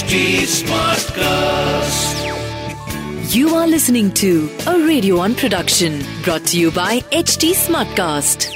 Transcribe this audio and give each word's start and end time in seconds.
HT 0.00 0.48
Smartcast. 0.64 2.16
You 3.34 3.54
are 3.54 3.66
listening 3.66 4.10
to 4.12 4.48
a 4.66 4.78
Radio 4.78 5.18
One 5.18 5.34
production 5.34 6.02
brought 6.22 6.46
to 6.46 6.58
you 6.58 6.70
by 6.70 7.00
HT 7.12 7.52
Smartcast. 7.52 8.48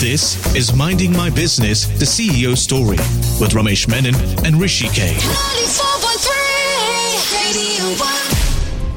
This 0.00 0.56
is 0.56 0.74
Minding 0.74 1.12
My 1.12 1.30
Business, 1.30 1.86
the 1.86 2.04
CEO 2.04 2.56
story 2.56 2.98
with 3.40 3.52
Ramesh 3.52 3.86
Menon 3.86 4.16
and 4.44 4.60
Rishi 4.60 4.88
K. 4.88 5.14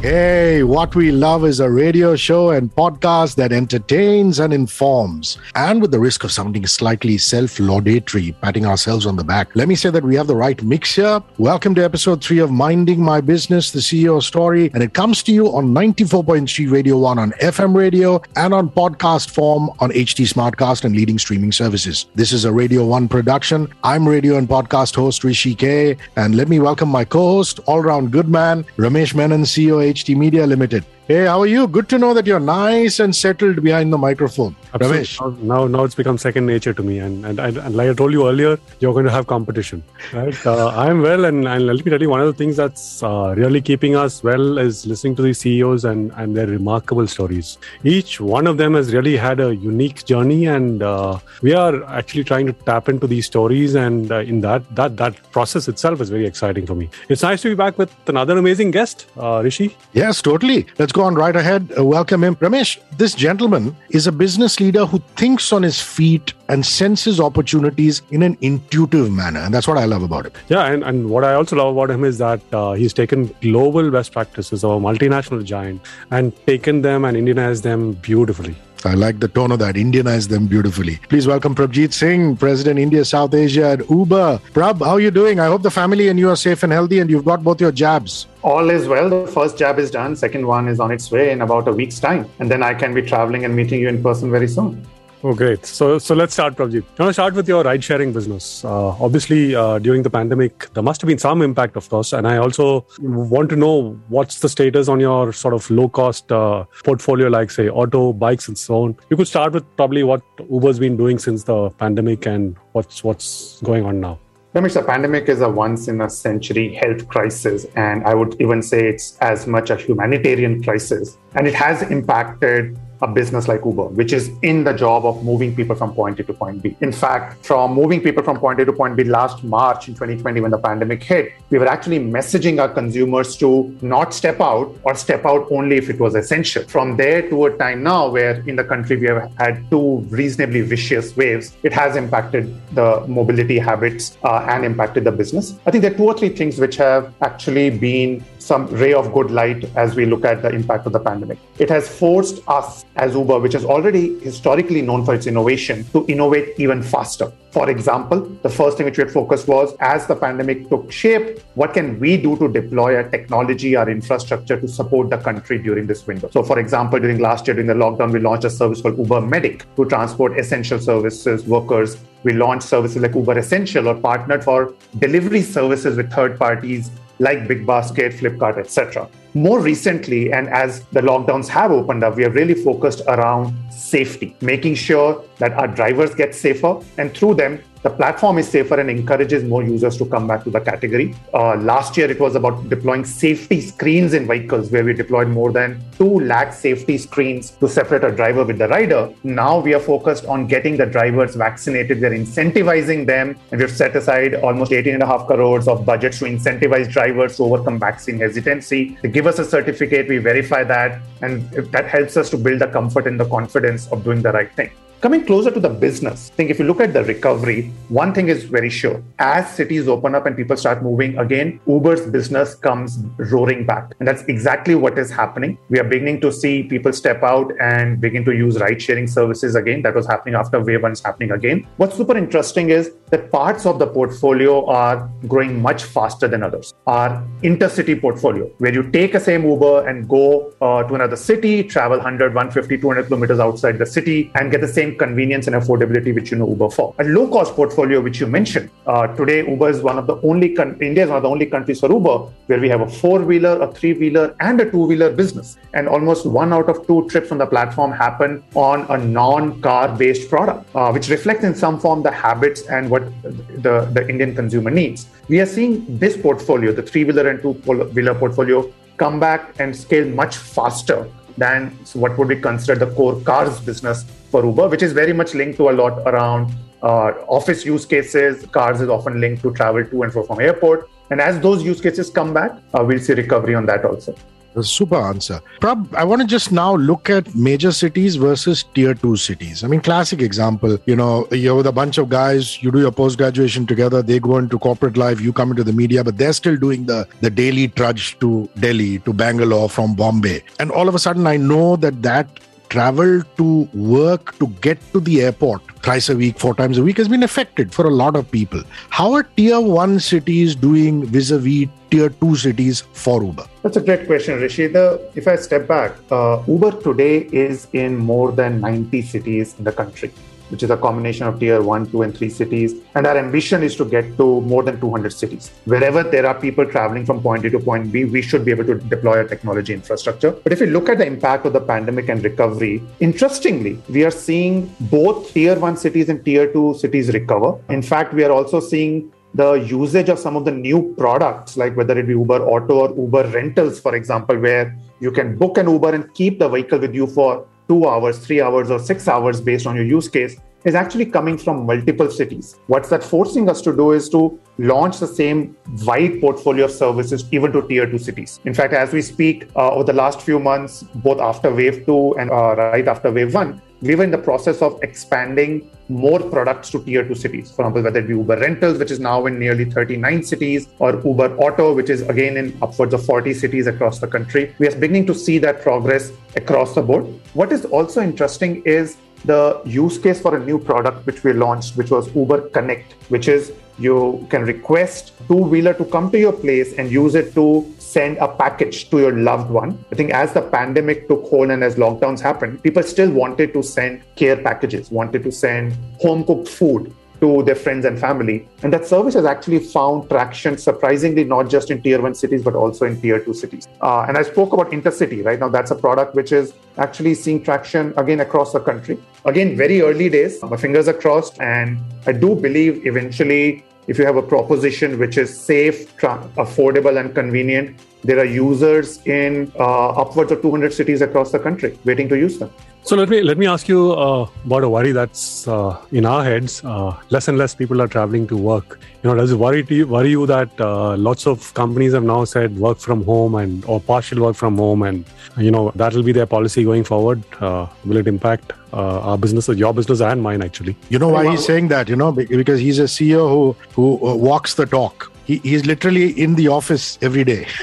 94.3 0.03 0.11
Radio 0.11 0.11
1. 0.11 0.43
Hey, 0.53 0.63
what 0.63 0.95
we 0.95 1.11
love 1.11 1.45
is 1.45 1.59
a 1.59 1.69
radio 1.69 2.15
show 2.15 2.49
and 2.51 2.75
podcast 2.75 3.35
that 3.35 3.51
entertains 3.51 4.39
and 4.39 4.53
informs. 4.53 5.37
And 5.55 5.81
with 5.81 5.91
the 5.91 5.99
risk 5.99 6.23
of 6.23 6.31
sounding 6.31 6.67
slightly 6.67 7.17
self 7.17 7.59
laudatory, 7.59 8.35
patting 8.41 8.65
ourselves 8.65 9.05
on 9.05 9.15
the 9.15 9.23
back, 9.23 9.55
let 9.55 9.67
me 9.67 9.75
say 9.75 9.89
that 9.91 10.03
we 10.03 10.15
have 10.15 10.27
the 10.27 10.35
right 10.35 10.61
mix 10.61 10.95
here. 10.95 11.23
Welcome 11.37 11.73
to 11.75 11.83
episode 11.83 12.21
three 12.21 12.39
of 12.39 12.51
Minding 12.51 13.01
My 13.01 13.21
Business, 13.21 13.71
the 13.71 13.79
CEO 13.79 14.21
story. 14.21 14.69
And 14.73 14.83
it 14.83 14.93
comes 14.93 15.23
to 15.23 15.31
you 15.31 15.47
on 15.55 15.73
94.3 15.73 16.71
Radio 16.71 16.97
1 16.97 17.19
on 17.19 17.31
FM 17.41 17.75
radio 17.75 18.21
and 18.35 18.53
on 18.53 18.69
podcast 18.69 19.29
form 19.29 19.69
on 19.79 19.91
HT 19.91 20.27
Smartcast 20.27 20.83
and 20.83 20.95
leading 20.95 21.17
streaming 21.17 21.51
services. 21.51 22.07
This 22.15 22.33
is 22.33 22.45
a 22.45 22.51
Radio 22.51 22.85
1 22.85 23.07
production. 23.07 23.73
I'm 23.83 24.07
radio 24.07 24.37
and 24.37 24.47
podcast 24.47 24.95
host 24.95 25.23
Rishi 25.23 25.55
K. 25.55 25.97
And 26.15 26.35
let 26.35 26.49
me 26.49 26.59
welcome 26.59 26.89
my 26.89 27.05
co 27.05 27.19
host, 27.19 27.61
all 27.65 27.81
round 27.81 28.11
good 28.11 28.27
man, 28.27 28.65
Ramesh 28.77 29.15
Menon, 29.15 29.43
CEO 29.43 29.92
HT 29.93 30.15
Media 30.17 30.45
Limited. 30.47 30.83
Hey, 31.05 31.25
how 31.25 31.41
are 31.41 31.45
you? 31.45 31.67
Good 31.67 31.89
to 31.89 31.99
know 31.99 32.13
that 32.13 32.25
you're 32.25 32.39
nice 32.39 33.01
and 33.01 33.13
settled 33.13 33.61
behind 33.61 33.91
the 33.91 33.97
microphone. 33.97 34.55
Ramesh. 34.73 35.19
Now, 35.41 35.67
now 35.67 35.83
it's 35.83 35.95
become 35.95 36.17
second 36.17 36.45
nature 36.45 36.73
to 36.73 36.81
me, 36.81 36.99
and 36.99 37.25
and, 37.25 37.39
and, 37.39 37.75
like 37.75 37.89
I 37.89 37.93
told 37.93 38.13
you 38.13 38.25
earlier, 38.25 38.57
you're 38.79 38.93
going 38.93 39.03
to 39.03 39.11
have 39.11 39.27
competition, 39.27 39.83
right? 40.13 40.33
Uh, 40.53 40.69
I'm 40.69 41.01
well, 41.01 41.25
and, 41.25 41.47
and 41.47 41.65
let 41.65 41.83
me 41.83 41.89
tell 41.89 42.01
you, 42.01 42.09
one 42.09 42.21
of 42.21 42.27
the 42.27 42.33
things 42.33 42.55
that's 42.55 43.03
uh, 43.03 43.33
really 43.35 43.59
keeping 43.59 43.95
us 43.95 44.23
well 44.23 44.57
is 44.57 44.85
listening 44.85 45.15
to 45.17 45.21
these 45.21 45.39
CEOs 45.39 45.83
and 45.83 46.13
and 46.15 46.37
their 46.37 46.47
remarkable 46.47 47.07
stories. 47.07 47.57
Each 47.83 48.21
one 48.21 48.47
of 48.47 48.57
them 48.57 48.75
has 48.75 48.93
really 48.93 49.17
had 49.17 49.41
a 49.41 49.53
unique 49.55 50.05
journey, 50.05 50.45
and 50.45 50.83
uh, 50.83 51.19
we 51.41 51.53
are 51.53 51.83
actually 51.99 52.23
trying 52.23 52.45
to 52.45 52.53
tap 52.53 52.87
into 52.87 53.07
these 53.07 53.25
stories, 53.25 53.75
and 53.75 54.09
uh, 54.11 54.19
in 54.19 54.39
that 54.47 54.73
that 54.75 54.95
that 55.03 55.21
process 55.33 55.67
itself 55.67 55.99
is 55.99 56.09
very 56.09 56.25
exciting 56.25 56.65
for 56.65 56.75
me. 56.75 56.89
It's 57.09 57.23
nice 57.23 57.41
to 57.41 57.49
be 57.49 57.55
back 57.55 57.77
with 57.77 57.93
another 58.07 58.37
amazing 58.37 58.71
guest, 58.71 59.07
uh, 59.17 59.41
Rishi. 59.43 59.75
Yes, 59.91 60.21
totally. 60.21 60.65
Let's 60.79 60.92
go 60.93 61.01
on 61.01 61.15
right 61.15 61.35
ahead. 61.35 61.73
Uh, 61.77 61.83
welcome 61.83 62.23
him. 62.23 62.35
Ramesh, 62.35 62.79
this 62.97 63.15
gentleman 63.15 63.75
is 63.89 64.07
a 64.07 64.11
business 64.11 64.59
leader 64.59 64.85
who 64.85 64.99
thinks 65.15 65.51
on 65.51 65.63
his 65.63 65.81
feet 65.81 66.33
and 66.47 66.65
senses 66.65 67.19
opportunities 67.19 68.01
in 68.11 68.21
an 68.21 68.37
intuitive 68.41 69.11
manner. 69.11 69.39
And 69.39 69.53
that's 69.53 69.67
what 69.67 69.77
I 69.77 69.85
love 69.85 70.03
about 70.03 70.27
him. 70.27 70.33
Yeah, 70.49 70.65
and, 70.67 70.83
and 70.83 71.09
what 71.09 71.23
I 71.23 71.33
also 71.33 71.55
love 71.55 71.75
about 71.75 71.89
him 71.89 72.03
is 72.03 72.19
that 72.19 72.41
uh, 72.53 72.73
he's 72.73 72.93
taken 72.93 73.35
global 73.41 73.89
best 73.89 74.11
practices 74.11 74.63
of 74.63 74.71
a 74.71 74.79
multinational 74.79 75.43
giant 75.43 75.81
and 76.11 76.33
taken 76.45 76.83
them 76.83 77.05
and 77.05 77.17
Indianized 77.17 77.63
them 77.63 77.93
beautifully. 77.93 78.55
I 78.85 78.93
like 78.93 79.19
the 79.19 79.27
tone 79.27 79.51
of 79.51 79.59
that. 79.59 79.75
Indianize 79.75 80.27
them 80.29 80.47
beautifully. 80.47 80.97
Please 81.09 81.27
welcome 81.27 81.55
Prabhjeet 81.55 81.93
Singh, 81.93 82.35
President 82.37 82.79
India 82.79 83.05
South 83.05 83.33
Asia 83.33 83.69
at 83.71 83.89
Uber. 83.89 84.39
Prab, 84.53 84.79
how 84.79 84.91
are 84.91 84.99
you 84.99 85.11
doing? 85.11 85.39
I 85.39 85.47
hope 85.47 85.61
the 85.61 85.71
family 85.71 86.09
and 86.09 86.19
you 86.19 86.29
are 86.29 86.35
safe 86.35 86.63
and 86.63 86.71
healthy 86.71 86.99
and 86.99 87.09
you've 87.09 87.25
got 87.25 87.43
both 87.43 87.61
your 87.61 87.71
jabs. 87.71 88.27
all 88.43 88.69
is 88.69 88.87
well. 88.87 89.09
The 89.09 89.27
first 89.31 89.57
jab 89.57 89.79
is 89.79 89.89
done. 89.89 90.15
Second 90.15 90.45
one 90.45 90.67
is 90.67 90.79
on 90.79 90.91
its 90.91 91.09
way 91.09 91.31
in 91.31 91.41
about 91.41 91.67
a 91.67 91.71
week's 91.71 91.99
time. 91.99 92.29
And 92.39 92.51
then 92.51 92.61
I 92.61 92.73
can 92.73 92.93
be 92.93 93.01
traveling 93.01 93.45
and 93.45 93.55
meeting 93.55 93.79
you 93.79 93.87
in 93.87 94.03
person 94.03 94.31
very 94.31 94.49
soon. 94.49 94.85
Oh, 95.25 95.33
great. 95.33 95.65
So, 95.65 95.99
so 95.99 96.13
let's 96.13 96.33
start, 96.33 96.55
Prabhjeet. 96.55 96.83
I 96.99 97.03
want 97.03 97.09
to 97.09 97.13
start 97.13 97.33
with 97.33 97.47
your 97.47 97.63
ride 97.63 97.81
sharing 97.81 98.11
business. 98.11 98.65
Uh, 98.65 98.89
obviously, 98.89 99.55
uh, 99.55 99.79
during 99.79 100.03
the 100.03 100.09
pandemic, 100.09 100.67
there 100.73 100.83
must 100.83 100.99
have 100.99 101.07
been 101.07 101.17
some 101.17 101.41
impact, 101.41 101.77
of 101.77 101.87
course. 101.87 102.11
And 102.11 102.27
I 102.27 102.35
also 102.35 102.85
want 102.99 103.49
to 103.51 103.55
know 103.55 103.97
what's 104.09 104.41
the 104.41 104.49
status 104.49 104.89
on 104.89 104.99
your 104.99 105.31
sort 105.31 105.53
of 105.53 105.69
low 105.71 105.87
cost 105.87 106.29
uh, 106.29 106.65
portfolio, 106.83 107.29
like, 107.29 107.51
say, 107.51 107.69
auto, 107.69 108.11
bikes, 108.11 108.49
and 108.49 108.57
so 108.57 108.83
on. 108.83 108.97
You 109.09 109.15
could 109.15 109.29
start 109.29 109.53
with 109.53 109.63
probably 109.77 110.03
what 110.03 110.21
Uber's 110.51 110.77
been 110.77 110.97
doing 110.97 111.17
since 111.17 111.45
the 111.45 111.69
pandemic 111.69 112.25
and 112.25 112.57
what's 112.73 113.01
what's 113.01 113.61
going 113.61 113.85
on 113.85 114.01
now. 114.01 114.19
Ramesh, 114.53 114.73
the 114.73 114.83
pandemic 114.83 115.29
is 115.29 115.39
a 115.39 115.49
once 115.49 115.87
in 115.87 116.01
a 116.01 116.09
century 116.09 116.75
health 116.75 117.07
crisis. 117.07 117.65
And 117.77 118.03
I 118.03 118.13
would 118.13 118.35
even 118.41 118.61
say 118.61 118.89
it's 118.89 119.17
as 119.19 119.47
much 119.47 119.69
a 119.69 119.77
humanitarian 119.77 120.61
crisis. 120.61 121.17
And 121.35 121.47
it 121.47 121.55
has 121.55 121.81
impacted 121.83 122.77
a 123.01 123.07
business 123.07 123.47
like 123.47 123.61
Uber, 123.65 123.87
which 123.99 124.13
is 124.13 124.31
in 124.41 124.63
the 124.63 124.73
job 124.73 125.05
of 125.05 125.23
moving 125.23 125.55
people 125.55 125.75
from 125.75 125.93
point 125.93 126.19
A 126.19 126.23
to 126.23 126.33
point 126.33 126.61
B. 126.61 126.75
In 126.81 126.91
fact, 126.91 127.45
from 127.45 127.73
moving 127.73 128.01
people 128.01 128.23
from 128.23 128.39
point 128.39 128.59
A 128.59 128.65
to 128.65 128.73
point 128.73 128.95
B 128.95 129.03
last 129.03 129.43
March 129.43 129.87
in 129.87 129.93
2020, 129.93 130.41
when 130.41 130.51
the 130.51 130.57
pandemic 130.57 131.03
hit, 131.03 131.33
we 131.49 131.59
were 131.59 131.67
actually 131.67 131.99
messaging 131.99 132.61
our 132.61 132.69
consumers 132.69 133.35
to 133.37 133.75
not 133.81 134.13
step 134.13 134.39
out 134.39 134.75
or 134.83 134.95
step 134.95 135.25
out 135.25 135.47
only 135.51 135.77
if 135.77 135.89
it 135.89 135.99
was 135.99 136.15
essential. 136.15 136.63
From 136.63 136.97
there 136.97 137.27
to 137.29 137.45
a 137.45 137.57
time 137.57 137.83
now 137.83 138.09
where 138.09 138.41
in 138.47 138.55
the 138.55 138.63
country 138.63 138.95
we 138.97 139.07
have 139.07 139.31
had 139.37 139.69
two 139.69 139.99
reasonably 140.09 140.61
vicious 140.61 141.15
waves, 141.15 141.55
it 141.63 141.73
has 141.73 141.95
impacted 141.95 142.55
the 142.75 143.05
mobility 143.07 143.59
habits 143.59 144.17
uh, 144.23 144.45
and 144.49 144.65
impacted 144.65 145.03
the 145.03 145.11
business. 145.11 145.55
I 145.65 145.71
think 145.71 145.81
there 145.81 145.93
are 145.93 145.97
two 145.97 146.05
or 146.05 146.17
three 146.17 146.29
things 146.29 146.59
which 146.59 146.75
have 146.77 147.13
actually 147.21 147.69
been 147.69 148.23
some 148.43 148.67
ray 148.67 148.93
of 148.93 149.13
good 149.13 149.31
light 149.31 149.63
as 149.75 149.95
we 149.95 150.05
look 150.05 150.25
at 150.25 150.41
the 150.41 150.49
impact 150.49 150.85
of 150.85 150.91
the 150.91 150.99
pandemic. 150.99 151.39
It 151.59 151.69
has 151.69 151.87
forced 151.87 152.47
us 152.47 152.83
as 152.95 153.13
Uber, 153.15 153.39
which 153.39 153.55
is 153.55 153.63
already 153.63 154.19
historically 154.19 154.81
known 154.81 155.05
for 155.05 155.15
its 155.15 155.27
innovation, 155.27 155.85
to 155.93 156.05
innovate 156.07 156.53
even 156.57 156.83
faster. 156.83 157.31
For 157.51 157.69
example, 157.69 158.21
the 158.41 158.49
first 158.49 158.77
thing 158.77 158.85
which 158.85 158.97
we 158.97 159.03
had 159.03 159.11
focused 159.11 159.47
was 159.47 159.75
as 159.79 160.07
the 160.07 160.15
pandemic 160.15 160.69
took 160.69 160.91
shape, 160.91 161.39
what 161.53 161.73
can 161.73 161.99
we 161.99 162.17
do 162.17 162.35
to 162.37 162.47
deploy 162.47 162.95
our 162.95 163.07
technology, 163.09 163.75
our 163.75 163.89
infrastructure 163.89 164.59
to 164.59 164.67
support 164.67 165.09
the 165.09 165.17
country 165.17 165.59
during 165.59 165.85
this 165.85 166.05
window? 166.07 166.29
So, 166.33 166.43
for 166.43 166.59
example, 166.59 166.99
during 166.99 167.19
last 167.19 167.47
year, 167.47 167.53
during 167.53 167.67
the 167.67 167.75
lockdown, 167.75 168.11
we 168.11 168.19
launched 168.19 168.45
a 168.45 168.49
service 168.49 168.81
called 168.81 168.97
Uber 168.97 169.21
Medic 169.21 169.65
to 169.75 169.85
transport 169.85 170.39
essential 170.39 170.79
services 170.79 171.45
workers. 171.45 171.97
We 172.23 172.33
launched 172.33 172.67
services 172.67 173.01
like 173.01 173.13
Uber 173.13 173.37
Essential 173.37 173.87
or 173.87 173.95
partnered 173.95 174.43
for 174.43 174.73
delivery 174.97 175.43
services 175.43 175.95
with 175.97 176.11
third 176.11 176.39
parties 176.39 176.89
like 177.23 177.47
Big 177.47 177.65
Basket, 177.65 178.13
Flipkart, 178.13 178.57
etc. 178.57 179.09
More 179.33 179.59
recently, 179.59 180.31
and 180.31 180.47
as 180.49 180.83
the 180.97 181.01
lockdowns 181.01 181.47
have 181.47 181.71
opened 181.71 182.03
up, 182.03 182.17
we 182.17 182.25
are 182.25 182.29
really 182.29 182.53
focused 182.53 183.01
around 183.07 183.53
safety, 183.71 184.35
making 184.41 184.75
sure 184.75 185.23
that 185.37 185.53
our 185.53 185.67
drivers 185.67 186.13
get 186.13 186.35
safer, 186.35 186.73
and 186.97 187.15
through 187.17 187.35
them, 187.35 187.59
the 187.83 187.89
platform 187.89 188.37
is 188.37 188.47
safer 188.47 188.79
and 188.79 188.89
encourages 188.89 189.43
more 189.43 189.61
users 189.61 189.97
to 189.97 190.05
come 190.05 190.25
back 190.25 190.45
to 190.45 190.49
the 190.49 190.59
category. 190.59 191.13
Uh, 191.33 191.55
last 191.57 191.97
year, 191.97 192.09
it 192.09 192.19
was 192.19 192.35
about 192.35 192.69
deploying 192.69 193.03
safety 193.03 193.59
screens 193.59 194.13
in 194.13 194.25
vehicles, 194.25 194.71
where 194.71 194.85
we 194.85 194.93
deployed 194.93 195.27
more 195.27 195.51
than 195.51 195.83
2 195.97 196.21
lakh 196.21 196.53
safety 196.53 196.97
screens 196.97 197.51
to 197.51 197.67
separate 197.67 198.05
a 198.05 198.11
driver 198.11 198.45
with 198.45 198.57
the 198.57 198.69
rider. 198.69 199.13
Now 199.23 199.59
we 199.59 199.73
are 199.73 199.81
focused 199.81 200.25
on 200.25 200.47
getting 200.47 200.77
the 200.77 200.85
drivers 200.85 201.35
vaccinated. 201.35 201.99
We're 201.99 202.11
incentivizing 202.11 203.05
them, 203.05 203.37
and 203.51 203.59
we've 203.59 203.69
set 203.69 203.95
aside 203.97 204.35
almost 204.35 204.71
18.5 204.71 205.27
crores 205.27 205.67
of 205.67 205.85
budgets 205.85 206.19
to 206.19 206.25
incentivize 206.25 206.89
drivers 206.89 207.35
to 207.37 207.43
overcome 207.43 207.79
vaccine 207.79 208.17
hesitancy. 208.17 208.97
They 209.01 209.09
give 209.09 209.27
us 209.27 209.39
a 209.39 209.45
certificate, 209.45 210.07
we 210.07 210.19
verify 210.19 210.63
that, 210.63 211.01
and 211.21 211.49
that 211.51 211.87
helps 211.87 212.15
us 212.15 212.29
to 212.29 212.37
build 212.37 212.61
the 212.61 212.67
comfort 212.67 213.07
and 213.07 213.19
the 213.19 213.25
confidence 213.25 213.91
of 213.91 214.05
doing 214.05 214.21
the 214.21 214.31
right 214.31 214.53
thing. 214.55 214.71
Coming 215.03 215.25
closer 215.25 215.51
to 215.51 215.59
the 215.59 215.67
business, 215.67 216.31
I 216.31 216.35
think 216.35 216.49
if 216.49 216.59
you 216.59 216.63
look 216.63 216.79
at 216.79 216.93
the 216.93 217.03
recovery, 217.03 217.73
one 217.89 218.13
thing 218.13 218.29
is 218.29 218.45
very 218.45 218.69
sure. 218.69 219.03
As 219.19 219.53
cities 219.53 219.89
open 219.89 220.15
up 220.15 220.25
and 220.25 220.33
people 220.33 220.55
start 220.55 220.81
moving 220.81 221.17
again, 221.17 221.59
Uber's 221.67 222.07
business 222.07 222.55
comes 222.55 222.99
roaring 223.17 223.65
back. 223.65 223.91
And 223.99 224.07
that's 224.07 224.23
exactly 224.29 224.75
what 224.75 224.97
is 224.97 225.11
happening. 225.11 225.57
We 225.67 225.77
are 225.81 225.83
beginning 225.83 226.21
to 226.21 226.31
see 226.31 226.63
people 226.63 226.93
step 226.93 227.21
out 227.21 227.51
and 227.59 227.99
begin 227.99 228.23
to 228.23 228.31
use 228.33 228.57
ride 228.61 228.81
sharing 228.81 229.07
services 229.07 229.55
again. 229.55 229.81
That 229.81 229.93
was 229.93 230.07
happening 230.07 230.35
after 230.35 230.61
wave 230.61 230.83
one 230.83 230.93
is 230.93 231.01
happening 231.01 231.31
again. 231.31 231.67
What's 231.75 231.97
super 231.97 232.15
interesting 232.15 232.69
is 232.69 232.93
that 233.09 233.29
parts 233.29 233.65
of 233.65 233.79
the 233.79 233.87
portfolio 233.87 234.65
are 234.67 235.11
growing 235.27 235.61
much 235.61 235.83
faster 235.83 236.29
than 236.29 236.43
others. 236.43 236.73
Our 236.87 237.21
intercity 237.41 237.99
portfolio, 237.99 238.45
where 238.59 238.73
you 238.73 238.89
take 238.89 239.15
a 239.15 239.19
same 239.19 239.43
Uber 239.43 239.85
and 239.85 240.07
go 240.07 240.53
uh, 240.61 240.83
to 240.83 240.95
another 240.95 241.17
city, 241.17 241.61
travel 241.61 241.97
100, 241.97 242.33
150, 242.33 242.77
200 242.77 243.07
kilometers 243.07 243.41
outside 243.41 243.77
the 243.77 243.85
city, 243.85 244.31
and 244.35 244.49
get 244.49 244.61
the 244.61 244.67
same 244.67 244.92
convenience 244.93 245.47
and 245.47 245.55
affordability 245.55 246.13
which 246.13 246.31
you 246.31 246.37
know 246.37 246.47
Uber 246.47 246.69
for. 246.69 246.93
A 246.99 247.03
low 247.03 247.27
cost 247.27 247.55
portfolio, 247.55 248.01
which 248.01 248.19
you 248.19 248.27
mentioned, 248.27 248.69
uh, 248.87 249.07
today 249.15 249.47
Uber 249.47 249.69
is 249.69 249.81
one 249.81 249.97
of 249.97 250.07
the 250.07 250.17
only, 250.21 250.53
con- 250.53 250.77
India 250.81 251.03
is 251.03 251.09
one 251.09 251.17
of 251.17 251.23
the 251.23 251.29
only 251.29 251.45
countries 251.45 251.79
for 251.79 251.91
Uber 251.91 252.31
where 252.47 252.59
we 252.59 252.69
have 252.69 252.81
a 252.81 252.89
four 252.89 253.21
wheeler, 253.21 253.61
a 253.61 253.71
three 253.73 253.93
wheeler, 253.93 254.35
and 254.39 254.59
a 254.61 254.69
two 254.69 254.85
wheeler 254.85 255.11
business. 255.11 255.57
And 255.73 255.87
almost 255.87 256.25
one 256.25 256.53
out 256.53 256.69
of 256.69 256.85
two 256.87 257.07
trips 257.09 257.31
on 257.31 257.37
the 257.37 257.45
platform 257.45 257.91
happen 257.91 258.43
on 258.55 258.85
a 258.89 259.03
non 259.03 259.61
car 259.61 259.89
based 259.95 260.29
product, 260.29 260.67
uh, 260.75 260.91
which 260.91 261.09
reflects 261.09 261.43
in 261.43 261.55
some 261.55 261.79
form 261.79 262.03
the 262.03 262.11
habits 262.11 262.63
and 262.63 262.89
what 262.89 263.03
the, 263.23 263.89
the 263.93 264.07
Indian 264.07 264.35
consumer 264.35 264.69
needs. 264.69 265.07
We 265.27 265.39
are 265.39 265.45
seeing 265.45 265.97
this 265.97 266.17
portfolio, 266.17 266.71
the 266.71 266.83
three 266.83 267.03
wheeler 267.03 267.29
and 267.29 267.41
two 267.41 267.53
wheeler 267.53 268.15
portfolio, 268.15 268.71
come 268.97 269.19
back 269.19 269.55
and 269.59 269.75
scale 269.75 270.07
much 270.07 270.37
faster 270.37 271.09
than 271.37 271.71
what 271.93 272.17
would 272.17 272.27
be 272.27 272.35
considered 272.35 272.79
the 272.79 272.93
core 272.95 273.19
cars 273.21 273.59
business 273.59 274.05
for 274.31 274.45
Uber, 274.45 274.67
which 274.69 274.83
is 274.83 274.93
very 274.93 275.13
much 275.13 275.33
linked 275.33 275.57
to 275.57 275.69
a 275.69 275.71
lot 275.71 275.99
around 276.07 276.53
uh, 276.81 277.13
office 277.27 277.65
use 277.65 277.85
cases. 277.85 278.45
Cars 278.47 278.81
is 278.81 278.89
often 278.89 279.19
linked 279.21 279.41
to 279.43 279.53
travel 279.53 279.85
to 279.85 280.03
and 280.03 280.11
fro 280.11 280.23
from 280.23 280.39
airport. 280.39 280.89
And 281.09 281.21
as 281.21 281.39
those 281.39 281.63
use 281.63 281.81
cases 281.81 282.09
come 282.09 282.33
back, 282.33 282.51
uh, 282.73 282.83
we'll 282.85 282.99
see 282.99 283.13
recovery 283.13 283.55
on 283.55 283.65
that 283.67 283.85
also. 283.85 284.15
A 284.55 284.63
super 284.63 284.95
answer. 284.95 285.41
Prab, 285.59 285.93
I 285.95 286.03
want 286.03 286.21
to 286.21 286.27
just 286.27 286.51
now 286.51 286.75
look 286.75 287.09
at 287.09 287.33
major 287.35 287.71
cities 287.71 288.15
versus 288.15 288.63
tier 288.75 288.93
two 288.93 289.15
cities. 289.15 289.63
I 289.63 289.67
mean, 289.67 289.81
classic 289.81 290.21
example, 290.21 290.77
you 290.85 290.95
know, 290.95 291.27
you're 291.31 291.55
with 291.55 291.67
a 291.67 291.71
bunch 291.71 291.97
of 291.97 292.09
guys, 292.09 292.61
you 292.61 292.71
do 292.71 292.79
your 292.79 292.91
post 292.91 293.17
graduation 293.17 293.65
together, 293.65 294.01
they 294.01 294.19
go 294.19 294.37
into 294.37 294.59
corporate 294.59 294.97
life, 294.97 295.19
you 295.21 295.33
come 295.33 295.51
into 295.51 295.63
the 295.63 295.73
media, 295.73 296.03
but 296.03 296.17
they're 296.17 296.33
still 296.33 296.55
doing 296.55 296.85
the, 296.85 297.07
the 297.21 297.29
daily 297.29 297.67
trudge 297.67 298.19
to 298.19 298.49
Delhi, 298.59 298.99
to 298.99 299.13
Bangalore 299.13 299.69
from 299.69 299.95
Bombay. 299.95 300.43
And 300.59 300.71
all 300.71 300.87
of 300.87 300.95
a 300.95 300.99
sudden, 300.99 301.25
I 301.25 301.37
know 301.37 301.75
that 301.77 302.01
that 302.03 302.27
travel 302.69 303.21
to 303.37 303.69
work 303.73 304.37
to 304.39 304.47
get 304.61 304.79
to 304.91 304.99
the 304.99 305.21
airport 305.21 305.61
thrice 305.83 306.09
a 306.09 306.15
week, 306.15 306.39
four 306.39 306.55
times 306.55 306.77
a 306.79 306.83
week 306.83 306.97
has 306.97 307.07
been 307.07 307.21
affected 307.21 307.71
for 307.71 307.85
a 307.85 307.89
lot 307.89 308.15
of 308.15 308.31
people. 308.31 308.63
How 308.89 309.13
are 309.13 309.23
tier 309.23 309.59
one 309.59 309.99
cities 309.99 310.55
doing 310.55 311.05
vis 311.05 311.29
a 311.29 311.37
vis 311.37 311.67
tier 311.93 312.09
two 312.09 312.35
cities 312.35 312.81
for 312.93 313.23
Uber? 313.23 313.45
That's 313.61 313.77
a 313.77 313.81
great 313.81 314.07
question, 314.07 314.39
Rishi. 314.39 314.67
The, 314.67 314.85
if 315.15 315.27
I 315.27 315.35
step 315.35 315.67
back, 315.67 315.91
uh, 316.11 316.43
Uber 316.47 316.71
today 316.81 317.29
is 317.31 317.67
in 317.73 317.97
more 317.97 318.31
than 318.31 318.61
90 318.61 319.01
cities 319.03 319.55
in 319.57 319.63
the 319.63 319.71
country 319.71 320.11
which 320.49 320.61
is 320.61 320.69
a 320.69 320.77
combination 320.77 321.25
of 321.25 321.39
tier 321.39 321.61
one, 321.61 321.89
two, 321.91 322.03
and 322.03 322.15
three 322.15 322.29
cities. 322.29 322.75
And 322.95 323.07
our 323.07 323.17
ambition 323.17 323.63
is 323.63 323.75
to 323.77 323.85
get 323.85 324.17
to 324.17 324.41
more 324.41 324.63
than 324.63 324.79
200 324.79 325.11
cities. 325.11 325.51
Wherever 325.65 326.03
there 326.03 326.25
are 326.25 326.35
people 326.39 326.65
traveling 326.65 327.05
from 327.05 327.21
point 327.21 327.45
A 327.45 327.49
to 327.49 327.59
point 327.59 327.91
B, 327.91 328.05
we 328.05 328.21
should 328.21 328.45
be 328.45 328.51
able 328.51 328.65
to 328.65 328.75
deploy 328.75 329.21
a 329.21 329.27
technology 329.27 329.73
infrastructure. 329.73 330.31
But 330.31 330.53
if 330.53 330.59
you 330.59 330.67
look 330.67 330.89
at 330.89 330.97
the 330.99 331.07
impact 331.07 331.45
of 331.45 331.53
the 331.53 331.61
pandemic 331.61 332.09
and 332.09 332.23
recovery, 332.23 332.83
interestingly, 332.99 333.81
we 333.89 334.03
are 334.03 334.11
seeing 334.11 334.73
both 334.79 335.33
tier 335.33 335.57
one 335.57 335.77
cities 335.77 336.09
and 336.09 336.23
tier 336.23 336.51
two 336.51 336.75
cities 336.77 337.13
recover. 337.13 337.59
In 337.69 337.81
fact, 337.81 338.13
we 338.13 338.23
are 338.23 338.31
also 338.31 338.59
seeing 338.59 339.11
the 339.33 339.53
usage 339.53 340.09
of 340.09 340.19
some 340.19 340.35
of 340.35 340.45
the 340.45 340.51
new 340.51 340.93
products, 340.97 341.57
like 341.57 341.75
whether 341.75 341.97
it 341.97 342.07
be 342.07 342.13
Uber 342.13 342.45
Auto 342.45 342.87
or 342.87 342.95
Uber 342.95 343.27
Rentals, 343.29 343.79
for 343.79 343.95
example, 343.95 344.37
where 344.37 344.77
you 344.99 345.11
can 345.11 345.37
book 345.37 345.57
an 345.57 345.67
Uber 345.67 345.93
and 345.95 346.13
keep 346.13 346.39
the 346.39 346.47
vehicle 346.47 346.79
with 346.79 346.93
you 346.93 347.07
for 347.07 347.47
two 347.67 347.87
hours, 347.87 348.19
three 348.19 348.41
hours, 348.41 348.69
or 348.69 348.79
six 348.79 349.07
hours 349.07 349.41
based 349.41 349.65
on 349.65 349.75
your 349.75 349.85
use 349.85 350.07
case 350.07 350.37
is 350.63 350.75
actually 350.75 351.05
coming 351.05 351.37
from 351.37 351.65
multiple 351.65 352.09
cities. 352.09 352.57
What's 352.67 352.89
that 352.89 353.03
forcing 353.03 353.49
us 353.49 353.61
to 353.63 353.75
do 353.75 353.91
is 353.91 354.07
to 354.09 354.39
launch 354.57 354.99
the 354.99 355.07
same 355.07 355.57
wide 355.83 356.21
portfolio 356.21 356.65
of 356.65 356.71
services 356.71 357.25
even 357.31 357.51
to 357.51 357.67
tier 357.67 357.85
two 357.85 357.97
cities. 357.97 358.39
In 358.45 358.53
fact, 358.53 358.73
as 358.73 358.93
we 358.93 359.01
speak, 359.01 359.49
uh, 359.55 359.71
over 359.71 359.83
the 359.83 359.93
last 359.93 360.21
few 360.21 360.39
months, 360.39 360.83
both 360.95 361.19
after 361.19 361.53
wave 361.53 361.85
two 361.85 362.15
and 362.17 362.31
uh, 362.31 362.55
right 362.55 362.87
after 362.87 363.11
wave 363.11 363.33
one, 363.33 363.61
we 363.83 363.95
were 363.95 364.03
in 364.05 364.11
the 364.11 364.17
process 364.17 364.61
of 364.61 364.81
expanding 364.81 365.69
more 365.89 366.19
products 366.19 366.69
to 366.71 366.81
tier 366.83 367.05
two 367.05 367.15
cities. 367.15 367.51
For 367.51 367.63
example, 367.63 367.81
whether 367.83 367.99
it 367.99 368.07
be 368.07 368.13
Uber 368.13 368.39
Rentals, 368.39 368.77
which 368.77 368.91
is 368.91 368.99
now 368.99 369.25
in 369.25 369.37
nearly 369.37 369.65
39 369.65 370.23
cities, 370.23 370.69
or 370.79 371.01
Uber 371.03 371.35
Auto, 371.35 371.73
which 371.73 371.89
is 371.89 372.01
again 372.03 372.37
in 372.37 372.57
upwards 372.61 372.93
of 372.93 373.05
40 373.05 373.33
cities 373.33 373.67
across 373.67 373.99
the 373.99 374.07
country. 374.07 374.55
We 374.57 374.67
are 374.69 374.75
beginning 374.75 375.05
to 375.07 375.13
see 375.13 375.37
that 375.39 375.61
progress 375.61 376.13
across 376.37 376.73
the 376.75 376.81
board. 376.81 377.05
What 377.33 377.51
is 377.51 377.65
also 377.65 378.01
interesting 378.01 378.63
is 378.63 378.95
the 379.25 379.61
use 379.65 379.97
case 379.97 380.21
for 380.21 380.37
a 380.37 380.45
new 380.45 380.59
product 380.59 381.05
which 381.05 381.23
we 381.25 381.33
launched, 381.33 381.75
which 381.75 381.91
was 381.91 382.13
Uber 382.15 382.49
Connect, 382.49 382.93
which 383.09 383.27
is 383.27 383.51
you 383.79 384.25
can 384.29 384.43
request 384.43 385.11
two 385.27 385.35
wheeler 385.35 385.73
to 385.73 385.85
come 385.85 386.09
to 386.11 386.19
your 386.19 386.33
place 386.33 386.73
and 386.77 386.89
use 386.89 387.15
it 387.15 387.33
to 387.33 387.72
send 387.93 388.17
a 388.17 388.27
package 388.43 388.89
to 388.89 388.99
your 389.03 389.15
loved 389.29 389.49
one. 389.61 389.71
I 389.91 389.95
think 389.95 390.11
as 390.23 390.33
the 390.33 390.41
pandemic 390.57 391.07
took 391.07 391.23
hold 391.31 391.51
and 391.51 391.63
as 391.63 391.75
lockdowns 391.75 392.21
happened, 392.29 392.63
people 392.63 392.83
still 392.83 393.11
wanted 393.11 393.53
to 393.53 393.61
send 393.61 394.03
care 394.15 394.37
packages, 394.49 394.91
wanted 394.99 395.23
to 395.23 395.31
send 395.31 395.77
home 395.99 396.23
cooked 396.25 396.47
food 396.47 396.93
to 397.23 397.43
their 397.47 397.55
friends 397.55 397.85
and 397.89 397.97
family. 397.97 398.37
And 398.63 398.73
that 398.73 398.85
service 398.85 399.13
has 399.13 399.25
actually 399.33 399.59
found 399.59 400.09
traction, 400.09 400.57
surprisingly, 400.57 401.23
not 401.23 401.49
just 401.49 401.71
in 401.71 401.81
tier 401.81 402.01
one 402.01 402.15
cities, 402.15 402.43
but 402.47 402.55
also 402.55 402.85
in 402.85 402.99
tier 402.99 403.19
two 403.27 403.33
cities. 403.33 403.67
Uh, 403.81 404.05
and 404.07 404.17
I 404.17 404.23
spoke 404.23 404.51
about 404.51 404.71
Intercity, 404.71 405.23
right? 405.23 405.39
Now, 405.39 405.49
that's 405.49 405.71
a 405.71 405.75
product 405.75 406.15
which 406.15 406.33
is 406.33 406.53
actually 406.77 407.13
seeing 407.13 407.41
traction 407.41 407.93
again 407.95 408.19
across 408.19 408.51
the 408.51 408.59
country. 408.59 408.97
Again, 409.25 409.55
very 409.55 409.81
early 409.81 410.09
days. 410.09 410.41
My 410.43 410.57
fingers 410.57 410.89
are 410.89 410.99
crossed. 411.05 411.39
And 411.39 411.79
I 412.07 412.11
do 412.11 412.35
believe 412.35 412.85
eventually, 412.85 413.63
if 413.87 413.97
you 413.97 414.05
have 414.05 414.15
a 414.15 414.21
proposition 414.21 414.97
which 414.97 415.17
is 415.17 415.37
safe, 415.37 415.95
tra- 415.97 416.29
affordable, 416.37 416.99
and 416.99 417.13
convenient, 417.13 417.79
there 418.03 418.19
are 418.19 418.25
users 418.25 419.05
in 419.05 419.51
uh, 419.59 419.89
upwards 419.89 420.31
of 420.31 420.41
200 420.41 420.73
cities 420.73 421.01
across 421.01 421.31
the 421.31 421.39
country 421.39 421.77
waiting 421.85 422.07
to 422.09 422.17
use 422.17 422.39
them. 422.39 422.51
So 422.85 422.97
let 422.97 423.07
me 423.07 423.21
let 423.21 423.37
me 423.37 423.47
ask 423.47 423.69
you 423.69 423.93
uh, 423.93 424.27
about 424.43 424.65
a 424.65 424.67
worry 424.67 424.91
that's 424.91 425.47
uh, 425.47 425.81
in 425.93 426.05
our 426.05 426.21
heads. 426.21 426.61
Uh, 426.65 426.93
less 427.11 427.29
and 427.29 427.37
less 427.37 427.55
people 427.55 427.81
are 427.81 427.87
traveling 427.87 428.27
to 428.27 428.35
work. 428.35 428.77
You 429.01 429.09
know, 429.09 429.15
does 429.15 429.31
it 429.31 429.37
worry 429.37 429.65
you, 429.69 429.87
worry 429.87 430.09
you 430.09 430.25
that 430.25 430.49
uh, 430.59 430.97
lots 430.97 431.25
of 431.25 431.53
companies 431.53 431.93
have 431.93 432.03
now 432.03 432.25
said 432.25 432.57
work 432.57 432.79
from 432.79 433.05
home 433.05 433.35
and 433.35 433.63
or 433.65 433.79
partial 433.79 434.21
work 434.21 434.35
from 434.35 434.57
home, 434.57 434.83
and 434.83 435.05
you 435.37 435.49
know 435.49 435.71
that 435.75 435.93
will 435.93 436.03
be 436.03 436.11
their 436.11 436.25
policy 436.25 436.65
going 436.65 436.83
forward. 436.83 437.23
Uh, 437.39 437.67
will 437.85 437.95
it 437.95 438.05
impact 438.05 438.51
uh, 438.73 438.99
our 438.99 439.17
businesses, 439.17 439.57
your 439.57 439.73
business 439.73 440.01
and 440.01 440.21
mine 440.21 440.41
actually? 440.41 440.75
You 440.89 440.99
know 440.99 441.07
why 441.07 441.31
he's 441.31 441.45
saying 441.45 441.69
that? 441.69 441.87
You 441.87 441.95
know 441.95 442.11
because 442.11 442.59
he's 442.59 442.79
a 442.79 442.89
CEO 442.97 443.29
who 443.29 443.55
who 443.75 444.17
walks 444.17 444.55
the 444.55 444.65
talk 444.65 445.12
he, 445.25 445.37
he's 445.37 445.65
literally 445.65 446.11
in 446.11 446.35
the 446.35 446.47
office 446.47 446.97
every 447.01 447.23
day. 447.23 447.47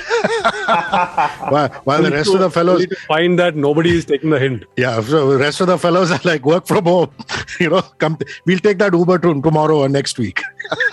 While, 1.51 1.69
while 1.85 2.03
the 2.03 2.11
rest 2.11 2.33
of 2.33 2.41
the 2.41 2.51
fellows 2.51 2.87
find 3.09 3.39
that 3.39 3.57
nobody 3.57 3.91
is 3.91 4.05
taking 4.05 4.31
the 4.31 4.39
hint. 4.39 4.65
Yeah 4.77 5.01
so 5.01 5.31
the 5.31 5.39
rest 5.39 5.61
of 5.61 5.67
the 5.67 5.77
fellows 5.79 6.11
are 6.11 6.21
like 6.25 6.45
work 6.45 6.67
from 6.67 6.85
home. 6.85 7.11
You 7.61 7.71
know 7.71 7.83
come 7.99 8.19
we'll 8.47 8.59
take 8.59 8.79
that 8.79 8.93
uber 8.95 9.19
to 9.19 9.41
tomorrow 9.43 9.79
or 9.79 9.89
next 9.89 10.19
week. 10.19 10.41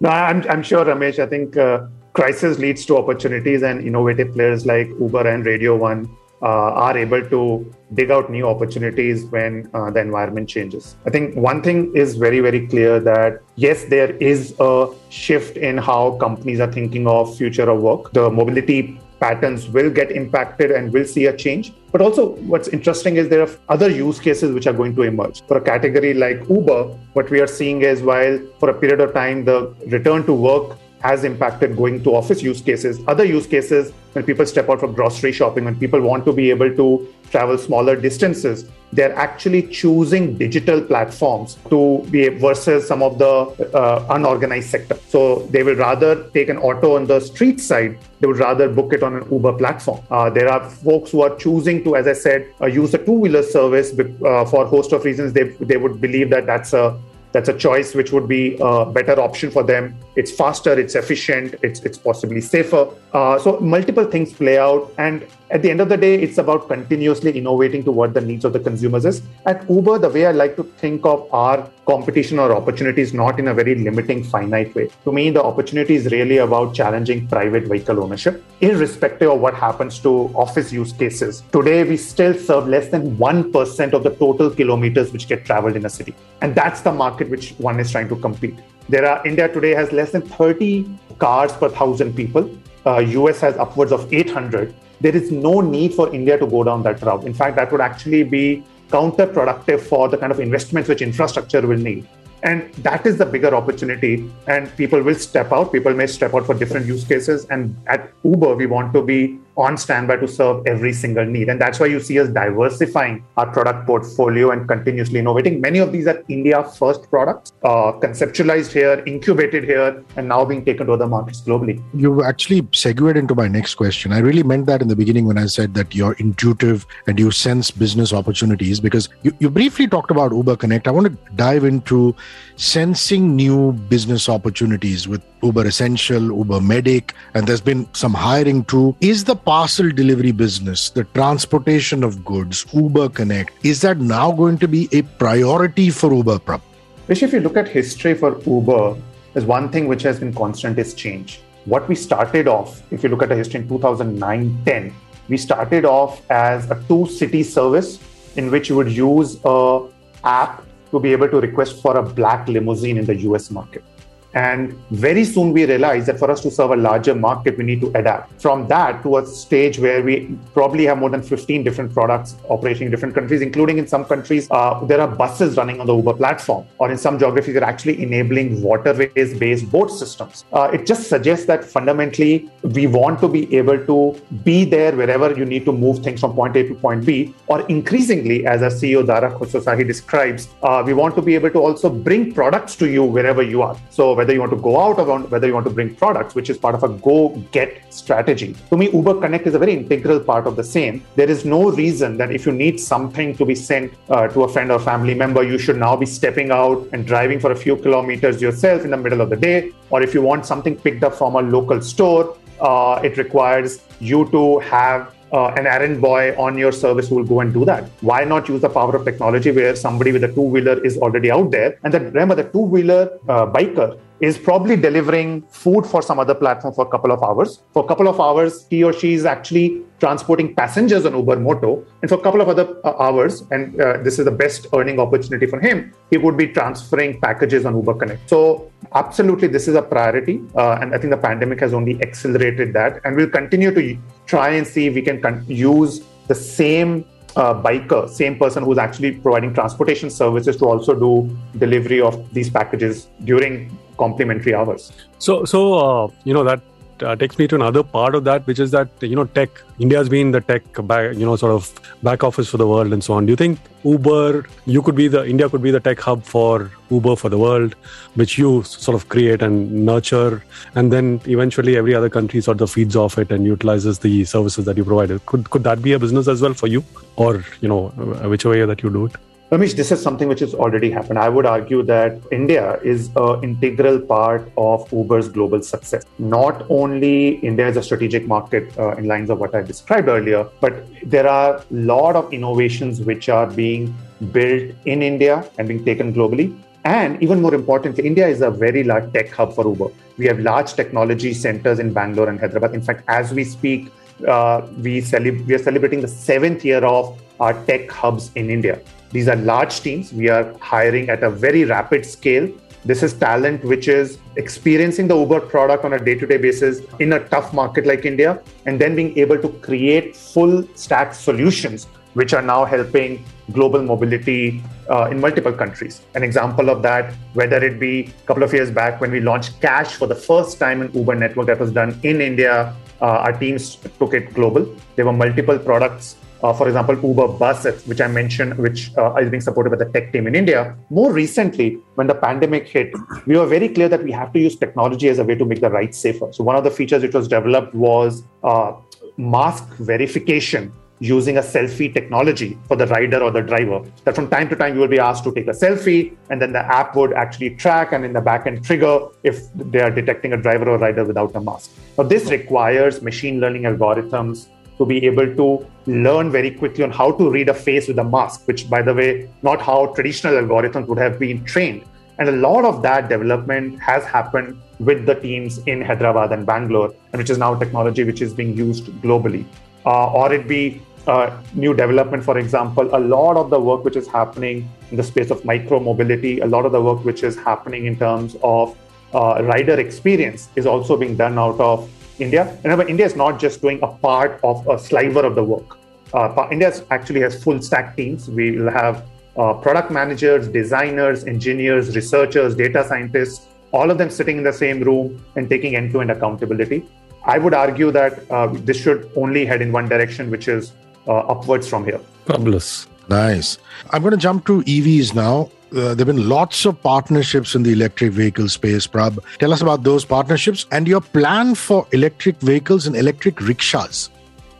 No 0.00 0.08
i'm, 0.08 0.42
I'm 0.48 0.62
sure 0.62 0.84
ramesh 0.84 1.18
i 1.18 1.26
think 1.26 1.56
uh, 1.56 1.86
crisis 2.14 2.58
leads 2.58 2.86
to 2.86 2.96
opportunities 2.96 3.62
and 3.62 3.86
innovative 3.86 4.32
players 4.32 4.66
like 4.66 4.88
uber 4.98 5.26
and 5.26 5.44
radio 5.44 5.76
one 5.76 6.08
uh, 6.42 6.72
are 6.86 6.96
able 6.96 7.22
to 7.28 7.74
dig 7.94 8.10
out 8.10 8.30
new 8.30 8.48
opportunities 8.48 9.24
when 9.26 9.68
uh, 9.74 9.90
the 9.90 10.00
environment 10.00 10.48
changes. 10.48 10.96
I 11.06 11.10
think 11.10 11.36
one 11.36 11.62
thing 11.62 11.94
is 11.94 12.16
very, 12.16 12.40
very 12.40 12.66
clear 12.66 13.00
that 13.00 13.42
yes, 13.56 13.84
there 13.84 14.16
is 14.16 14.54
a 14.60 14.88
shift 15.10 15.56
in 15.56 15.76
how 15.76 16.12
companies 16.18 16.60
are 16.60 16.72
thinking 16.72 17.06
of 17.06 17.36
future 17.36 17.68
of 17.68 17.80
work. 17.80 18.12
The 18.12 18.30
mobility 18.30 19.00
patterns 19.20 19.68
will 19.68 19.90
get 19.90 20.10
impacted 20.10 20.70
and 20.70 20.92
will 20.92 21.04
see 21.04 21.26
a 21.26 21.36
change. 21.36 21.74
But 21.92 22.00
also, 22.00 22.36
what's 22.52 22.68
interesting 22.68 23.16
is 23.16 23.28
there 23.28 23.42
are 23.42 23.50
other 23.68 23.90
use 23.90 24.18
cases 24.18 24.52
which 24.52 24.66
are 24.66 24.72
going 24.72 24.96
to 24.96 25.02
emerge. 25.02 25.42
For 25.46 25.58
a 25.58 25.60
category 25.60 26.14
like 26.14 26.48
Uber, 26.48 26.84
what 27.12 27.30
we 27.30 27.40
are 27.40 27.46
seeing 27.46 27.82
is 27.82 28.02
while 28.02 28.40
for 28.58 28.70
a 28.70 28.74
period 28.74 29.00
of 29.00 29.12
time 29.12 29.44
the 29.44 29.74
return 29.88 30.24
to 30.24 30.32
work 30.32 30.78
has 31.00 31.24
impacted 31.24 31.76
going 31.76 32.02
to 32.04 32.14
office 32.14 32.42
use 32.42 32.60
cases. 32.60 33.00
Other 33.08 33.24
use 33.24 33.46
cases, 33.46 33.92
when 34.12 34.24
people 34.24 34.46
step 34.46 34.68
out 34.68 34.80
for 34.80 34.88
grocery 34.88 35.32
shopping, 35.32 35.64
when 35.64 35.78
people 35.78 36.00
want 36.00 36.24
to 36.26 36.32
be 36.32 36.50
able 36.50 36.74
to 36.76 37.08
travel 37.30 37.56
smaller 37.56 37.96
distances, 37.96 38.70
they're 38.92 39.14
actually 39.14 39.62
choosing 39.68 40.36
digital 40.36 40.80
platforms 40.82 41.56
to 41.68 42.04
be 42.10 42.28
versus 42.28 42.86
some 42.86 43.02
of 43.02 43.18
the 43.18 43.26
uh, 43.72 44.04
unorganized 44.10 44.68
sector. 44.68 44.98
So 45.08 45.46
they 45.50 45.62
will 45.62 45.76
rather 45.76 46.28
take 46.30 46.48
an 46.48 46.58
auto 46.58 46.96
on 46.96 47.06
the 47.06 47.20
street 47.20 47.60
side. 47.60 47.98
They 48.18 48.26
would 48.26 48.38
rather 48.38 48.68
book 48.68 48.92
it 48.92 49.02
on 49.02 49.14
an 49.14 49.30
Uber 49.30 49.52
platform. 49.54 50.00
Uh, 50.10 50.28
there 50.28 50.48
are 50.48 50.68
folks 50.68 51.12
who 51.12 51.22
are 51.22 51.36
choosing 51.36 51.84
to, 51.84 51.94
as 51.94 52.08
I 52.08 52.14
said, 52.14 52.52
uh, 52.60 52.66
use 52.66 52.92
a 52.92 52.98
two-wheeler 52.98 53.44
service 53.44 53.92
uh, 53.98 54.44
for 54.44 54.64
a 54.64 54.66
host 54.66 54.92
of 54.92 55.04
reasons. 55.04 55.32
They 55.32 55.44
they 55.60 55.76
would 55.76 56.00
believe 56.00 56.30
that 56.30 56.46
that's 56.46 56.72
a 56.72 57.00
that's 57.32 57.48
a 57.48 57.56
choice 57.56 57.94
which 57.94 58.12
would 58.12 58.28
be 58.28 58.56
a 58.60 58.84
better 58.84 59.20
option 59.20 59.50
for 59.50 59.62
them. 59.62 59.96
It's 60.16 60.32
faster, 60.32 60.78
it's 60.78 60.94
efficient, 60.94 61.54
it's, 61.62 61.80
it's 61.80 61.98
possibly 61.98 62.40
safer. 62.40 62.88
Uh, 63.12 63.38
so 63.38 63.58
multiple 63.60 64.04
things 64.04 64.32
play 64.32 64.58
out. 64.58 64.92
And 64.98 65.26
at 65.50 65.62
the 65.62 65.70
end 65.70 65.80
of 65.80 65.88
the 65.88 65.96
day, 65.96 66.14
it's 66.14 66.38
about 66.38 66.68
continuously 66.68 67.36
innovating 67.36 67.82
to 67.84 67.92
what 67.92 68.14
the 68.14 68.20
needs 68.20 68.44
of 68.44 68.52
the 68.52 68.60
consumers 68.60 69.04
is. 69.04 69.22
At 69.46 69.68
Uber, 69.68 69.98
the 69.98 70.08
way 70.08 70.26
I 70.26 70.32
like 70.32 70.56
to 70.56 70.62
think 70.62 71.04
of 71.04 71.28
our 71.32 71.68
competition 71.86 72.38
or 72.38 72.52
opportunities 72.52 73.12
not 73.12 73.40
in 73.40 73.48
a 73.48 73.54
very 73.54 73.74
limiting, 73.74 74.22
finite 74.22 74.72
way. 74.76 74.88
To 75.04 75.12
me, 75.12 75.30
the 75.30 75.42
opportunity 75.42 75.96
is 75.96 76.06
really 76.12 76.36
about 76.36 76.72
challenging 76.72 77.26
private 77.26 77.64
vehicle 77.64 78.02
ownership, 78.02 78.44
irrespective 78.60 79.30
of 79.30 79.40
what 79.40 79.54
happens 79.54 79.98
to 80.00 80.10
office 80.44 80.72
use 80.72 80.92
cases. 80.92 81.42
Today, 81.52 81.82
we 81.82 81.96
still 81.96 82.34
serve 82.34 82.68
less 82.68 82.88
than 82.88 83.16
1% 83.16 83.92
of 83.92 84.04
the 84.04 84.10
total 84.10 84.50
kilometers 84.50 85.12
which 85.12 85.26
get 85.26 85.44
traveled 85.44 85.74
in 85.74 85.84
a 85.84 85.90
city. 85.90 86.14
And 86.42 86.54
that's 86.54 86.80
the 86.82 86.92
market 86.92 87.19
which 87.28 87.52
one 87.58 87.78
is 87.80 87.90
trying 87.90 88.08
to 88.08 88.16
compete. 88.16 88.58
There 88.88 89.06
are 89.06 89.26
India 89.26 89.52
today 89.52 89.70
has 89.70 89.92
less 89.92 90.12
than 90.12 90.22
30 90.22 90.88
cars 91.18 91.52
per 91.52 91.68
thousand 91.68 92.14
people. 92.14 92.50
Uh, 92.86 92.98
US 92.98 93.40
has 93.40 93.56
upwards 93.56 93.92
of 93.92 94.12
800 94.12 94.74
there 95.00 95.16
is 95.16 95.30
no 95.30 95.60
need 95.60 95.94
for 95.94 96.14
India 96.14 96.38
to 96.38 96.46
go 96.46 96.62
down 96.62 96.82
that 96.82 97.02
route. 97.02 97.24
In 97.24 97.32
fact, 97.32 97.56
that 97.56 97.72
would 97.72 97.80
actually 97.80 98.22
be 98.22 98.62
counterproductive 98.88 99.80
for 99.80 100.08
the 100.08 100.18
kind 100.18 100.30
of 100.30 100.40
investments 100.40 100.88
which 100.88 101.00
infrastructure 101.00 101.66
will 101.66 101.78
need. 101.78 102.06
And 102.42 102.72
that 102.76 103.06
is 103.06 103.18
the 103.18 103.26
bigger 103.26 103.54
opportunity. 103.54 104.30
And 104.46 104.74
people 104.76 105.02
will 105.02 105.14
step 105.14 105.52
out. 105.52 105.72
People 105.72 105.94
may 105.94 106.06
step 106.06 106.34
out 106.34 106.46
for 106.46 106.54
different 106.54 106.86
use 106.86 107.04
cases. 107.04 107.46
And 107.46 107.76
at 107.86 108.12
Uber, 108.24 108.56
we 108.56 108.66
want 108.66 108.92
to 108.94 109.02
be 109.02 109.38
on 109.56 109.76
standby 109.76 110.16
to 110.16 110.28
serve 110.28 110.66
every 110.66 110.92
single 110.92 111.24
need. 111.24 111.48
And 111.48 111.60
that's 111.60 111.80
why 111.80 111.86
you 111.86 112.00
see 112.00 112.18
us 112.18 112.28
diversifying 112.28 113.24
our 113.36 113.46
product 113.46 113.86
portfolio 113.86 114.50
and 114.50 114.66
continuously 114.66 115.18
innovating. 115.18 115.60
Many 115.60 115.78
of 115.78 115.92
these 115.92 116.06
are 116.06 116.22
India 116.28 116.62
first 116.64 117.08
products, 117.10 117.52
uh, 117.62 117.92
conceptualized 117.92 118.72
here, 118.72 119.02
incubated 119.06 119.64
here, 119.64 120.04
and 120.16 120.28
now 120.28 120.44
being 120.44 120.64
taken 120.64 120.86
to 120.86 120.92
other 120.92 121.06
markets 121.06 121.40
globally. 121.40 121.82
You 121.94 122.22
actually 122.22 122.66
segued 122.72 123.16
into 123.16 123.34
my 123.34 123.48
next 123.48 123.74
question. 123.74 124.12
I 124.12 124.18
really 124.18 124.42
meant 124.42 124.66
that 124.66 124.82
in 124.82 124.88
the 124.88 124.96
beginning 124.96 125.26
when 125.26 125.38
I 125.38 125.46
said 125.46 125.74
that 125.74 125.94
you're 125.94 126.14
intuitive 126.14 126.86
and 127.06 127.18
you 127.18 127.30
sense 127.30 127.70
business 127.70 128.12
opportunities 128.12 128.80
because 128.80 129.08
you, 129.22 129.32
you 129.38 129.50
briefly 129.50 129.86
talked 129.86 130.10
about 130.10 130.32
Uber 130.32 130.56
Connect. 130.56 130.88
I 130.88 130.90
want 130.90 131.06
to 131.06 131.32
dive 131.34 131.64
into 131.64 132.14
sensing 132.56 133.36
new 133.36 133.72
business 133.72 134.28
opportunities 134.28 135.08
with 135.08 135.22
Uber 135.42 135.66
Essential, 135.66 136.22
Uber 136.22 136.60
Medic, 136.60 137.14
and 137.34 137.46
there's 137.46 137.60
been 137.60 137.88
some 137.94 138.14
hiring 138.14 138.64
too. 138.64 138.94
Is 139.00 139.24
the 139.24 139.36
parcel 139.36 139.90
delivery 139.90 140.32
business, 140.32 140.90
the 140.90 141.04
transportation 141.04 142.04
of 142.04 142.24
goods, 142.24 142.66
Uber 142.72 143.08
Connect, 143.08 143.52
is 143.64 143.80
that 143.82 143.98
now 143.98 144.32
going 144.32 144.58
to 144.58 144.68
be 144.68 144.88
a 144.92 145.02
priority 145.02 145.90
for 145.90 146.12
Uber? 146.12 146.38
Prab? 146.38 146.60
Which, 147.06 147.22
if 147.22 147.32
you 147.32 147.40
look 147.40 147.56
at 147.56 147.68
history 147.68 148.14
for 148.14 148.40
Uber, 148.46 148.96
there's 149.32 149.46
one 149.46 149.70
thing 149.70 149.88
which 149.88 150.02
has 150.02 150.20
been 150.20 150.32
constant 150.32 150.78
is 150.78 150.94
change. 150.94 151.40
What 151.64 151.88
we 151.88 151.94
started 151.94 152.48
off, 152.48 152.82
if 152.92 153.02
you 153.02 153.08
look 153.08 153.22
at 153.22 153.28
the 153.28 153.36
history 153.36 153.60
in 153.60 153.68
2009 153.68 154.62
10, 154.64 154.94
we 155.28 155.36
started 155.36 155.84
off 155.84 156.28
as 156.30 156.70
a 156.70 156.82
two 156.88 157.06
city 157.06 157.42
service 157.42 157.98
in 158.36 158.50
which 158.50 158.68
you 158.68 158.76
would 158.76 158.90
use 158.90 159.38
a 159.44 159.86
app 160.24 160.64
to 160.90 160.98
be 160.98 161.12
able 161.12 161.28
to 161.28 161.40
request 161.40 161.80
for 161.82 161.96
a 161.96 162.02
black 162.02 162.48
limousine 162.48 162.98
in 162.98 163.04
the 163.04 163.16
US 163.28 163.50
market. 163.50 163.84
And 164.34 164.80
very 164.90 165.24
soon 165.24 165.52
we 165.52 165.64
realized 165.64 166.06
that 166.06 166.18
for 166.18 166.30
us 166.30 166.40
to 166.42 166.50
serve 166.50 166.70
a 166.70 166.76
larger 166.76 167.14
market, 167.14 167.58
we 167.58 167.64
need 167.64 167.80
to 167.80 167.88
adapt 167.94 168.40
from 168.40 168.68
that 168.68 169.02
to 169.02 169.18
a 169.18 169.26
stage 169.26 169.78
where 169.78 170.02
we 170.02 170.36
probably 170.54 170.86
have 170.86 170.98
more 170.98 171.10
than 171.10 171.22
15 171.22 171.64
different 171.64 171.92
products 171.92 172.36
operating 172.48 172.86
in 172.86 172.90
different 172.90 173.14
countries, 173.14 173.40
including 173.40 173.78
in 173.78 173.86
some 173.86 174.04
countries, 174.04 174.48
uh, 174.50 174.84
there 174.84 175.00
are 175.00 175.08
buses 175.08 175.56
running 175.56 175.80
on 175.80 175.86
the 175.86 175.94
Uber 175.94 176.14
platform, 176.14 176.66
or 176.78 176.90
in 176.90 176.98
some 176.98 177.18
geographies, 177.18 177.54
they're 177.54 177.64
actually 177.64 178.02
enabling 178.02 178.62
waterways 178.62 179.38
based 179.38 179.70
boat 179.70 179.90
systems. 179.90 180.44
Uh, 180.52 180.70
it 180.72 180.86
just 180.86 181.08
suggests 181.08 181.46
that 181.46 181.64
fundamentally 181.64 182.48
we 182.62 182.86
want 182.86 183.20
to 183.20 183.28
be 183.28 183.56
able 183.56 183.84
to 183.86 184.20
be 184.44 184.64
there 184.64 184.92
wherever 184.92 185.32
you 185.36 185.44
need 185.44 185.64
to 185.64 185.72
move 185.72 185.98
things 186.00 186.20
from 186.20 186.34
point 186.34 186.56
A 186.56 186.66
to 186.68 186.74
point 186.74 187.04
B, 187.04 187.34
or 187.46 187.62
increasingly, 187.66 188.46
as 188.46 188.62
our 188.62 188.70
CEO 188.70 189.04
Dara 189.06 189.32
Khosrowshahi 189.32 189.86
describes, 189.86 190.48
uh, 190.62 190.82
we 190.84 190.92
want 190.92 191.14
to 191.16 191.22
be 191.22 191.34
able 191.34 191.50
to 191.50 191.58
also 191.58 191.90
bring 191.90 192.32
products 192.32 192.76
to 192.76 192.88
you 192.88 193.02
wherever 193.04 193.42
you 193.42 193.62
are. 193.62 193.76
So 193.90 194.19
whether 194.20 194.34
you 194.34 194.40
want 194.44 194.54
to 194.58 194.62
go 194.68 194.74
out 194.84 194.98
or 194.98 195.18
whether 195.32 195.46
you 195.48 195.54
want 195.58 195.68
to 195.70 195.74
bring 195.78 195.94
products, 196.02 196.34
which 196.38 196.50
is 196.52 196.58
part 196.64 196.74
of 196.78 196.82
a 196.88 196.90
go 197.08 197.18
get 197.58 197.70
strategy. 198.00 198.50
To 198.70 198.76
me, 198.76 198.90
Uber 198.98 199.14
Connect 199.22 199.46
is 199.46 199.54
a 199.54 199.62
very 199.64 199.74
integral 199.82 200.20
part 200.30 200.46
of 200.46 200.56
the 200.60 200.66
same. 200.76 201.04
There 201.16 201.30
is 201.34 201.44
no 201.44 201.60
reason 201.70 202.18
that 202.18 202.30
if 202.38 202.44
you 202.46 202.52
need 202.64 202.78
something 202.78 203.36
to 203.40 203.44
be 203.52 203.54
sent 203.54 203.94
uh, 204.08 204.28
to 204.34 204.44
a 204.44 204.48
friend 204.48 204.70
or 204.70 204.78
family 204.78 205.14
member, 205.14 205.42
you 205.42 205.58
should 205.58 205.78
now 205.86 205.94
be 205.96 206.06
stepping 206.18 206.50
out 206.50 206.86
and 206.92 207.06
driving 207.06 207.40
for 207.40 207.52
a 207.52 207.56
few 207.64 207.76
kilometers 207.76 208.42
yourself 208.42 208.84
in 208.84 208.90
the 208.90 208.96
middle 208.96 209.20
of 209.20 209.30
the 209.30 209.36
day. 209.36 209.72
Or 209.90 210.02
if 210.02 210.12
you 210.14 210.22
want 210.22 210.44
something 210.44 210.76
picked 210.76 211.02
up 211.02 211.14
from 211.14 211.36
a 211.36 211.42
local 211.56 211.80
store, 211.80 212.36
uh, 212.60 213.00
it 213.02 213.16
requires 213.16 213.82
you 214.00 214.28
to 214.30 214.58
have 214.60 215.14
uh, 215.32 215.48
an 215.48 215.66
errand 215.66 216.00
boy 216.00 216.34
on 216.36 216.58
your 216.58 216.72
service 216.72 217.08
who 217.08 217.16
will 217.16 217.24
go 217.24 217.40
and 217.40 217.52
do 217.52 217.64
that. 217.64 217.84
Why 218.00 218.24
not 218.24 218.48
use 218.48 218.60
the 218.60 218.68
power 218.68 218.94
of 218.96 219.04
technology 219.04 219.50
where 219.50 219.76
somebody 219.76 220.12
with 220.12 220.24
a 220.24 220.32
two 220.32 220.42
wheeler 220.42 220.84
is 220.84 220.98
already 220.98 221.30
out 221.30 221.50
there? 221.50 221.78
And 221.84 221.94
then 221.94 222.04
remember, 222.04 222.34
the 222.34 222.44
two 222.44 222.60
wheeler 222.60 223.18
uh, 223.28 223.46
biker 223.46 223.98
is 224.20 224.36
probably 224.36 224.76
delivering 224.76 225.42
food 225.50 225.86
for 225.86 226.02
some 226.02 226.18
other 226.18 226.34
platform 226.34 226.74
for 226.74 226.86
a 226.86 226.90
couple 226.90 227.10
of 227.10 227.22
hours. 227.22 227.62
For 227.72 227.84
a 227.84 227.86
couple 227.86 228.06
of 228.06 228.20
hours, 228.20 228.66
he 228.68 228.84
or 228.84 228.92
she 228.92 229.14
is 229.14 229.24
actually 229.24 229.82
transporting 230.00 230.54
passengers 230.54 231.06
on 231.06 231.14
Uber 231.14 231.38
Moto. 231.38 231.84
And 232.02 232.08
for 232.08 232.16
a 232.16 232.20
couple 232.20 232.40
of 232.40 232.48
other 232.48 232.76
uh, 232.84 232.94
hours, 232.98 233.42
and 233.50 233.80
uh, 233.80 233.98
this 233.98 234.18
is 234.18 234.24
the 234.24 234.30
best 234.30 234.66
earning 234.74 234.98
opportunity 234.98 235.46
for 235.46 235.60
him, 235.60 235.92
he 236.10 236.16
would 236.16 236.36
be 236.36 236.48
transferring 236.48 237.20
packages 237.20 237.66
on 237.66 237.76
Uber 237.76 237.94
Connect. 237.94 238.28
So, 238.28 238.70
absolutely, 238.94 239.48
this 239.48 239.68
is 239.68 239.74
a 239.76 239.82
priority. 239.82 240.42
Uh, 240.56 240.78
and 240.80 240.94
I 240.94 240.98
think 240.98 241.10
the 241.10 241.18
pandemic 241.18 241.60
has 241.60 241.74
only 241.74 242.00
accelerated 242.02 242.72
that. 242.72 243.00
And 243.04 243.14
we'll 243.14 243.30
continue 243.30 243.72
to 243.72 243.98
try 244.26 244.50
and 244.50 244.66
see 244.66 244.86
if 244.86 244.94
we 244.94 245.02
can 245.02 245.20
con- 245.20 245.44
use 245.46 246.02
the 246.26 246.34
same 246.34 247.04
uh, 247.36 247.54
biker, 247.62 248.08
same 248.08 248.38
person 248.38 248.64
who's 248.64 248.78
actually 248.78 249.12
providing 249.12 249.54
transportation 249.54 250.10
services 250.10 250.56
to 250.56 250.64
also 250.64 250.94
do 250.94 251.36
delivery 251.58 252.00
of 252.00 252.32
these 252.32 252.50
packages 252.50 253.08
during 253.24 253.76
complementary 253.98 254.54
hours. 254.54 254.92
So, 255.18 255.44
so 255.44 255.74
uh, 255.74 256.08
you 256.24 256.32
know 256.32 256.42
that 256.44 256.62
uh, 257.02 257.16
takes 257.16 257.38
me 257.38 257.46
to 257.48 257.54
another 257.54 257.82
part 257.82 258.14
of 258.14 258.24
that, 258.24 258.46
which 258.46 258.58
is 258.58 258.70
that 258.72 258.88
you 259.00 259.16
know 259.16 259.24
tech. 259.24 259.50
India 259.78 259.98
has 259.98 260.08
been 260.08 260.30
the 260.30 260.40
tech, 260.40 260.62
back, 260.86 261.14
you 261.14 261.24
know, 261.24 261.36
sort 261.36 261.52
of 261.52 261.72
back 262.02 262.22
office 262.22 262.48
for 262.48 262.58
the 262.58 262.66
world 262.66 262.92
and 262.92 263.02
so 263.02 263.14
on. 263.14 263.26
Do 263.26 263.32
you 263.32 263.36
think 263.36 263.58
Uber, 263.84 264.46
you 264.66 264.82
could 264.82 264.94
be 264.94 265.08
the 265.08 265.24
India 265.26 265.48
could 265.48 265.62
be 265.62 265.70
the 265.70 265.80
tech 265.80 266.00
hub 266.00 266.24
for 266.24 266.70
Uber 266.90 267.16
for 267.16 267.28
the 267.28 267.38
world, 267.38 267.74
which 268.14 268.36
you 268.36 268.62
sort 268.64 268.94
of 268.94 269.08
create 269.08 269.42
and 269.42 269.86
nurture, 269.86 270.42
and 270.74 270.92
then 270.92 271.20
eventually 271.26 271.76
every 271.76 271.94
other 271.94 272.10
country 272.10 272.40
sort 272.40 272.60
of 272.60 272.70
feeds 272.70 272.96
off 272.96 273.18
it 273.18 273.30
and 273.30 273.44
utilizes 273.44 274.00
the 274.00 274.24
services 274.24 274.64
that 274.66 274.76
you 274.76 274.84
provided. 274.84 275.24
Could 275.26 275.50
could 275.50 275.64
that 275.64 275.82
be 275.82 275.92
a 275.92 275.98
business 275.98 276.28
as 276.28 276.42
well 276.42 276.54
for 276.54 276.66
you, 276.66 276.84
or 277.16 277.44
you 277.60 277.68
know, 277.68 277.88
whichever 278.28 278.54
way 278.54 278.64
that 278.66 278.82
you 278.82 278.90
do 278.90 279.06
it? 279.06 279.12
Ramesh, 279.50 279.74
this 279.74 279.90
is 279.90 280.00
something 280.00 280.28
which 280.28 280.38
has 280.38 280.54
already 280.54 280.92
happened. 280.92 281.18
I 281.18 281.28
would 281.28 281.44
argue 281.44 281.82
that 281.82 282.20
India 282.30 282.78
is 282.84 283.10
an 283.16 283.42
integral 283.42 283.98
part 283.98 284.48
of 284.56 284.88
Uber's 284.92 285.28
global 285.28 285.60
success. 285.60 286.04
Not 286.20 286.64
only 286.70 287.30
India 287.40 287.66
is 287.66 287.76
a 287.76 287.82
strategic 287.82 288.28
market 288.28 288.78
uh, 288.78 288.92
in 288.92 289.08
lines 289.08 289.28
of 289.28 289.40
what 289.40 289.52
I 289.52 289.62
described 289.62 290.06
earlier, 290.06 290.46
but 290.60 290.86
there 291.02 291.26
are 291.26 291.56
a 291.56 291.64
lot 291.70 292.14
of 292.14 292.32
innovations 292.32 293.00
which 293.00 293.28
are 293.28 293.48
being 293.48 293.92
built 294.30 294.70
in 294.84 295.02
India 295.02 295.44
and 295.58 295.66
being 295.66 295.84
taken 295.84 296.14
globally. 296.14 296.56
And 296.84 297.20
even 297.20 297.42
more 297.42 297.52
importantly, 297.52 298.06
India 298.06 298.28
is 298.28 298.42
a 298.42 298.52
very 298.52 298.84
large 298.84 299.12
tech 299.12 299.32
hub 299.32 299.56
for 299.56 299.64
Uber. 299.66 299.88
We 300.16 300.26
have 300.26 300.38
large 300.38 300.74
technology 300.74 301.34
centers 301.34 301.80
in 301.80 301.92
Bangalore 301.92 302.28
and 302.28 302.38
Hyderabad. 302.38 302.72
In 302.72 302.82
fact, 302.82 303.02
as 303.08 303.34
we 303.34 303.42
speak, 303.42 303.90
uh, 304.28 304.68
we, 304.76 305.04
we 305.10 305.54
are 305.54 305.58
celebrating 305.58 306.02
the 306.02 306.08
seventh 306.08 306.64
year 306.64 306.84
of 306.84 307.20
our 307.40 307.54
tech 307.64 307.90
hubs 307.90 308.30
in 308.36 308.48
India. 308.48 308.80
These 309.10 309.28
are 309.28 309.36
large 309.36 309.80
teams. 309.80 310.12
We 310.12 310.28
are 310.28 310.54
hiring 310.60 311.10
at 311.10 311.22
a 311.22 311.30
very 311.30 311.64
rapid 311.64 312.06
scale. 312.06 312.48
This 312.84 313.02
is 313.02 313.12
talent 313.12 313.64
which 313.64 313.88
is 313.88 314.18
experiencing 314.36 315.08
the 315.08 315.16
Uber 315.16 315.40
product 315.40 315.84
on 315.84 315.92
a 315.94 315.98
day 315.98 316.14
to 316.14 316.26
day 316.26 316.38
basis 316.38 316.80
in 316.98 317.12
a 317.12 317.28
tough 317.28 317.52
market 317.52 317.86
like 317.86 318.06
India, 318.06 318.40
and 318.66 318.80
then 318.80 318.94
being 318.94 319.18
able 319.18 319.36
to 319.38 319.48
create 319.60 320.16
full 320.16 320.66
stack 320.74 321.12
solutions 321.12 321.86
which 322.14 322.32
are 322.34 322.42
now 322.42 322.64
helping 322.64 323.24
global 323.52 323.82
mobility 323.82 324.62
uh, 324.90 325.08
in 325.10 325.20
multiple 325.20 325.52
countries. 325.52 326.02
An 326.14 326.22
example 326.22 326.70
of 326.70 326.82
that, 326.82 327.12
whether 327.34 327.62
it 327.62 327.78
be 327.78 328.06
a 328.06 328.26
couple 328.26 328.42
of 328.42 328.52
years 328.52 328.70
back 328.70 329.00
when 329.00 329.10
we 329.10 329.20
launched 329.20 329.60
Cash 329.60 329.94
for 329.94 330.06
the 330.06 330.14
first 330.14 330.58
time 330.58 330.82
in 330.82 330.92
Uber 330.92 331.14
network 331.14 331.46
that 331.46 331.60
was 331.60 331.70
done 331.70 331.98
in 332.02 332.20
India, 332.20 332.74
uh, 333.00 333.04
our 333.04 333.32
teams 333.32 333.76
took 333.98 334.14
it 334.14 334.34
global. 334.34 334.74
There 334.96 335.04
were 335.04 335.12
multiple 335.12 335.58
products 335.58 336.16
uh, 336.42 336.52
for 336.52 336.66
example, 336.68 336.94
Uber 337.02 337.28
Bus, 337.28 337.64
which 337.86 338.00
I 338.00 338.06
mentioned, 338.06 338.56
which 338.58 338.90
uh, 338.96 339.14
is 339.16 339.30
being 339.30 339.40
supported 339.40 339.70
by 339.70 339.76
the 339.76 339.90
tech 339.90 340.12
team 340.12 340.26
in 340.26 340.34
India. 340.34 340.76
More 340.88 341.12
recently, 341.12 341.78
when 341.96 342.06
the 342.06 342.14
pandemic 342.14 342.68
hit, 342.68 342.94
we 343.26 343.36
were 343.36 343.46
very 343.46 343.68
clear 343.68 343.88
that 343.88 344.02
we 344.02 344.12
have 344.12 344.32
to 344.32 344.38
use 344.38 344.56
technology 344.56 345.08
as 345.08 345.18
a 345.18 345.24
way 345.24 345.34
to 345.34 345.44
make 345.44 345.60
the 345.60 345.70
ride 345.70 345.94
safer. 345.94 346.32
So 346.32 346.44
one 346.44 346.56
of 346.56 346.64
the 346.64 346.70
features 346.70 347.02
which 347.02 347.14
was 347.14 347.28
developed 347.28 347.74
was 347.74 348.22
uh, 348.42 348.72
mask 349.16 349.68
verification 349.76 350.72
using 351.02 351.38
a 351.38 351.40
selfie 351.40 351.92
technology 351.92 352.58
for 352.68 352.76
the 352.76 352.86
rider 352.88 353.22
or 353.22 353.30
the 353.30 353.40
driver. 353.40 353.82
That 354.04 354.14
from 354.14 354.28
time 354.28 354.50
to 354.50 354.56
time 354.56 354.74
you 354.74 354.80
will 354.80 354.88
be 354.88 354.98
asked 354.98 355.24
to 355.24 355.32
take 355.32 355.46
a 355.46 355.52
selfie, 355.52 356.14
and 356.28 356.40
then 356.40 356.52
the 356.52 356.60
app 356.60 356.94
would 356.94 357.14
actually 357.14 357.56
track 357.56 357.92
and 357.92 358.04
in 358.04 358.12
the 358.12 358.20
backend 358.20 358.64
trigger 358.64 359.08
if 359.22 359.50
they 359.54 359.80
are 359.80 359.90
detecting 359.90 360.34
a 360.34 360.36
driver 360.36 360.68
or 360.68 360.78
rider 360.78 361.04
without 361.04 361.34
a 361.34 361.40
mask. 361.40 361.70
Now 361.96 362.04
this 362.04 362.30
requires 362.30 363.00
machine 363.00 363.40
learning 363.40 363.62
algorithms 363.62 364.48
to 364.80 364.86
be 364.86 364.98
able 365.06 365.28
to 365.40 365.46
learn 365.86 366.32
very 366.32 366.50
quickly 366.50 366.82
on 366.82 366.90
how 366.90 367.12
to 367.12 367.30
read 367.30 367.50
a 367.50 367.54
face 367.54 367.86
with 367.86 367.98
a 367.98 368.04
mask, 368.16 368.46
which, 368.48 368.68
by 368.74 368.80
the 368.80 368.94
way, 368.94 369.30
not 369.42 369.60
how 369.60 369.78
traditional 369.94 370.34
algorithms 370.42 370.86
would 370.86 370.98
have 370.98 371.18
been 371.18 371.44
trained. 371.44 371.84
And 372.18 372.28
a 372.28 372.32
lot 372.32 372.64
of 372.64 372.82
that 372.82 373.08
development 373.08 373.80
has 373.80 374.04
happened 374.04 374.60
with 374.78 375.04
the 375.04 375.14
teams 375.14 375.58
in 375.72 375.82
Hyderabad 375.82 376.32
and 376.32 376.46
Bangalore, 376.46 376.94
and 377.12 377.20
which 377.20 377.30
is 377.30 377.38
now 377.38 377.54
technology 377.54 378.04
which 378.04 378.22
is 378.22 378.32
being 378.32 378.56
used 378.56 378.86
globally. 379.04 379.44
Uh, 379.84 380.12
or 380.12 380.32
it 380.32 380.48
be 380.48 380.82
uh, 381.06 381.30
new 381.54 381.74
development, 381.74 382.24
for 382.24 382.38
example, 382.38 382.94
a 382.94 383.00
lot 383.00 383.36
of 383.36 383.50
the 383.50 383.60
work 383.60 383.84
which 383.84 383.96
is 383.96 384.06
happening 384.06 384.68
in 384.90 384.96
the 384.96 385.02
space 385.02 385.30
of 385.30 385.44
micro 385.44 385.80
mobility, 385.80 386.40
a 386.40 386.46
lot 386.46 386.64
of 386.64 386.72
the 386.72 386.80
work 386.80 387.04
which 387.04 387.22
is 387.22 387.36
happening 387.36 387.86
in 387.86 387.98
terms 387.98 388.36
of 388.42 388.76
uh, 389.14 389.42
rider 389.44 389.78
experience 389.80 390.48
is 390.56 390.66
also 390.66 390.96
being 390.96 391.16
done 391.16 391.38
out 391.38 391.58
of 391.58 391.90
India. 392.20 392.56
Remember, 392.62 392.86
India 392.86 393.06
is 393.06 393.16
not 393.16 393.40
just 393.40 393.60
doing 393.60 393.78
a 393.82 393.88
part 393.88 394.40
of 394.44 394.66
a 394.68 394.78
sliver 394.78 395.24
of 395.24 395.34
the 395.34 395.44
work. 395.44 395.78
Uh, 396.12 396.48
India 396.50 396.72
actually 396.90 397.20
has 397.20 397.42
full 397.42 397.62
stack 397.62 397.96
teams. 397.96 398.28
We 398.28 398.58
will 398.58 398.70
have 398.70 399.06
uh, 399.36 399.54
product 399.54 399.90
managers, 399.90 400.48
designers, 400.48 401.24
engineers, 401.24 401.94
researchers, 401.94 402.54
data 402.54 402.84
scientists, 402.86 403.46
all 403.72 403.90
of 403.90 403.98
them 403.98 404.10
sitting 404.10 404.38
in 404.38 404.42
the 404.42 404.52
same 404.52 404.80
room 404.80 405.24
and 405.36 405.48
taking 405.48 405.76
end 405.76 405.92
to 405.92 406.00
end 406.00 406.10
accountability. 406.10 406.84
I 407.24 407.38
would 407.38 407.54
argue 407.54 407.90
that 407.92 408.30
uh, 408.30 408.48
this 408.48 408.80
should 408.80 409.10
only 409.16 409.46
head 409.46 409.62
in 409.62 409.72
one 409.72 409.88
direction, 409.88 410.30
which 410.30 410.48
is 410.48 410.72
uh, 411.06 411.18
upwards 411.34 411.68
from 411.68 411.84
here. 411.84 412.00
Fabulous. 412.26 412.86
Nice. 413.10 413.58
I'm 413.90 414.02
going 414.02 414.12
to 414.12 414.16
jump 414.16 414.46
to 414.46 414.62
EVs 414.62 415.16
now. 415.16 415.50
Uh, 415.72 415.94
there 415.94 416.06
have 416.06 416.06
been 416.06 416.28
lots 416.28 416.64
of 416.64 416.80
partnerships 416.80 417.56
in 417.56 417.64
the 417.64 417.72
electric 417.72 418.12
vehicle 418.12 418.48
space, 418.48 418.86
Prab. 418.86 419.22
Tell 419.40 419.52
us 419.52 419.62
about 419.62 419.82
those 419.82 420.04
partnerships 420.04 420.66
and 420.70 420.86
your 420.86 421.00
plan 421.00 421.56
for 421.56 421.88
electric 421.90 422.36
vehicles 422.40 422.86
and 422.86 422.94
electric 422.94 423.40
rickshaws. 423.40 424.10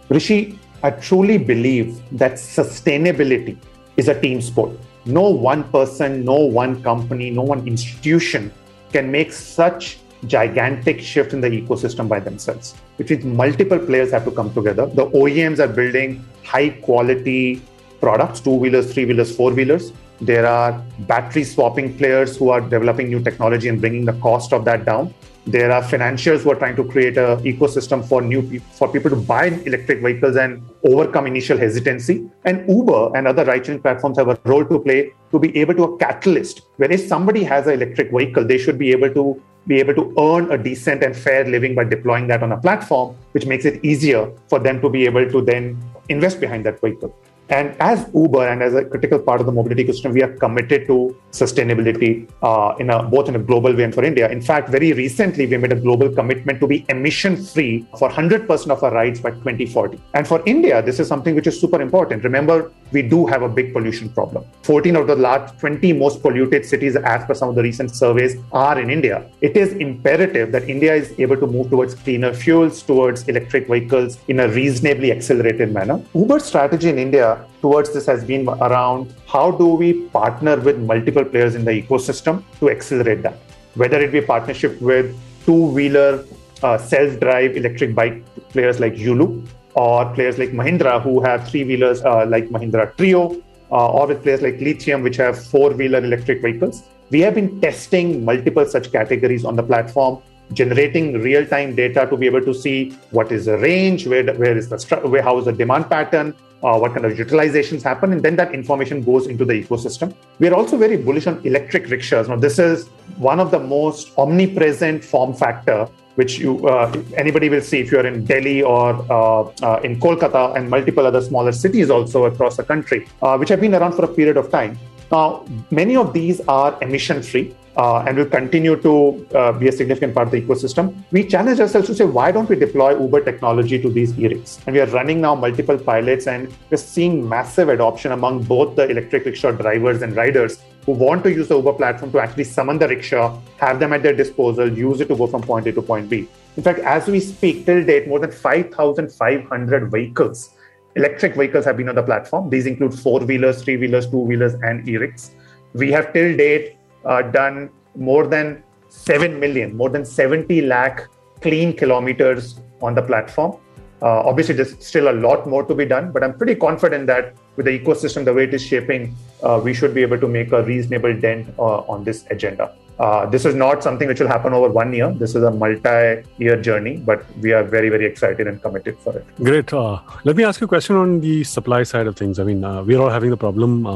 Rishi, 0.08 0.58
I 0.82 0.90
truly 0.90 1.38
believe 1.38 2.02
that 2.18 2.32
sustainability 2.32 3.56
is 3.96 4.08
a 4.08 4.20
team 4.20 4.40
sport. 4.40 4.72
No 5.04 5.28
one 5.28 5.62
person, 5.70 6.24
no 6.24 6.34
one 6.34 6.82
company, 6.82 7.30
no 7.30 7.42
one 7.42 7.66
institution 7.68 8.52
can 8.92 9.12
make 9.12 9.32
such 9.32 9.98
gigantic 10.26 11.00
shift 11.00 11.32
in 11.32 11.40
the 11.40 11.48
ecosystem 11.48 12.08
by 12.08 12.18
themselves, 12.18 12.74
which 12.96 13.10
means 13.10 13.24
multiple 13.24 13.78
players 13.78 14.10
have 14.10 14.24
to 14.24 14.32
come 14.32 14.52
together. 14.52 14.86
The 14.86 15.06
OEMs 15.06 15.60
are 15.60 15.68
building 15.68 16.24
high 16.44 16.70
quality 16.70 17.62
products, 18.00 18.40
two 18.40 18.54
wheelers, 18.54 18.92
three 18.92 19.04
wheelers, 19.04 19.34
four 19.34 19.52
wheelers. 19.52 19.92
There 20.20 20.46
are 20.46 20.72
battery 21.00 21.44
swapping 21.44 21.96
players 21.96 22.36
who 22.36 22.50
are 22.50 22.60
developing 22.60 23.08
new 23.08 23.22
technology 23.22 23.68
and 23.68 23.80
bringing 23.80 24.04
the 24.04 24.12
cost 24.14 24.52
of 24.52 24.64
that 24.66 24.84
down. 24.84 25.14
There 25.46 25.72
are 25.72 25.82
financiers 25.82 26.42
who 26.42 26.50
are 26.52 26.54
trying 26.54 26.76
to 26.76 26.84
create 26.84 27.16
an 27.16 27.38
ecosystem 27.42 28.06
for 28.06 28.20
new 28.20 28.60
for 28.72 28.88
people 28.92 29.10
to 29.10 29.16
buy 29.16 29.46
electric 29.46 30.02
vehicles 30.02 30.36
and 30.36 30.62
overcome 30.84 31.26
initial 31.26 31.56
hesitancy. 31.56 32.30
And 32.44 32.68
Uber 32.68 33.16
and 33.16 33.26
other 33.26 33.46
ride-sharing 33.46 33.80
platforms 33.80 34.18
have 34.18 34.28
a 34.28 34.38
role 34.44 34.66
to 34.66 34.78
play 34.78 35.12
to 35.30 35.38
be 35.38 35.56
able 35.56 35.74
to 35.74 35.84
a 35.84 35.96
catalyst. 35.96 36.62
Where 36.76 36.92
if 36.92 37.06
somebody 37.06 37.42
has 37.44 37.66
an 37.66 37.72
electric 37.72 38.10
vehicle, 38.12 38.44
they 38.44 38.58
should 38.58 38.78
be 38.78 38.92
able 38.92 39.14
to 39.14 39.42
be 39.66 39.78
able 39.78 39.94
to 39.94 40.14
earn 40.18 40.52
a 40.52 40.58
decent 40.58 41.02
and 41.02 41.16
fair 41.16 41.44
living 41.44 41.74
by 41.74 41.84
deploying 41.84 42.26
that 42.26 42.42
on 42.42 42.52
a 42.52 42.60
platform, 42.60 43.16
which 43.32 43.46
makes 43.46 43.64
it 43.64 43.82
easier 43.84 44.30
for 44.48 44.58
them 44.58 44.80
to 44.82 44.90
be 44.90 45.06
able 45.06 45.30
to 45.30 45.42
then 45.42 45.82
invest 46.10 46.40
behind 46.40 46.66
that 46.66 46.80
vehicle. 46.80 47.14
And 47.50 47.74
as 47.80 48.08
Uber 48.14 48.46
and 48.48 48.62
as 48.62 48.74
a 48.74 48.84
critical 48.84 49.18
part 49.18 49.40
of 49.40 49.46
the 49.46 49.52
mobility 49.52 49.84
ecosystem, 49.84 50.12
we 50.12 50.22
are 50.22 50.32
committed 50.36 50.86
to 50.86 51.16
sustainability 51.32 52.30
uh, 52.42 52.76
in 52.78 52.90
a, 52.90 53.02
both 53.02 53.28
in 53.28 53.34
a 53.34 53.40
global 53.40 53.74
way 53.74 53.82
and 53.82 53.92
for 53.92 54.04
India. 54.04 54.30
In 54.30 54.40
fact, 54.40 54.68
very 54.68 54.92
recently, 54.92 55.46
we 55.46 55.56
made 55.56 55.72
a 55.72 55.80
global 55.80 56.08
commitment 56.14 56.60
to 56.60 56.68
be 56.68 56.86
emission 56.88 57.36
free 57.36 57.88
for 57.98 58.08
100% 58.08 58.70
of 58.70 58.82
our 58.84 58.92
rides 58.92 59.20
by 59.20 59.30
2040. 59.30 60.00
And 60.14 60.28
for 60.28 60.42
India, 60.46 60.80
this 60.80 61.00
is 61.00 61.08
something 61.08 61.34
which 61.34 61.48
is 61.48 61.60
super 61.60 61.82
important. 61.82 62.22
Remember, 62.22 62.70
we 62.92 63.02
do 63.02 63.26
have 63.26 63.42
a 63.42 63.48
big 63.48 63.72
pollution 63.72 64.08
problem. 64.08 64.44
14 64.62 64.96
of 64.96 65.06
the 65.06 65.16
last 65.16 65.58
20 65.58 65.92
most 65.92 66.22
polluted 66.22 66.64
cities, 66.64 66.96
as 66.96 67.24
per 67.24 67.34
some 67.34 67.48
of 67.48 67.54
the 67.54 67.62
recent 67.62 67.94
surveys, 67.94 68.36
are 68.52 68.80
in 68.80 68.90
India. 68.90 69.24
It 69.40 69.56
is 69.56 69.72
imperative 69.74 70.52
that 70.52 70.68
India 70.68 70.94
is 70.94 71.12
able 71.18 71.36
to 71.36 71.46
move 71.46 71.70
towards 71.70 71.94
cleaner 71.94 72.32
fuels, 72.32 72.82
towards 72.82 73.28
electric 73.28 73.68
vehicles 73.68 74.18
in 74.28 74.40
a 74.40 74.48
reasonably 74.48 75.12
accelerated 75.12 75.72
manner. 75.72 76.02
Uber's 76.14 76.44
strategy 76.44 76.88
in 76.88 76.98
India 76.98 77.44
towards 77.60 77.92
this 77.92 78.06
has 78.06 78.24
been 78.24 78.48
around 78.48 79.14
how 79.26 79.50
do 79.50 79.66
we 79.66 79.92
partner 80.08 80.56
with 80.56 80.78
multiple 80.78 81.24
players 81.24 81.54
in 81.54 81.64
the 81.64 81.82
ecosystem 81.82 82.42
to 82.58 82.70
accelerate 82.70 83.22
that 83.22 83.34
whether 83.74 84.00
it 84.00 84.12
be 84.12 84.20
partnership 84.20 84.80
with 84.80 85.16
two-wheeler 85.46 86.24
uh, 86.62 86.76
self-drive 86.76 87.56
electric 87.56 87.94
bike 87.94 88.22
players 88.50 88.80
like 88.80 88.94
Yulu 88.94 89.46
or 89.74 90.12
players 90.14 90.38
like 90.38 90.50
Mahindra 90.50 91.02
who 91.02 91.20
have 91.20 91.48
three-wheelers 91.48 92.02
uh, 92.02 92.26
like 92.26 92.48
Mahindra 92.48 92.92
Treo, 92.96 93.42
uh, 93.70 93.90
or 93.90 94.06
with 94.06 94.22
players 94.22 94.42
like 94.42 94.60
Lithium 94.60 95.02
which 95.02 95.16
have 95.16 95.42
four-wheeler 95.46 95.98
electric 95.98 96.42
vehicles 96.42 96.82
we 97.10 97.20
have 97.20 97.34
been 97.34 97.60
testing 97.60 98.24
multiple 98.24 98.64
such 98.64 98.90
categories 98.92 99.44
on 99.44 99.56
the 99.56 99.62
platform 99.62 100.22
generating 100.52 101.20
real-time 101.20 101.74
data 101.74 102.06
to 102.10 102.16
be 102.16 102.26
able 102.26 102.40
to 102.40 102.52
see 102.52 102.90
what 103.10 103.30
is 103.30 103.44
the 103.44 103.56
range, 103.58 104.06
where, 104.06 104.24
where 104.34 104.56
is 104.56 104.68
the 104.68 104.78
where 105.08 105.22
how 105.22 105.38
is 105.38 105.44
the 105.44 105.52
demand 105.52 105.88
pattern, 105.88 106.34
uh, 106.64 106.76
what 106.76 106.92
kind 106.92 107.04
of 107.06 107.12
utilizations 107.12 107.82
happen, 107.82 108.12
and 108.12 108.22
then 108.22 108.36
that 108.36 108.52
information 108.52 109.02
goes 109.02 109.26
into 109.28 109.44
the 109.44 109.52
ecosystem. 109.52 110.12
We 110.38 110.48
are 110.48 110.54
also 110.54 110.76
very 110.76 110.96
bullish 110.96 111.26
on 111.26 111.40
electric 111.46 111.88
rickshaws. 111.88 112.28
Now, 112.28 112.36
this 112.36 112.58
is 112.58 112.88
one 113.16 113.38
of 113.38 113.50
the 113.52 113.60
most 113.60 114.10
omnipresent 114.18 115.04
form 115.04 115.34
factor 115.34 115.88
which 116.16 116.38
you 116.38 116.66
uh, 116.66 116.92
anybody 117.16 117.48
will 117.48 117.60
see 117.60 117.80
if 117.80 117.92
you 117.92 117.98
are 117.98 118.06
in 118.06 118.24
Delhi 118.24 118.62
or 118.62 118.88
uh, 119.10 119.42
uh 119.62 119.80
in 119.84 119.98
Kolkata 120.00 120.56
and 120.56 120.68
multiple 120.68 121.06
other 121.06 121.20
smaller 121.20 121.52
cities 121.52 121.90
also 121.90 122.24
across 122.24 122.56
the 122.56 122.64
country, 122.64 123.06
uh, 123.22 123.36
which 123.36 123.48
have 123.48 123.60
been 123.60 123.74
around 123.74 123.92
for 123.92 124.04
a 124.04 124.08
period 124.08 124.36
of 124.36 124.50
time. 124.50 124.78
Now, 125.10 125.44
many 125.70 125.96
of 125.96 126.12
these 126.12 126.40
are 126.42 126.78
emission 126.82 127.22
free 127.22 127.54
uh, 127.76 128.04
and 128.06 128.16
will 128.16 128.26
continue 128.26 128.76
to 128.76 129.26
uh, 129.34 129.52
be 129.52 129.68
a 129.68 129.72
significant 129.72 130.14
part 130.14 130.28
of 130.28 130.32
the 130.32 130.40
ecosystem. 130.40 130.94
We 131.10 131.26
challenge 131.26 131.60
ourselves 131.60 131.88
to 131.88 131.94
say, 131.94 132.04
why 132.04 132.30
don't 132.30 132.48
we 132.48 132.56
deploy 132.56 132.98
Uber 132.98 133.24
technology 133.24 133.80
to 133.80 133.90
these 133.90 134.16
e-ricks? 134.18 134.58
And 134.66 134.74
we 134.74 134.80
are 134.80 134.86
running 134.86 135.20
now 135.20 135.34
multiple 135.34 135.78
pilots 135.78 136.26
and 136.26 136.52
we're 136.70 136.76
seeing 136.76 137.28
massive 137.28 137.68
adoption 137.68 138.12
among 138.12 138.44
both 138.44 138.76
the 138.76 138.88
electric 138.88 139.24
rickshaw 139.24 139.52
drivers 139.52 140.02
and 140.02 140.14
riders 140.14 140.62
who 140.90 141.04
want 141.04 141.22
to 141.24 141.32
use 141.32 141.48
the 141.48 141.56
Uber 141.56 141.74
platform 141.74 142.10
to 142.12 142.20
actually 142.20 142.44
summon 142.44 142.78
the 142.78 142.88
rickshaw, 142.88 143.38
have 143.58 143.78
them 143.78 143.92
at 143.92 144.02
their 144.02 144.14
disposal, 144.14 144.68
use 144.68 145.00
it 145.00 145.08
to 145.08 145.16
go 145.16 145.26
from 145.26 145.42
point 145.42 145.66
A 145.66 145.72
to 145.72 145.82
point 145.82 146.08
B. 146.10 146.28
In 146.56 146.62
fact, 146.62 146.80
as 146.80 147.06
we 147.06 147.20
speak, 147.20 147.64
till 147.64 147.84
date, 147.84 148.08
more 148.08 148.18
than 148.18 148.32
5,500 148.32 149.90
vehicles 149.90 150.50
electric 150.96 151.36
vehicles 151.36 151.64
have 151.64 151.76
been 151.76 151.88
on 151.88 151.94
the 151.94 152.02
platform. 152.02 152.50
These 152.50 152.66
include 152.66 152.98
four 152.98 153.20
wheelers, 153.20 153.62
three 153.62 153.76
wheelers, 153.76 154.10
two 154.10 154.18
wheelers, 154.18 154.54
and 154.54 154.88
e 154.88 154.96
ricks. 154.96 155.30
We 155.72 155.92
have 155.92 156.12
till 156.12 156.36
date 156.36 156.76
uh, 157.04 157.22
done 157.22 157.70
more 157.94 158.26
than 158.26 158.64
7 158.88 159.38
million, 159.38 159.76
more 159.76 159.88
than 159.88 160.04
70 160.04 160.62
lakh 160.62 161.08
clean 161.40 161.76
kilometers 161.76 162.60
on 162.82 162.96
the 162.96 163.02
platform. 163.02 163.56
Uh, 164.02 164.20
obviously, 164.20 164.54
there's 164.54 164.74
still 164.84 165.10
a 165.10 165.16
lot 165.26 165.46
more 165.46 165.62
to 165.64 165.74
be 165.74 165.84
done, 165.84 166.10
but 166.10 166.24
I'm 166.24 166.32
pretty 166.32 166.54
confident 166.54 167.06
that 167.08 167.34
with 167.56 167.66
the 167.66 167.78
ecosystem 167.78 168.24
the 168.24 168.32
way 168.32 168.44
it 168.44 168.54
is 168.54 168.64
shaping, 168.64 169.14
uh, 169.42 169.60
we 169.62 169.74
should 169.74 169.94
be 169.94 170.02
able 170.02 170.18
to 170.18 170.28
make 170.28 170.52
a 170.52 170.62
reasonable 170.62 171.14
dent 171.18 171.52
uh, 171.58 171.80
on 171.80 172.04
this 172.04 172.24
agenda. 172.30 172.72
Uh, 172.98 173.24
this 173.24 173.46
is 173.46 173.54
not 173.54 173.82
something 173.82 174.08
which 174.08 174.20
will 174.20 174.28
happen 174.28 174.52
over 174.52 174.68
one 174.68 174.92
year. 174.92 175.10
This 175.12 175.34
is 175.34 175.42
a 175.42 175.50
multi-year 175.50 176.60
journey, 176.60 176.98
but 176.98 177.24
we 177.40 177.52
are 177.52 177.62
very, 177.62 177.88
very 177.88 178.04
excited 178.04 178.46
and 178.46 178.60
committed 178.60 178.98
for 178.98 179.16
it. 179.16 179.26
Great. 179.36 179.72
Uh, 179.72 180.00
let 180.24 180.36
me 180.36 180.44
ask 180.44 180.60
you 180.60 180.66
a 180.66 180.68
question 180.68 180.96
on 180.96 181.20
the 181.20 181.42
supply 181.44 181.82
side 181.82 182.06
of 182.06 182.16
things. 182.16 182.38
I 182.38 182.44
mean, 182.44 182.62
uh, 182.62 182.82
we're 182.82 183.00
all 183.00 183.08
having 183.08 183.30
the 183.30 183.38
problem 183.38 183.86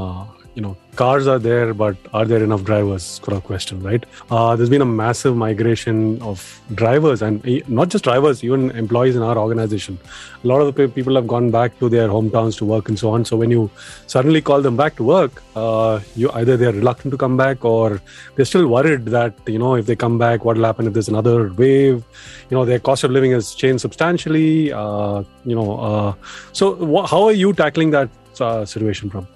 you 0.55 0.63
know 0.63 0.77
cars 0.95 1.27
are 1.27 1.39
there 1.39 1.75
but 1.75 1.97
are 2.13 2.25
there 2.25 2.43
enough 2.43 2.63
drivers? 2.65 3.21
A 3.27 3.41
question 3.41 3.83
right? 3.83 4.05
Uh, 4.31 4.55
there's 4.55 4.71
been 4.71 4.83
a 4.83 4.87
massive 4.87 5.37
migration 5.37 6.23
of 6.23 6.61
drivers 6.75 7.23
and 7.23 7.45
not 7.69 7.89
just 7.89 8.05
drivers 8.05 8.45
even 8.45 8.71
employees 8.71 9.17
in 9.17 9.23
our 9.23 9.37
organization. 9.37 9.99
A 10.45 10.47
lot 10.47 10.61
of 10.61 10.73
the 10.73 10.89
people 10.89 11.17
have 11.17 11.27
gone 11.27 11.51
back 11.51 11.77
to 11.81 11.89
their 11.89 12.09
hometowns 12.09 12.57
to 12.59 12.65
work 12.65 12.89
and 12.89 12.99
so 12.99 13.11
on. 13.11 13.25
So 13.25 13.37
when 13.37 13.51
you 13.51 13.71
suddenly 14.07 14.41
call 14.41 14.63
them 14.63 14.77
back 14.77 14.97
to 14.97 15.05
work 15.05 15.43
uh, 15.57 16.01
you 16.15 16.31
either 16.33 16.57
they're 16.57 16.73
reluctant 16.73 17.11
to 17.13 17.19
come 17.19 17.37
back 17.37 17.65
or 17.65 18.01
they're 18.37 18.45
still 18.45 18.69
worried 18.69 19.07
that 19.07 19.35
you 19.47 19.59
know 19.59 19.75
if 19.75 19.87
they 19.87 19.97
come 19.97 20.19
back 20.19 20.45
what 20.45 20.57
will 20.57 20.65
happen 20.65 20.87
if 20.87 20.93
there's 20.93 21.09
another 21.09 21.53
wave? 21.55 22.05
You 22.51 22.57
know 22.57 22.65
their 22.65 22.79
cost 22.79 23.05
of 23.05 23.11
living 23.11 23.33
has 23.33 23.55
changed 23.55 23.81
substantially 23.81 24.73
uh, 24.73 25.25
you 25.45 25.57
know 25.57 25.79
uh, 25.79 26.15
so 26.53 26.75
wh- 26.77 27.09
how 27.11 27.25
are 27.25 27.33
you 27.33 27.53
tackling 27.53 27.91
that 27.91 28.09
uh, 28.41 28.65
situation 28.65 29.11
from 29.11 29.27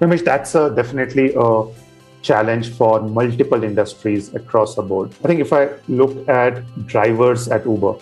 Ramesh, 0.00 0.24
that's 0.24 0.54
a, 0.54 0.70
definitely 0.70 1.34
a 1.36 1.66
challenge 2.22 2.72
for 2.74 3.00
multiple 3.00 3.62
industries 3.62 4.34
across 4.34 4.74
the 4.74 4.82
board. 4.82 5.12
I 5.22 5.28
think 5.28 5.40
if 5.40 5.52
I 5.52 5.70
look 5.88 6.28
at 6.28 6.64
drivers 6.86 7.48
at 7.48 7.64
Uber, 7.64 7.94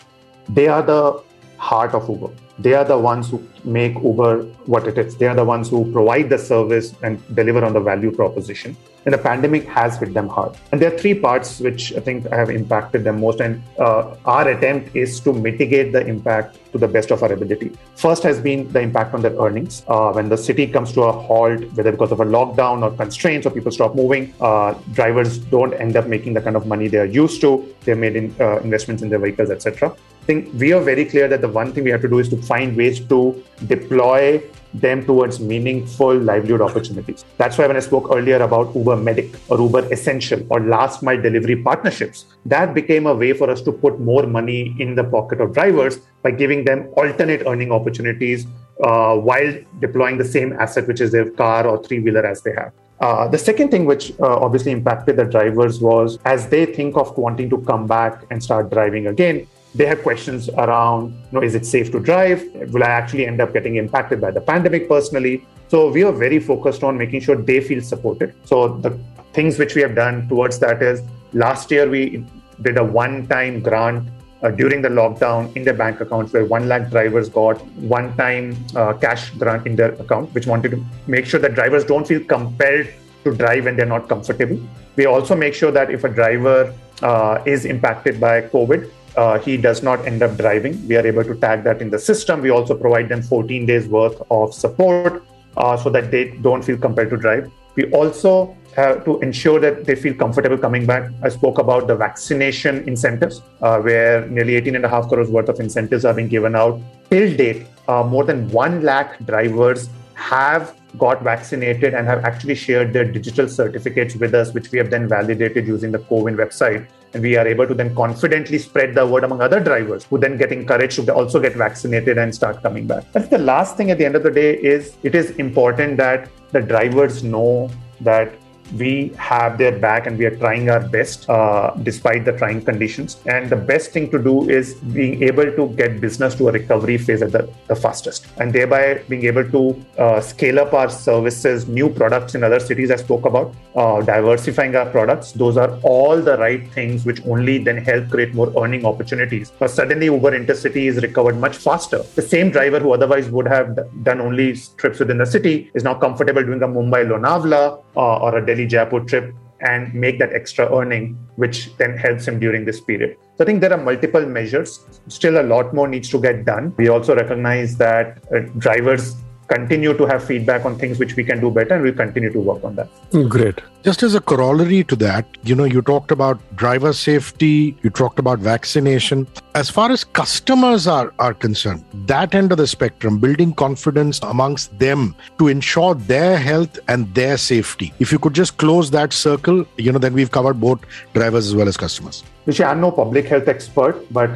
they 0.49 0.69
are 0.69 0.83
the 0.83 1.23
heart 1.59 1.95
of 1.95 2.09
Uber. 2.09 2.33
They 2.59 2.75
are 2.75 2.85
the 2.85 2.99
ones 2.99 3.29
who 3.31 3.47
make 3.65 3.95
Uber 3.95 4.43
what 4.67 4.87
it 4.87 4.99
is. 4.99 5.17
They 5.17 5.27
are 5.27 5.35
the 5.35 5.45
ones 5.45 5.69
who 5.69 5.91
provide 5.93 6.29
the 6.31 6.39
service 6.39 6.95
and 7.03 7.21
deliver 7.35 7.65
on 7.65 7.73
the 7.73 7.81
value 7.81 8.11
proposition. 8.11 8.77
And 9.05 9.13
the 9.13 9.19
pandemic 9.19 9.67
has 9.67 9.99
hit 9.99 10.15
them 10.15 10.29
hard. 10.29 10.57
And 10.71 10.81
there 10.81 10.95
are 10.95 10.99
three 10.99 11.15
parts 11.15 11.61
which 11.61 11.93
I 11.95 12.01
think 12.01 12.29
have 12.31 12.51
impacted 12.51 13.05
them 13.05 13.21
most. 13.21 13.41
And 13.41 13.63
uh, 13.79 14.15
our 14.25 14.49
attempt 14.49 14.95
is 14.95 15.19
to 15.21 15.33
mitigate 15.33 15.93
the 15.93 16.07
impact 16.07 16.59
to 16.73 16.79
the 16.79 16.89
best 16.89 17.11
of 17.11 17.23
our 17.23 17.33
ability. 17.33 17.73
First 17.97 18.23
has 18.23 18.41
been 18.41 18.71
the 18.73 18.81
impact 18.81 19.15
on 19.15 19.23
their 19.23 19.37
earnings. 19.39 19.85
Uh, 19.89 20.13
when 20.13 20.29
the 20.29 20.37
city 20.37 20.67
comes 20.67 20.93
to 20.93 21.03
a 21.03 21.13
halt, 21.13 21.65
whether 21.75 21.91
because 21.91 22.13
of 22.13 22.21
a 22.21 22.25
lockdown 22.25 22.83
or 22.83 22.97
constraints 22.97 23.47
or 23.47 23.51
people 23.51 23.73
stop 23.73 23.95
moving, 23.95 24.33
uh, 24.41 24.75
drivers 24.93 25.39
don't 25.39 25.75
end 25.75 25.97
up 25.97 26.07
making 26.07 26.35
the 26.35 26.41
kind 26.41 26.57
of 26.57 26.67
money 26.67 26.89
they 26.89 26.99
are 26.99 27.05
used 27.05 27.41
to. 27.41 27.75
They've 27.85 27.99
made 27.99 28.17
in, 28.17 28.35
uh, 28.41 28.59
investments 28.61 29.03
in 29.03 29.09
their 29.09 29.19
vehicles, 29.19 29.51
etc. 29.51 29.91
I 29.91 30.25
think 30.25 30.51
we 30.55 30.73
are 30.73 30.81
very 30.81 31.05
clear 31.05 31.27
that 31.29 31.41
the 31.41 31.49
one 31.49 31.73
thing 31.73 31.85
we 31.85 31.91
have 31.91 32.03
to 32.03 32.09
do 32.09 32.21
is 32.21 32.29
to 32.29 32.37
find 32.37 32.77
ways 32.77 33.01
to 33.07 33.43
deploy 33.67 34.41
them 34.75 35.05
towards 35.05 35.41
meaningful 35.41 36.15
livelihood 36.17 36.61
opportunities. 36.61 37.25
That's 37.39 37.59
why 37.59 37.67
when 37.67 37.77
I 37.77 37.81
spoke 37.81 38.09
earlier 38.13 38.41
about 38.43 38.75
Uber 38.75 38.97
Medic 38.97 39.35
or 39.51 39.59
Uber 39.59 39.93
Essential 39.93 40.47
or 40.51 40.61
last 40.61 41.03
mile 41.03 41.21
delivery 41.21 41.57
partnerships, 41.63 42.27
that 42.47 42.75
became 42.75 43.07
a 43.07 43.15
way 43.15 43.33
for 43.33 43.51
us 43.51 43.61
to 43.63 43.73
put 43.73 44.01
more 44.01 44.27
money 44.27 44.75
in 44.79 44.95
the 44.95 45.05
pocket 45.05 45.41
of 45.41 45.53
drivers 45.53 45.99
by 46.23 46.31
giving 46.31 46.65
them 46.65 46.89
alternate 46.97 47.43
earning 47.47 47.73
opportunities 47.73 48.47
uh, 48.85 49.15
while 49.17 49.55
deploying 49.81 50.19
the 50.19 50.25
same 50.25 50.53
asset, 50.55 50.87
which 50.89 51.01
is 51.01 51.13
their 51.13 51.31
car 51.31 51.67
or 51.67 51.83
three 51.83 52.01
wheeler 52.01 52.25
as 52.25 52.43
they 52.43 52.53
have. 52.53 52.73
Uh, 53.01 53.27
the 53.27 53.39
second 53.39 53.69
thing 53.69 53.85
which 53.85 54.13
uh, 54.21 54.37
obviously 54.39 54.71
impacted 54.71 55.17
the 55.17 55.25
drivers 55.25 55.81
was 55.81 56.19
as 56.25 56.49
they 56.49 56.65
think 56.65 56.97
of 56.97 57.17
wanting 57.19 57.51
to 57.51 57.59
come 57.63 57.85
back 57.85 58.25
and 58.31 58.41
start 58.43 58.71
driving 58.71 59.09
again, 59.09 59.45
they 59.75 59.87
have 59.87 60.03
questions 60.03 60.49
around, 60.51 61.13
you 61.13 61.33
know, 61.33 61.43
is 61.43 61.55
it 61.55 61.65
safe 61.65 61.91
to 61.93 62.01
drive? 62.01 62.45
Will 62.73 62.85
I 62.85 62.89
actually 62.89 63.27
end 63.27 63.41
up 63.41 63.53
getting 63.53 63.77
impacted 63.77 64.21
by 64.21 64.31
the 64.31 64.41
pandemic 64.41 64.89
personally? 64.89 65.47
So 65.69 65.91
we 65.91 66.05
are 66.05 66.13
very 66.13 66.39
focused 66.39 66.85
on 66.85 66.99
making 66.99 67.23
sure 67.23 67.37
they 67.37 67.61
feel 67.61 67.83
supported. 67.83 68.35
So 68.45 68.77
the 68.79 68.99
things 69.33 69.59
which 69.59 69.75
we 69.75 69.81
have 69.83 69.95
done 69.95 70.29
towards 70.29 70.59
that 70.59 70.83
is 70.83 71.03
last 71.33 71.71
year 71.71 71.89
we 71.89 72.25
did 72.61 72.77
a 72.77 72.85
one-time 72.85 73.61
grant 73.61 74.09
uh, 74.43 74.51
during 74.51 74.83
the 74.83 74.89
lockdown 74.89 75.55
in 75.57 75.65
their 75.65 75.75
bank 75.75 76.01
accounts 76.01 76.33
where 76.33 76.45
1 76.45 76.69
lakh 76.69 76.91
drivers 76.91 77.29
got 77.29 77.65
one 77.77 78.15
time 78.17 78.57
uh, 78.77 78.93
cash 78.93 79.31
grant 79.31 79.67
in 79.67 79.77
their 79.77 79.93
account 79.95 80.33
which 80.35 80.47
wanted 80.47 80.73
to 80.73 80.85
make 81.07 81.27
sure 81.27 81.41
that 81.41 81.55
drivers 81.55 81.85
don't 81.85 82.07
feel 82.07 82.23
compelled 82.25 82.87
to 83.25 83.35
drive 83.35 83.65
when 83.65 83.77
they're 83.77 83.87
not 83.87 84.09
comfortable 84.09 84.59
we 84.97 85.07
also 85.07 85.35
make 85.35 85.55
sure 85.55 85.71
that 85.71 85.91
if 85.91 86.05
a 86.05 86.09
driver 86.09 86.75
uh, 87.03 87.43
is 87.47 87.65
impacted 87.65 88.21
by 88.21 88.43
covid 88.43 88.91
uh, 89.17 89.39
he 89.39 89.57
does 89.57 89.83
not 89.83 90.07
end 90.07 90.23
up 90.23 90.37
driving 90.37 90.87
we 90.89 90.97
are 90.97 91.07
able 91.07 91.25
to 91.25 91.35
tag 91.37 91.65
that 91.65 91.83
in 91.83 91.91
the 91.91 91.99
system 91.99 92.41
we 92.41 92.51
also 92.51 92.77
provide 92.77 93.09
them 93.09 93.23
14 93.23 93.67
days 93.67 93.89
worth 93.89 94.21
of 94.31 94.55
support 94.55 95.23
uh, 95.57 95.77
so 95.77 95.91
that 95.91 96.11
they 96.11 96.31
don't 96.43 96.63
feel 96.63 96.79
compelled 96.79 97.11
to 97.11 97.17
drive 97.17 97.51
we 97.75 97.91
also 97.93 98.57
have 98.77 99.05
to 99.05 99.19
ensure 99.21 99.61
that 99.61 99.85
they 99.85 99.95
feel 99.95 100.15
comfortable 100.15 100.59
coming 100.59 100.87
back. 100.87 101.11
I 101.23 101.29
spoke 101.29 101.59
about 101.59 101.87
the 101.87 101.95
vaccination 101.95 102.87
incentives, 102.89 103.43
uh, 103.61 103.81
where 103.81 104.27
nearly 104.29 104.57
18 104.57 104.77
and 104.77 104.85
a 104.85 104.89
half 104.89 105.09
crores 105.09 105.29
worth 105.29 105.49
of 105.49 105.61
incentives 105.61 106.05
are 106.05 106.15
being 106.15 106.29
given 106.29 106.55
out. 106.55 106.81
Till 107.11 107.37
date, 107.37 107.67
uh, 107.89 108.03
more 108.03 108.25
than 108.25 108.49
1 108.51 108.83
lakh 108.83 109.19
drivers 109.27 109.89
have 110.15 110.75
got 110.99 111.23
vaccinated 111.23 111.95
and 111.95 112.07
have 112.07 112.25
actually 112.25 112.55
shared 112.55 112.93
their 112.93 113.05
digital 113.05 113.49
certificates 113.49 114.15
with 114.15 114.35
us, 114.35 114.53
which 114.53 114.71
we 114.71 114.79
have 114.79 114.91
then 114.91 115.09
validated 115.09 115.67
using 115.67 115.91
the 115.91 115.99
CoWIN 115.99 116.37
website. 116.37 116.87
We 117.15 117.37
are 117.37 117.47
able 117.47 117.67
to 117.67 117.75
then 117.75 117.95
confidently 117.95 118.59
spread 118.59 118.95
the 118.95 119.07
word 119.07 119.25
among 119.25 119.43
other 119.43 119.61
drivers 119.61 120.05
who 120.05 120.19
then 120.19 120.39
get 120.39 120.51
encouraged 120.51 121.05
to 121.05 121.15
also 121.15 121.41
get 121.41 121.55
vaccinated 121.55 122.17
and 122.19 122.35
start 122.35 122.63
coming 122.63 122.87
back. 122.87 123.11
That's 123.13 123.29
the 123.29 123.39
last 123.39 123.77
thing 123.77 123.91
at 123.91 123.99
the 123.99 124.05
end 124.05 124.17
of 124.17 124.23
the 124.23 124.31
day 124.31 124.57
is 124.57 124.97
it 125.03 125.15
is 125.15 125.31
important 125.33 125.99
that 125.99 126.31
the 126.53 126.61
drivers 126.61 127.23
know 127.23 127.71
that 128.01 128.33
we 128.77 129.13
have 129.19 129.59
their 129.59 129.79
back 129.79 130.07
and 130.07 130.19
we 130.19 130.25
are 130.25 130.37
trying 130.37 130.71
our 130.71 130.81
best 130.81 131.29
uh, 131.29 131.73
despite 131.83 132.25
the 132.25 132.33
trying 132.33 132.63
conditions. 132.65 133.21
And 133.27 133.51
the 133.51 133.57
best 133.57 133.91
thing 133.93 134.11
to 134.11 134.23
do 134.23 134.49
is 134.49 134.75
being 134.75 135.23
able 135.23 135.51
to 135.53 135.69
get 135.77 136.01
business 136.01 136.35
to 136.37 136.49
a 136.49 136.53
recovery 136.53 136.99
phase 136.99 137.23
at 137.23 137.33
the, 137.33 137.53
the 137.69 137.77
fastest 137.77 138.27
and 138.39 138.53
thereby 138.53 139.03
being 139.09 139.25
able 139.25 139.49
to 139.51 139.85
uh, 139.99 140.21
scale 140.21 140.61
up 140.61 140.73
our 140.73 140.91
services, 140.91 141.69
new 141.69 141.89
products 141.89 142.35
in 142.35 142.45
other 142.45 142.61
cities 142.61 142.91
I 142.91 142.97
spoke 142.97 143.25
about, 143.27 143.55
uh, 143.75 144.01
diversifying 144.03 144.77
our 144.77 144.87
products. 144.87 145.33
Those 145.33 145.57
are 145.57 145.79
all 145.83 146.21
the 146.21 146.37
right 146.39 146.71
things 146.73 147.05
which 147.05 147.25
only 147.27 147.59
then 147.59 147.79
help 147.79 148.11
create 148.11 148.35
more 148.35 148.53
earning 148.63 148.85
opportunities. 148.87 149.53
But 149.59 149.71
suddenly 149.71 150.07
Uber 150.07 150.33
Intercity 150.33 150.89
is 150.89 151.03
recovered 151.03 151.39
much 151.39 151.57
faster. 151.57 152.03
The 152.15 152.23
same 152.23 152.51
driver 152.51 152.79
who 152.81 152.93
otherwise 152.93 153.29
would 153.31 153.47
have 153.47 153.79
done 154.03 154.21
only 154.21 154.57
trips 154.77 154.99
within 154.99 155.19
the 155.19 155.27
city 155.27 155.71
is 155.75 155.85
now 155.85 155.95
comfortable 155.95 156.43
doing 156.43 156.63
a 156.63 156.69
Mumbai 156.69 157.07
Lonavla 157.07 157.83
uh, 157.97 158.19
or 158.19 158.39
a 158.39 158.47
Delhi 158.47 158.67
Jaipur 158.67 159.01
trip 159.01 159.35
and 159.61 159.95
make 159.95 160.19
that 160.19 160.33
extra 160.33 160.67
earning, 160.77 161.17
which 161.37 161.77
then 161.77 161.97
helps 161.97 162.27
him 162.27 162.41
during 162.41 162.65
this 162.65 162.81
period. 162.81 163.17
So 163.37 163.45
I 163.45 163.47
think 163.47 163.61
there 163.61 163.73
are 163.73 163.83
multiple 163.83 164.27
measures. 164.27 164.81
Still, 165.09 165.41
a 165.41 165.45
lot 165.45 165.73
more 165.73 165.89
needs 165.89 166.09
to 166.11 166.21
get 166.21 166.45
done. 166.45 166.75
We 166.77 166.89
also 166.89 167.15
recognize 167.15 167.77
that 167.77 168.19
uh, 168.35 168.41
drivers 168.59 169.17
continue 169.53 169.97
to 169.97 170.07
have 170.07 170.25
feedback 170.25 170.65
on 170.65 170.79
things 170.79 170.99
which 170.99 171.15
we 171.17 171.25
can 171.25 171.41
do 171.41 171.51
better 171.51 171.75
and 171.75 171.83
we'll 171.83 172.01
continue 172.05 172.33
to 172.33 172.41
work 172.41 172.65
on 172.65 172.75
that. 172.77 172.89
Great. 173.29 173.61
Just 173.83 174.03
as 174.03 174.15
a 174.15 174.21
corollary 174.21 174.85
to 174.85 174.97
that, 174.97 175.27
you 175.43 175.55
know, 175.55 175.65
you 175.65 175.83
talked 175.83 176.13
about 176.13 176.41
driver 176.57 176.93
safety, 176.93 177.77
you 177.83 177.91
talked 177.91 178.19
about 178.19 178.39
vaccination. 178.39 179.27
As 179.55 179.69
far 179.69 179.91
as 179.91 180.05
customers 180.05 180.87
are, 180.87 181.13
are 181.19 181.35
concerned, 181.35 181.85
that 182.07 182.35
end 182.35 182.53
of 182.53 182.59
the 182.59 182.67
spectrum, 182.67 183.19
building 183.19 183.53
confidence 183.53 184.21
amongst 184.23 184.79
them 184.79 185.15
to 185.39 185.49
ensure 185.49 185.95
their 185.95 186.39
health 186.39 186.79
and 186.89 187.13
their 187.15 187.37
safety. 187.37 187.93
If 187.99 188.13
you 188.13 188.19
could 188.19 188.35
just 188.35 188.57
close 188.57 188.91
that 188.93 189.13
circle, 189.13 189.67
you 189.77 189.93
know, 189.93 189.99
then 189.99 190.15
we've 190.15 190.31
covered 190.31 190.61
both 190.61 190.81
drivers 191.13 191.49
as 191.49 191.57
well 191.57 191.69
as 191.69 191.77
customers. 191.77 192.23
Rishi, 192.45 192.65
I'm 192.65 192.81
no 192.81 192.91
public 192.91 193.27
health 193.27 193.47
expert, 193.47 194.05
but 194.13 194.31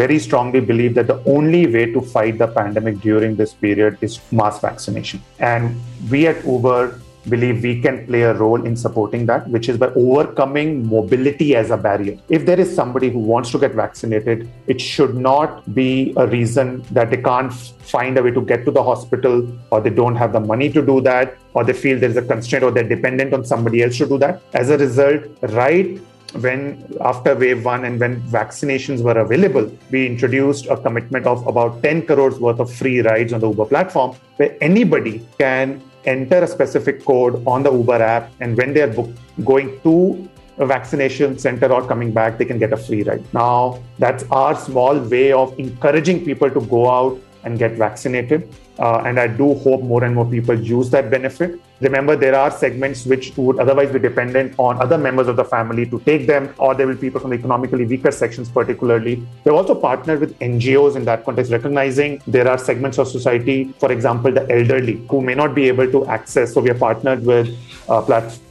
very 0.00 0.18
strongly 0.18 0.58
believe 0.58 0.94
that 0.94 1.06
the 1.06 1.22
only 1.26 1.68
way 1.68 1.92
to 1.92 2.00
fight 2.00 2.38
the 2.38 2.48
pandemic 2.48 3.00
during 3.00 3.36
this 3.36 3.54
period 3.54 3.98
is 4.00 4.20
mass 4.32 4.58
vaccination. 4.58 5.22
And 5.38 5.80
we 6.10 6.26
at 6.26 6.44
Uber 6.44 6.98
believe 7.28 7.62
we 7.62 7.80
can 7.80 8.04
play 8.06 8.22
a 8.22 8.34
role 8.34 8.64
in 8.64 8.74
supporting 8.76 9.26
that, 9.26 9.48
which 9.48 9.68
is 9.68 9.78
by 9.78 9.86
overcoming 9.94 10.88
mobility 10.88 11.54
as 11.54 11.70
a 11.70 11.76
barrier. 11.76 12.18
If 12.28 12.46
there 12.46 12.58
is 12.58 12.74
somebody 12.74 13.10
who 13.10 13.20
wants 13.20 13.52
to 13.52 13.60
get 13.60 13.74
vaccinated, 13.74 14.48
it 14.66 14.80
should 14.80 15.14
not 15.14 15.72
be 15.72 16.12
a 16.16 16.26
reason 16.26 16.82
that 16.90 17.10
they 17.10 17.18
can't 17.18 17.52
find 17.52 18.18
a 18.18 18.22
way 18.24 18.32
to 18.32 18.40
get 18.42 18.64
to 18.64 18.72
the 18.72 18.82
hospital 18.82 19.46
or 19.70 19.80
they 19.80 19.90
don't 19.90 20.16
have 20.16 20.32
the 20.32 20.40
money 20.40 20.68
to 20.72 20.84
do 20.84 21.00
that 21.02 21.36
or 21.54 21.62
they 21.62 21.72
feel 21.72 21.96
there's 21.96 22.16
a 22.16 22.22
constraint 22.22 22.64
or 22.64 22.72
they're 22.72 22.88
dependent 22.88 23.32
on 23.32 23.44
somebody 23.44 23.84
else 23.84 23.98
to 23.98 24.06
do 24.06 24.18
that. 24.18 24.42
As 24.52 24.70
a 24.70 24.78
result, 24.78 25.22
right 25.42 26.00
when 26.40 26.96
after 27.00 27.34
wave 27.34 27.64
one 27.64 27.84
and 27.84 28.00
when 28.00 28.20
vaccinations 28.22 29.02
were 29.02 29.18
available, 29.18 29.70
we 29.90 30.06
introduced 30.06 30.66
a 30.66 30.76
commitment 30.76 31.26
of 31.26 31.46
about 31.46 31.82
10 31.82 32.06
crores 32.06 32.38
worth 32.40 32.60
of 32.60 32.72
free 32.72 33.00
rides 33.00 33.32
on 33.32 33.40
the 33.40 33.48
Uber 33.48 33.66
platform 33.66 34.16
where 34.36 34.56
anybody 34.60 35.26
can 35.38 35.82
enter 36.04 36.42
a 36.42 36.46
specific 36.46 37.04
code 37.04 37.42
on 37.46 37.62
the 37.62 37.70
Uber 37.70 38.02
app, 38.02 38.30
and 38.40 38.56
when 38.56 38.72
they 38.72 38.82
are 38.82 38.88
book- 38.88 39.10
going 39.44 39.80
to 39.82 40.28
a 40.58 40.66
vaccination 40.66 41.38
center 41.38 41.72
or 41.72 41.86
coming 41.86 42.12
back, 42.12 42.38
they 42.38 42.44
can 42.44 42.58
get 42.58 42.72
a 42.72 42.76
free 42.76 43.02
ride. 43.02 43.22
Now, 43.32 43.80
that's 43.98 44.24
our 44.30 44.54
small 44.54 44.98
way 44.98 45.32
of 45.32 45.58
encouraging 45.58 46.24
people 46.24 46.50
to 46.50 46.60
go 46.60 46.90
out 46.90 47.18
and 47.44 47.58
get 47.58 47.72
vaccinated. 47.72 48.48
Uh, 48.82 49.00
and 49.06 49.20
I 49.20 49.28
do 49.28 49.54
hope 49.54 49.82
more 49.84 50.02
and 50.02 50.12
more 50.12 50.24
people 50.28 50.60
use 50.60 50.90
that 50.90 51.08
benefit. 51.08 51.60
Remember, 51.80 52.16
there 52.16 52.34
are 52.34 52.50
segments 52.50 53.06
which 53.06 53.32
would 53.36 53.60
otherwise 53.60 53.92
be 53.92 54.00
dependent 54.00 54.56
on 54.58 54.82
other 54.82 54.98
members 54.98 55.28
of 55.28 55.36
the 55.36 55.44
family 55.44 55.86
to 55.86 56.00
take 56.00 56.26
them, 56.26 56.52
or 56.58 56.74
there 56.74 56.88
will 56.88 56.94
be 56.94 57.02
people 57.02 57.20
from 57.20 57.30
the 57.30 57.36
economically 57.36 57.86
weaker 57.86 58.10
sections, 58.10 58.48
particularly. 58.48 59.24
We've 59.44 59.54
also 59.54 59.76
partnered 59.76 60.18
with 60.18 60.36
NGOs 60.40 60.96
in 60.96 61.04
that 61.04 61.24
context, 61.24 61.52
recognizing 61.52 62.20
there 62.26 62.48
are 62.48 62.58
segments 62.58 62.98
of 62.98 63.06
society, 63.06 63.72
for 63.78 63.92
example, 63.92 64.32
the 64.32 64.50
elderly, 64.50 65.06
who 65.08 65.20
may 65.20 65.36
not 65.36 65.54
be 65.54 65.68
able 65.68 65.88
to 65.92 66.04
access. 66.06 66.52
So 66.52 66.60
we 66.60 66.70
are 66.70 66.80
partnered 66.86 67.24
with 67.24 67.56
uh, 67.88 68.02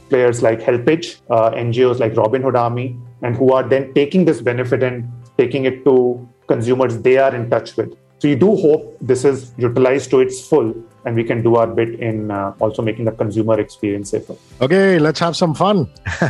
players 0.08 0.42
like 0.42 0.60
HelpAge, 0.60 1.20
uh, 1.28 1.50
NGOs 1.50 1.98
like 1.98 2.16
Robin 2.16 2.40
Hood 2.40 2.56
Army, 2.56 2.96
and 3.20 3.36
who 3.36 3.52
are 3.52 3.62
then 3.62 3.92
taking 3.92 4.24
this 4.24 4.40
benefit 4.40 4.82
and 4.82 5.12
taking 5.36 5.66
it 5.66 5.84
to 5.84 6.26
consumers 6.46 6.96
they 6.98 7.18
are 7.18 7.34
in 7.34 7.50
touch 7.50 7.76
with. 7.76 7.94
So 8.22 8.28
you 8.28 8.36
do 8.36 8.54
hope 8.54 8.98
this 9.00 9.24
is 9.24 9.52
utilized 9.58 10.10
to 10.10 10.20
its 10.20 10.46
full 10.46 10.72
and 11.04 11.16
we 11.16 11.24
can 11.24 11.42
do 11.42 11.56
our 11.56 11.66
bit 11.66 12.00
in 12.00 12.30
uh, 12.30 12.54
also 12.60 12.82
making 12.82 13.04
the 13.04 13.12
consumer 13.12 13.58
experience 13.58 14.10
safer. 14.10 14.36
Okay, 14.60 14.98
let's 14.98 15.18
have 15.20 15.36
some 15.36 15.54
fun. 15.54 15.88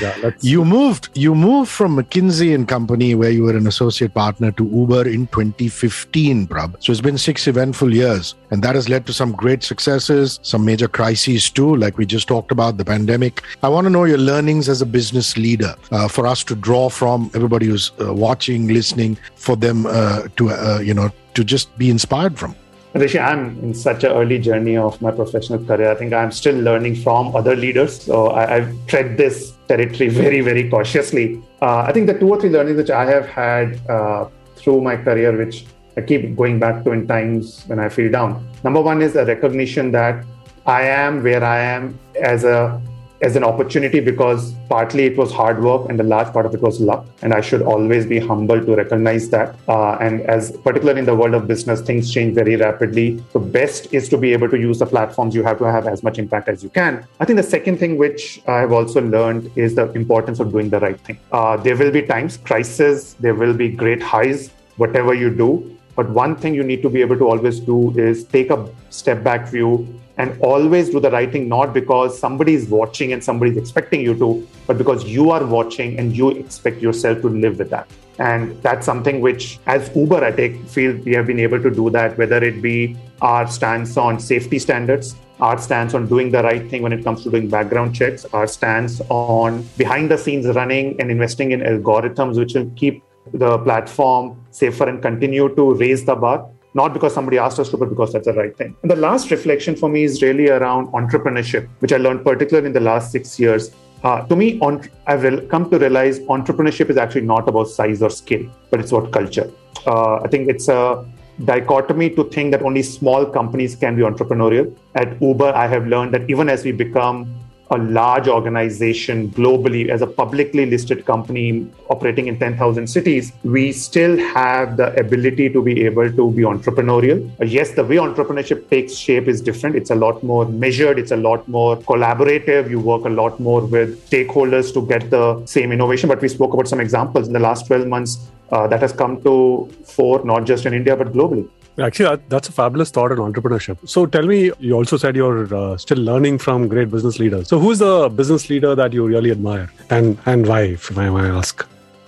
yeah, 0.00 0.30
you 0.40 0.64
moved 0.64 1.10
you 1.14 1.34
moved 1.34 1.70
from 1.70 1.96
McKinsey 1.96 2.54
and 2.54 2.68
Company 2.68 3.14
where 3.14 3.30
you 3.30 3.44
were 3.44 3.56
an 3.56 3.66
associate 3.66 4.14
partner 4.14 4.50
to 4.52 4.64
Uber 4.64 5.08
in 5.08 5.26
2015, 5.28 6.46
Prab. 6.46 6.76
So 6.80 6.92
it's 6.92 7.00
been 7.00 7.18
6 7.18 7.46
eventful 7.46 7.94
years 7.94 8.34
and 8.50 8.62
that 8.62 8.74
has 8.74 8.88
led 8.88 9.06
to 9.06 9.12
some 9.12 9.32
great 9.32 9.62
successes, 9.62 10.38
some 10.42 10.64
major 10.64 10.88
crises 10.88 11.50
too, 11.50 11.76
like 11.76 11.98
we 11.98 12.06
just 12.06 12.28
talked 12.28 12.52
about 12.52 12.76
the 12.76 12.84
pandemic. 12.84 13.42
I 13.62 13.68
want 13.68 13.86
to 13.86 13.90
know 13.90 14.04
your 14.04 14.18
learnings 14.18 14.68
as 14.68 14.82
a 14.82 14.86
business 14.86 15.36
leader 15.36 15.74
uh, 15.90 16.08
for 16.08 16.26
us 16.26 16.44
to 16.44 16.54
draw 16.54 16.88
from 16.88 17.30
everybody 17.34 17.66
who's 17.66 17.92
uh, 18.00 18.12
watching, 18.12 18.68
listening, 18.68 19.18
for 19.34 19.56
them 19.56 19.86
uh, 19.86 20.28
to 20.36 20.50
uh, 20.50 20.78
you 20.80 20.94
know 20.94 21.10
to 21.34 21.44
just 21.44 21.76
be 21.78 21.90
inspired 21.90 22.38
from? 22.38 22.54
Rishi, 22.94 23.18
I'm 23.18 23.58
in 23.58 23.74
such 23.74 24.04
an 24.04 24.12
early 24.12 24.38
journey 24.38 24.76
of 24.76 25.00
my 25.02 25.10
professional 25.10 25.64
career. 25.64 25.90
I 25.90 25.96
think 25.96 26.12
I'm 26.12 26.30
still 26.30 26.54
learning 26.54 26.94
from 26.96 27.34
other 27.34 27.56
leaders. 27.56 28.00
So 28.02 28.28
I, 28.28 28.58
I 28.58 28.76
tread 28.86 29.16
this 29.16 29.54
territory 29.66 30.08
very, 30.08 30.40
very 30.40 30.70
cautiously. 30.70 31.42
Uh, 31.60 31.78
I 31.88 31.92
think 31.92 32.06
the 32.06 32.16
two 32.16 32.28
or 32.28 32.40
three 32.40 32.50
learnings 32.50 32.76
which 32.76 32.90
I 32.90 33.04
have 33.04 33.26
had 33.26 33.84
uh, 33.90 34.28
through 34.54 34.80
my 34.80 34.96
career, 34.96 35.36
which 35.36 35.66
I 35.96 36.02
keep 36.02 36.36
going 36.36 36.60
back 36.60 36.84
to 36.84 36.92
in 36.92 37.08
times 37.08 37.64
when 37.66 37.80
I 37.80 37.88
feel 37.88 38.12
down. 38.12 38.46
Number 38.62 38.80
one 38.80 39.02
is 39.02 39.16
a 39.16 39.24
recognition 39.24 39.90
that 39.90 40.24
I 40.64 40.82
am 40.82 41.24
where 41.24 41.42
I 41.42 41.58
am 41.58 41.98
as 42.20 42.44
a 42.44 42.80
as 43.24 43.36
an 43.36 43.44
opportunity 43.44 44.00
because 44.00 44.52
partly 44.68 45.04
it 45.04 45.16
was 45.16 45.32
hard 45.32 45.62
work 45.62 45.88
and 45.88 45.98
the 45.98 46.04
large 46.04 46.30
part 46.32 46.44
of 46.44 46.54
it 46.54 46.60
was 46.60 46.78
luck. 46.78 47.06
And 47.22 47.32
I 47.32 47.40
should 47.40 47.62
always 47.62 48.04
be 48.04 48.18
humble 48.18 48.62
to 48.62 48.76
recognize 48.76 49.30
that. 49.30 49.56
Uh, 49.66 49.92
and 50.06 50.20
as 50.22 50.50
particularly 50.58 51.00
in 51.00 51.06
the 51.06 51.14
world 51.14 51.32
of 51.32 51.46
business, 51.48 51.80
things 51.80 52.12
change 52.12 52.34
very 52.34 52.56
rapidly. 52.56 53.24
The 53.32 53.38
best 53.38 53.94
is 53.94 54.10
to 54.10 54.18
be 54.18 54.34
able 54.34 54.50
to 54.50 54.58
use 54.58 54.78
the 54.78 54.86
platforms 54.86 55.34
you 55.34 55.42
have 55.42 55.58
to 55.58 55.64
have 55.64 55.86
as 55.86 56.02
much 56.02 56.18
impact 56.18 56.48
as 56.48 56.62
you 56.62 56.68
can. 56.68 57.06
I 57.18 57.24
think 57.24 57.38
the 57.38 57.50
second 57.56 57.78
thing 57.78 57.96
which 57.96 58.42
I 58.46 58.58
have 58.58 58.72
also 58.72 59.00
learned 59.00 59.50
is 59.56 59.74
the 59.74 59.90
importance 59.92 60.38
of 60.38 60.52
doing 60.52 60.68
the 60.68 60.80
right 60.80 61.00
thing. 61.00 61.18
Uh, 61.32 61.56
there 61.56 61.76
will 61.76 61.90
be 61.90 62.02
times, 62.02 62.36
crisis, 62.36 63.14
there 63.14 63.34
will 63.34 63.54
be 63.54 63.70
great 63.70 64.02
highs, 64.02 64.50
whatever 64.76 65.14
you 65.14 65.30
do. 65.30 65.74
But 65.96 66.10
one 66.10 66.36
thing 66.36 66.54
you 66.54 66.64
need 66.64 66.82
to 66.82 66.90
be 66.90 67.00
able 67.00 67.16
to 67.16 67.28
always 67.28 67.60
do 67.60 67.96
is 67.98 68.24
take 68.24 68.50
a 68.50 68.68
step 68.90 69.22
back 69.22 69.48
view 69.48 69.88
and 70.16 70.40
always 70.40 70.90
do 70.90 71.00
the 71.00 71.10
right 71.10 71.30
thing, 71.30 71.48
not 71.48 71.74
because 71.74 72.18
somebody 72.18 72.54
is 72.54 72.68
watching 72.68 73.12
and 73.12 73.22
somebody 73.22 73.50
is 73.50 73.56
expecting 73.56 74.00
you 74.00 74.14
to, 74.14 74.46
but 74.66 74.78
because 74.78 75.04
you 75.04 75.30
are 75.30 75.44
watching 75.44 75.98
and 75.98 76.16
you 76.16 76.30
expect 76.30 76.80
yourself 76.80 77.20
to 77.22 77.28
live 77.28 77.58
with 77.58 77.70
that. 77.70 77.88
And 78.18 78.62
that's 78.62 78.86
something 78.86 79.20
which, 79.20 79.58
as 79.66 79.90
Uber, 79.94 80.24
I 80.24 80.30
take 80.30 80.68
feel 80.68 80.96
we 80.98 81.14
have 81.14 81.26
been 81.26 81.40
able 81.40 81.60
to 81.60 81.70
do 81.70 81.90
that, 81.90 82.16
whether 82.16 82.36
it 82.36 82.62
be 82.62 82.96
our 83.20 83.48
stance 83.48 83.96
on 83.96 84.20
safety 84.20 84.60
standards, 84.60 85.16
our 85.40 85.58
stance 85.58 85.94
on 85.94 86.06
doing 86.06 86.30
the 86.30 86.42
right 86.44 86.70
thing 86.70 86.82
when 86.82 86.92
it 86.92 87.02
comes 87.02 87.24
to 87.24 87.30
doing 87.30 87.48
background 87.48 87.92
checks, 87.92 88.24
our 88.26 88.46
stance 88.46 89.00
on 89.08 89.68
behind 89.76 90.10
the 90.10 90.16
scenes 90.16 90.46
running 90.54 91.00
and 91.00 91.10
investing 91.10 91.50
in 91.50 91.60
algorithms 91.60 92.38
which 92.38 92.54
will 92.54 92.70
keep 92.76 93.02
the 93.32 93.58
platform 93.58 94.40
safer 94.50 94.88
and 94.88 95.02
continue 95.02 95.52
to 95.56 95.74
raise 95.74 96.04
the 96.04 96.14
bar 96.14 96.48
not 96.74 96.92
because 96.92 97.14
somebody 97.14 97.38
asked 97.38 97.58
us 97.58 97.70
to, 97.70 97.76
but 97.76 97.88
because 97.88 98.12
that's 98.12 98.26
the 98.26 98.32
right 98.32 98.56
thing. 98.56 98.76
And 98.82 98.90
the 98.90 98.96
last 98.96 99.30
reflection 99.30 99.76
for 99.76 99.88
me 99.88 100.04
is 100.04 100.22
really 100.22 100.50
around 100.50 100.88
entrepreneurship, 100.88 101.68
which 101.78 101.92
I 101.92 101.96
learned 101.96 102.24
particularly 102.24 102.66
in 102.66 102.72
the 102.72 102.80
last 102.80 103.12
six 103.12 103.38
years. 103.38 103.70
Uh, 104.02 104.26
to 104.26 104.36
me, 104.36 104.58
on, 104.60 104.86
I've 105.06 105.22
re- 105.22 105.46
come 105.46 105.70
to 105.70 105.78
realize 105.78 106.18
entrepreneurship 106.20 106.90
is 106.90 106.96
actually 106.96 107.22
not 107.22 107.48
about 107.48 107.68
size 107.68 108.02
or 108.02 108.10
scale, 108.10 108.46
but 108.70 108.80
it's 108.80 108.92
about 108.92 109.12
culture. 109.12 109.50
Uh, 109.86 110.16
I 110.16 110.28
think 110.28 110.48
it's 110.48 110.68
a 110.68 111.06
dichotomy 111.44 112.10
to 112.10 112.24
think 112.24 112.50
that 112.52 112.62
only 112.62 112.82
small 112.82 113.24
companies 113.24 113.74
can 113.74 113.96
be 113.96 114.02
entrepreneurial. 114.02 114.76
At 114.94 115.20
Uber, 115.22 115.54
I 115.54 115.66
have 115.66 115.86
learned 115.86 116.12
that 116.14 116.28
even 116.28 116.48
as 116.48 116.64
we 116.64 116.72
become 116.72 117.34
a 117.70 117.78
large 117.78 118.28
organization 118.28 119.30
globally 119.30 119.88
as 119.88 120.02
a 120.02 120.06
publicly 120.06 120.66
listed 120.66 121.04
company 121.06 121.66
operating 121.88 122.26
in 122.26 122.38
10,000 122.38 122.86
cities, 122.86 123.32
we 123.42 123.72
still 123.72 124.16
have 124.18 124.76
the 124.76 124.94
ability 124.98 125.48
to 125.48 125.62
be 125.62 125.84
able 125.84 126.10
to 126.10 126.30
be 126.32 126.42
entrepreneurial. 126.42 127.28
Uh, 127.40 127.44
yes, 127.44 127.72
the 127.72 127.84
way 127.84 127.96
entrepreneurship 127.96 128.68
takes 128.68 128.94
shape 128.94 129.28
is 129.28 129.40
different. 129.40 129.76
It's 129.76 129.90
a 129.90 129.94
lot 129.94 130.22
more 130.22 130.44
measured, 130.46 130.98
it's 130.98 131.12
a 131.12 131.16
lot 131.16 131.46
more 131.48 131.76
collaborative. 131.76 132.68
You 132.68 132.80
work 132.80 133.04
a 133.04 133.10
lot 133.10 133.40
more 133.40 133.62
with 133.62 134.08
stakeholders 134.10 134.72
to 134.74 134.86
get 134.86 135.10
the 135.10 135.44
same 135.46 135.72
innovation. 135.72 136.08
But 136.08 136.20
we 136.20 136.28
spoke 136.28 136.52
about 136.52 136.68
some 136.68 136.80
examples 136.80 137.26
in 137.26 137.32
the 137.32 137.40
last 137.40 137.66
12 137.66 137.86
months 137.86 138.30
uh, 138.52 138.66
that 138.68 138.80
has 138.80 138.92
come 138.92 139.22
to 139.22 139.70
fore, 139.84 140.24
not 140.24 140.44
just 140.44 140.66
in 140.66 140.74
India, 140.74 140.96
but 140.96 141.12
globally. 141.12 141.48
Actually, 141.80 142.08
that, 142.08 142.30
that's 142.30 142.48
a 142.48 142.52
fabulous 142.52 142.90
thought 142.90 143.10
on 143.12 143.32
entrepreneurship. 143.32 143.88
So 143.88 144.06
tell 144.06 144.24
me, 144.26 144.52
you 144.60 144.74
also 144.74 144.96
said 144.96 145.16
you're 145.16 145.52
uh, 145.52 145.76
still 145.76 145.98
learning 145.98 146.38
from 146.38 146.68
great 146.68 146.90
business 146.90 147.18
leaders. 147.18 147.48
So 147.48 147.58
who's 147.58 147.80
the 147.80 148.08
business 148.08 148.48
leader 148.48 148.74
that 148.76 148.92
you 148.92 149.04
really 149.06 149.32
admire 149.32 149.70
and, 149.90 150.18
and 150.26 150.46
why, 150.46 150.62
if 150.62 150.96
I 150.96 151.10
may 151.10 151.28
ask? 151.28 151.66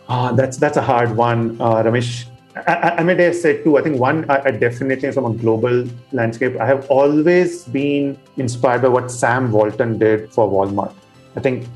Uh, 0.09 0.33
that's, 0.33 0.57
that's 0.57 0.77
a 0.77 0.83
hard 0.83 1.17
one, 1.17 1.61
uh, 1.61 1.83
Ramesh. 1.83 2.27
I, 2.67 2.97
I, 2.99 3.03
may 3.03 3.33
say 3.33 3.63
two. 3.63 3.77
I 3.77 3.83
think 3.83 4.01
one, 4.01 4.31
I, 4.31 4.45
I 4.47 4.51
definitely 4.53 5.13
from 5.13 5.27
a 5.27 5.35
global 5.35 5.87
landscape, 6.13 6.59
I 6.59 6.67
have 6.67 6.87
always 6.89 7.65
been 7.65 8.19
inspired 8.39 8.83
by 8.83 8.89
what 8.89 9.11
Sam 9.11 9.53
Walton 9.53 9.99
did 9.99 10.33
for 10.33 10.49
Walmart. 10.49 10.95
I 11.35 11.41
think 11.41 11.67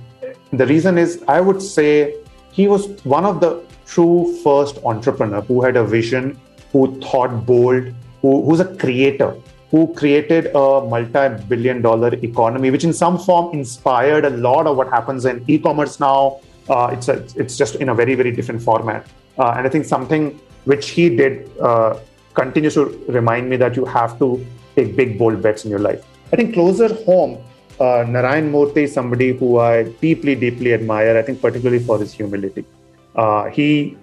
the 0.52 0.66
reason 0.66 0.96
is 0.96 1.22
I 1.28 1.40
would 1.40 1.60
say 1.60 2.14
he 2.52 2.66
was 2.66 2.88
one 3.04 3.26
of 3.26 3.40
the 3.40 3.62
true 3.84 4.38
first 4.42 4.78
entrepreneur 4.84 5.42
who 5.42 5.62
had 5.62 5.76
a 5.76 5.84
vision 5.84 6.40
who 6.72 7.00
thought 7.00 7.46
bold, 7.46 7.84
who, 8.22 8.44
who's 8.44 8.60
a 8.60 8.76
creator, 8.76 9.34
who 9.70 9.92
created 9.94 10.46
a 10.54 10.80
multi 10.92 11.28
billion 11.48 11.80
dollar 11.82 12.14
economy, 12.14 12.70
which 12.70 12.84
in 12.84 12.92
some 12.92 13.18
form 13.18 13.54
inspired 13.54 14.24
a 14.24 14.30
lot 14.30 14.66
of 14.66 14.76
what 14.76 14.88
happens 14.88 15.24
in 15.24 15.44
e 15.48 15.58
commerce 15.58 16.00
now. 16.00 16.40
Uh, 16.68 16.90
it's, 16.92 17.08
a, 17.08 17.24
it's 17.36 17.56
just 17.56 17.76
in 17.76 17.88
a 17.88 17.94
very, 17.94 18.14
very 18.14 18.32
different 18.32 18.62
format. 18.62 19.06
Uh, 19.38 19.54
and 19.56 19.66
I 19.66 19.70
think 19.70 19.84
something 19.84 20.38
which 20.64 20.90
he 20.90 21.14
did 21.14 21.50
uh, 21.60 21.98
continues 22.34 22.74
to 22.74 22.84
remind 23.08 23.48
me 23.48 23.56
that 23.56 23.76
you 23.76 23.84
have 23.84 24.18
to 24.18 24.44
take 24.76 24.94
big, 24.96 25.18
bold 25.18 25.42
bets 25.42 25.64
in 25.64 25.70
your 25.70 25.80
life. 25.80 26.04
I 26.32 26.36
think 26.36 26.54
closer 26.54 26.92
home, 27.04 27.38
uh, 27.80 28.04
Narayan 28.06 28.52
Murthy 28.52 28.84
is 28.84 28.92
somebody 28.92 29.36
who 29.36 29.58
I 29.58 29.84
deeply, 29.84 30.34
deeply 30.34 30.74
admire, 30.74 31.16
I 31.16 31.22
think, 31.22 31.40
particularly 31.40 31.82
for 31.82 31.98
his 31.98 32.12
humility. 32.12 32.64
Uh, 33.16 33.46
he 33.46 33.96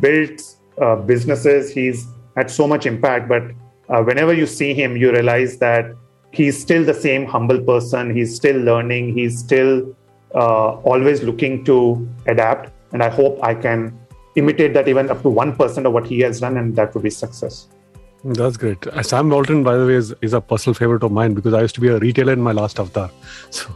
built 0.00 0.56
uh, 0.80 0.96
businesses. 0.96 1.72
He's 1.72 2.06
had 2.36 2.50
so 2.50 2.66
much 2.66 2.86
impact, 2.86 3.28
but 3.28 3.42
uh, 3.88 4.02
whenever 4.02 4.32
you 4.32 4.46
see 4.46 4.74
him, 4.74 4.96
you 4.96 5.12
realize 5.12 5.58
that 5.58 5.94
he's 6.32 6.60
still 6.60 6.84
the 6.84 6.94
same 6.94 7.26
humble 7.26 7.60
person. 7.60 8.14
He's 8.14 8.34
still 8.34 8.56
learning. 8.56 9.14
He's 9.14 9.38
still 9.38 9.96
uh, 10.34 10.74
always 10.92 11.22
looking 11.22 11.64
to 11.64 12.08
adapt. 12.26 12.72
And 12.92 13.02
I 13.02 13.08
hope 13.08 13.38
I 13.42 13.54
can 13.54 13.98
imitate 14.36 14.74
that 14.74 14.88
even 14.88 15.10
up 15.10 15.22
to 15.22 15.28
1% 15.28 15.86
of 15.86 15.92
what 15.92 16.06
he 16.06 16.20
has 16.20 16.40
done, 16.40 16.56
and 16.56 16.76
that 16.76 16.94
would 16.94 17.02
be 17.02 17.10
success. 17.10 17.68
That's 18.22 18.56
great. 18.56 18.86
Uh, 18.86 19.02
Sam 19.02 19.30
Walton, 19.30 19.62
by 19.64 19.76
the 19.76 19.86
way, 19.86 19.94
is, 19.94 20.14
is 20.20 20.34
a 20.34 20.40
personal 20.40 20.74
favorite 20.74 21.02
of 21.02 21.10
mine 21.10 21.34
because 21.34 21.54
I 21.54 21.62
used 21.62 21.74
to 21.76 21.80
be 21.80 21.88
a 21.88 21.98
retailer 21.98 22.32
in 22.32 22.40
my 22.40 22.52
last 22.52 22.78
avatar. 22.78 23.10
So. 23.50 23.70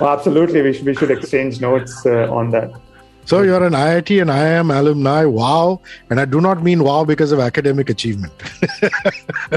Absolutely. 0.00 0.60
We, 0.62 0.72
sh- 0.72 0.82
we 0.82 0.94
should 0.94 1.10
exchange 1.10 1.60
notes 1.60 2.04
uh, 2.04 2.32
on 2.32 2.50
that. 2.50 2.72
So 3.28 3.42
you're 3.42 3.62
an 3.62 3.74
IIT 3.74 4.22
and 4.22 4.30
IIM 4.30 4.74
alumni. 4.74 5.26
Wow. 5.26 5.82
And 6.08 6.18
I 6.18 6.24
do 6.24 6.40
not 6.40 6.62
mean 6.62 6.82
wow 6.82 7.04
because 7.04 7.30
of 7.30 7.40
academic 7.40 7.90
achievement. 7.90 8.32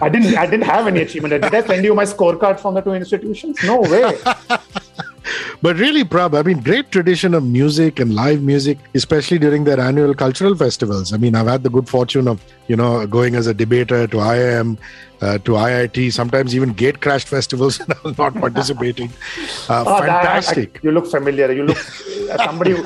I 0.02 0.10
didn't 0.10 0.38
I 0.38 0.46
didn't 0.46 0.66
have 0.66 0.88
any 0.88 1.00
achievement. 1.00 1.42
Did 1.42 1.56
I 1.56 1.66
send 1.66 1.86
you 1.86 1.96
my 1.96 2.04
scorecard 2.04 2.60
from 2.60 2.74
the 2.74 2.82
two 2.82 2.94
institutions? 2.96 3.58
No 3.64 3.80
way. 3.80 4.18
but 5.62 5.78
really, 5.78 6.04
Prab, 6.04 6.36
I 6.36 6.44
mean, 6.44 6.60
great 6.62 6.92
tradition 6.92 7.34
of 7.34 7.44
music 7.44 8.00
and 8.00 8.16
live 8.16 8.42
music, 8.42 8.78
especially 8.94 9.40
during 9.40 9.64
their 9.64 9.80
annual 9.80 10.14
cultural 10.14 10.56
festivals. 10.56 11.14
I 11.14 11.18
mean, 11.18 11.36
I've 11.36 11.48
had 11.48 11.64
the 11.64 11.70
good 11.70 11.88
fortune 11.88 12.28
of, 12.28 12.44
you 12.68 12.76
know, 12.76 13.06
going 13.08 13.36
as 13.36 13.48
a 13.48 13.54
debater 13.54 14.08
to 14.08 14.18
IIM, 14.18 14.78
uh, 15.22 15.38
to 15.40 15.52
IIT, 15.52 16.14
sometimes 16.14 16.56
even 16.56 16.74
gate 16.74 17.02
crashed 17.02 17.28
festivals, 17.28 17.80
and 17.80 17.94
I 17.94 17.98
was 18.04 18.18
not 18.18 18.34
participating. 18.34 19.12
Uh, 19.70 19.84
oh, 19.86 20.00
fantastic. 20.00 20.76
I, 20.76 20.78
I, 20.78 20.82
you 20.84 20.92
look 20.92 21.08
familiar. 21.08 21.52
You 21.52 21.64
look 21.64 21.78
somebody 21.78 22.72
who, 22.72 22.84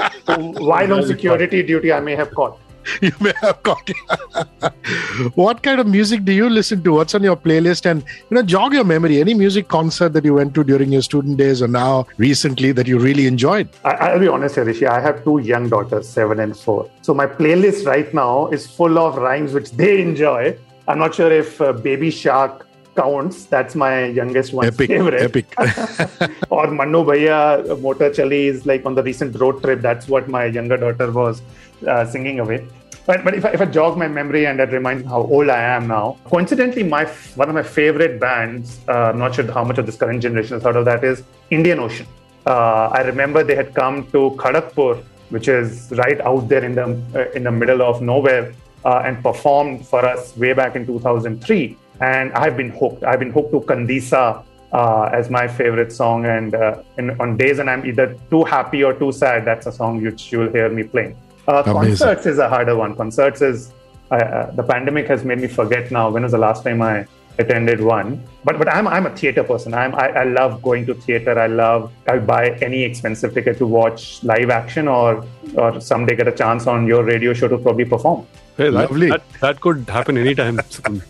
while 0.63 0.93
on 0.93 1.05
security 1.05 1.63
duty, 1.63 1.93
I 1.93 1.99
may 1.99 2.15
have 2.15 2.33
caught. 2.33 2.59
you 3.01 3.11
may 3.19 3.33
have 3.41 3.61
caught. 3.63 3.89
it. 3.89 5.33
what 5.35 5.63
kind 5.63 5.79
of 5.79 5.87
music 5.87 6.25
do 6.25 6.31
you 6.31 6.49
listen 6.49 6.83
to? 6.83 6.93
What's 6.93 7.15
on 7.15 7.23
your 7.23 7.35
playlist? 7.35 7.89
And 7.89 8.03
you 8.29 8.35
know, 8.35 8.43
jog 8.43 8.73
your 8.73 8.83
memory. 8.83 9.19
Any 9.19 9.33
music 9.33 9.67
concert 9.67 10.09
that 10.13 10.25
you 10.25 10.33
went 10.33 10.53
to 10.55 10.63
during 10.63 10.91
your 10.91 11.01
student 11.01 11.37
days 11.37 11.61
or 11.61 11.67
now 11.67 12.07
recently 12.17 12.71
that 12.73 12.87
you 12.87 12.99
really 12.99 13.27
enjoyed? 13.27 13.69
I, 13.83 14.13
will 14.13 14.19
be 14.19 14.27
honest, 14.27 14.57
Rishi. 14.57 14.87
I 14.87 14.99
have 14.99 15.23
two 15.23 15.39
young 15.39 15.69
daughters, 15.69 16.07
seven 16.07 16.39
and 16.39 16.57
four. 16.57 16.89
So 17.01 17.13
my 17.13 17.27
playlist 17.27 17.85
right 17.85 18.13
now 18.13 18.47
is 18.47 18.67
full 18.67 18.97
of 18.99 19.17
rhymes 19.17 19.53
which 19.53 19.71
they 19.71 20.01
enjoy. 20.01 20.57
I'm 20.87 20.99
not 20.99 21.15
sure 21.15 21.31
if 21.31 21.59
uh, 21.61 21.73
Baby 21.73 22.11
Shark 22.11 22.64
counts. 22.95 23.45
That's 23.45 23.75
my 23.75 24.05
youngest 24.05 24.53
one. 24.53 24.65
epic, 24.65 24.89
favorite. 24.89 25.21
Epic. 25.21 25.53
or 26.49 26.67
Manu 26.67 27.03
Bhaiya 27.03 27.79
Motor 27.81 28.11
Chali 28.13 28.47
is 28.47 28.65
like 28.65 28.85
on 28.85 28.95
the 28.95 29.03
recent 29.03 29.39
road 29.39 29.61
trip. 29.61 29.81
That's 29.81 30.07
what 30.07 30.27
my 30.27 30.45
younger 30.45 30.77
daughter 30.77 31.11
was 31.11 31.41
uh, 31.87 32.05
singing 32.05 32.39
away. 32.39 32.67
But, 33.05 33.23
but 33.23 33.35
if, 33.35 33.45
I, 33.45 33.49
if 33.49 33.61
I 33.61 33.65
jog 33.65 33.97
my 33.97 34.07
memory 34.07 34.47
and 34.47 34.59
that 34.59 34.71
reminds 34.71 35.03
me 35.03 35.09
how 35.09 35.21
old 35.21 35.49
I 35.49 35.61
am 35.61 35.87
now, 35.87 36.17
coincidentally, 36.25 36.83
my 36.83 37.05
one 37.35 37.49
of 37.49 37.55
my 37.55 37.61
favorite 37.61 38.19
bands, 38.19 38.79
uh, 38.87 39.11
I'm 39.11 39.19
not 39.19 39.35
sure 39.35 39.49
how 39.51 39.63
much 39.63 39.77
of 39.77 39.85
this 39.85 39.95
current 39.95 40.21
generation 40.21 40.55
has 40.55 40.63
heard 40.63 40.75
of 40.75 40.85
that, 40.85 41.03
is 41.03 41.23
Indian 41.51 41.79
Ocean. 41.79 42.07
Uh, 42.47 42.89
I 42.91 43.01
remember 43.01 43.43
they 43.43 43.55
had 43.55 43.75
come 43.75 44.07
to 44.11 44.31
Kharagpur, 44.37 45.03
which 45.29 45.47
is 45.47 45.91
right 45.97 46.19
out 46.21 46.47
there 46.49 46.63
in 46.63 46.73
the 46.73 46.99
uh, 47.13 47.31
in 47.35 47.43
the 47.43 47.51
middle 47.51 47.83
of 47.83 48.01
nowhere, 48.01 48.53
uh, 48.85 49.03
and 49.05 49.21
performed 49.21 49.85
for 49.87 50.03
us 50.03 50.35
way 50.35 50.53
back 50.53 50.75
in 50.75 50.87
2003. 50.87 51.77
And 52.01 52.33
I've 52.33 52.57
been 52.57 52.69
hooked. 52.69 53.03
I've 53.03 53.19
been 53.19 53.31
hooked 53.31 53.51
to 53.51 53.61
Kandisa 53.61 54.43
uh, 54.71 55.09
as 55.13 55.29
my 55.29 55.47
favorite 55.47 55.91
song. 55.91 56.25
And 56.25 56.55
uh, 56.55 56.83
in, 56.97 57.19
on 57.21 57.37
days 57.37 57.57
when 57.59 57.69
I'm 57.69 57.85
either 57.85 58.17
too 58.29 58.43
happy 58.43 58.83
or 58.83 58.93
too 58.93 59.11
sad, 59.11 59.45
that's 59.45 59.65
a 59.65 59.71
song 59.71 60.01
which 60.01 60.31
you'll 60.31 60.51
hear 60.51 60.69
me 60.69 60.83
playing. 60.83 61.17
Uh, 61.47 61.63
concerts 61.63 62.25
is 62.25 62.39
a 62.39 62.49
harder 62.49 62.75
one. 62.75 62.95
Concerts 62.95 63.41
is 63.41 63.71
uh, 64.11 64.15
uh, 64.15 64.51
the 64.51 64.63
pandemic 64.63 65.07
has 65.07 65.23
made 65.23 65.39
me 65.39 65.47
forget 65.47 65.91
now. 65.91 66.09
When 66.09 66.23
was 66.23 66.31
the 66.31 66.37
last 66.37 66.63
time 66.63 66.81
I 66.81 67.07
attended 67.37 67.81
one? 67.81 68.23
But 68.43 68.57
but 68.57 68.67
I'm 68.67 68.87
I'm 68.87 69.05
a 69.05 69.15
theater 69.15 69.43
person. 69.43 69.73
I'm 69.73 69.93
I, 69.95 70.07
I 70.09 70.23
love 70.23 70.61
going 70.61 70.85
to 70.87 70.93
theater. 70.93 71.37
I 71.39 71.47
love 71.47 71.91
I 72.07 72.17
buy 72.17 72.49
any 72.61 72.83
expensive 72.83 73.33
ticket 73.33 73.57
to 73.59 73.67
watch 73.67 74.23
live 74.23 74.49
action 74.49 74.87
or 74.87 75.25
or 75.55 75.79
someday 75.79 76.15
get 76.15 76.27
a 76.27 76.31
chance 76.31 76.67
on 76.67 76.87
your 76.87 77.03
radio 77.03 77.33
show 77.33 77.47
to 77.47 77.57
probably 77.57 77.85
perform. 77.85 78.25
Hey, 78.57 78.69
that, 78.69 78.89
Lovely. 78.89 79.09
That, 79.09 79.23
that 79.41 79.59
could 79.59 79.89
happen 79.89 80.17
anytime. 80.17 80.61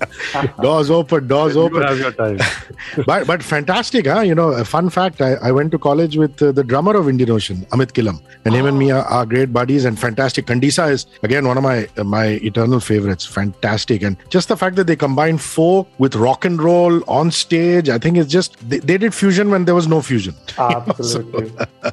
doors 0.61 0.89
open, 0.89 1.27
doors 1.27 1.53
you 1.53 1.61
open. 1.61 1.83
have 1.83 1.99
your 1.99 2.11
time. 2.11 2.39
but 3.05 3.27
but 3.27 3.43
fantastic, 3.43 4.07
huh? 4.07 4.21
You 4.21 4.33
know, 4.33 4.49
a 4.49 4.65
fun 4.65 4.89
fact. 4.89 5.21
I, 5.21 5.33
I 5.35 5.51
went 5.51 5.71
to 5.73 5.77
college 5.77 6.17
with 6.17 6.41
uh, 6.41 6.51
the 6.51 6.63
drummer 6.63 6.95
of 6.95 7.07
Indian 7.07 7.29
Ocean, 7.29 7.57
Amit 7.71 7.93
Kilam, 7.93 8.19
and 8.45 8.55
oh. 8.55 8.57
him 8.57 8.65
and 8.65 8.79
me 8.79 8.89
are, 8.89 9.03
are, 9.03 9.27
great 9.27 9.53
buddies 9.53 9.85
and 9.85 9.99
fantastic. 9.99 10.47
Kandisa 10.47 10.89
is 10.89 11.05
again 11.21 11.47
one 11.47 11.57
of 11.57 11.63
my 11.63 11.87
uh, 11.97 12.03
my 12.03 12.25
eternal 12.49 12.79
favorites. 12.79 13.25
Fantastic, 13.27 14.01
and 14.01 14.17
just 14.29 14.47
the 14.47 14.57
fact 14.57 14.75
that 14.77 14.87
they 14.87 14.95
combine 14.95 15.37
folk 15.37 15.87
with 15.99 16.15
rock 16.15 16.45
and 16.45 16.59
roll 16.59 17.07
on 17.07 17.29
stage, 17.29 17.89
I 17.89 17.99
think 17.99 18.17
it's 18.17 18.31
just 18.31 18.57
they, 18.67 18.79
they 18.79 18.97
did 18.97 19.13
fusion 19.13 19.51
when 19.51 19.65
there 19.65 19.75
was 19.75 19.87
no 19.87 20.01
fusion. 20.01 20.33
Absolutely. 20.57 21.49
so, 21.49 21.91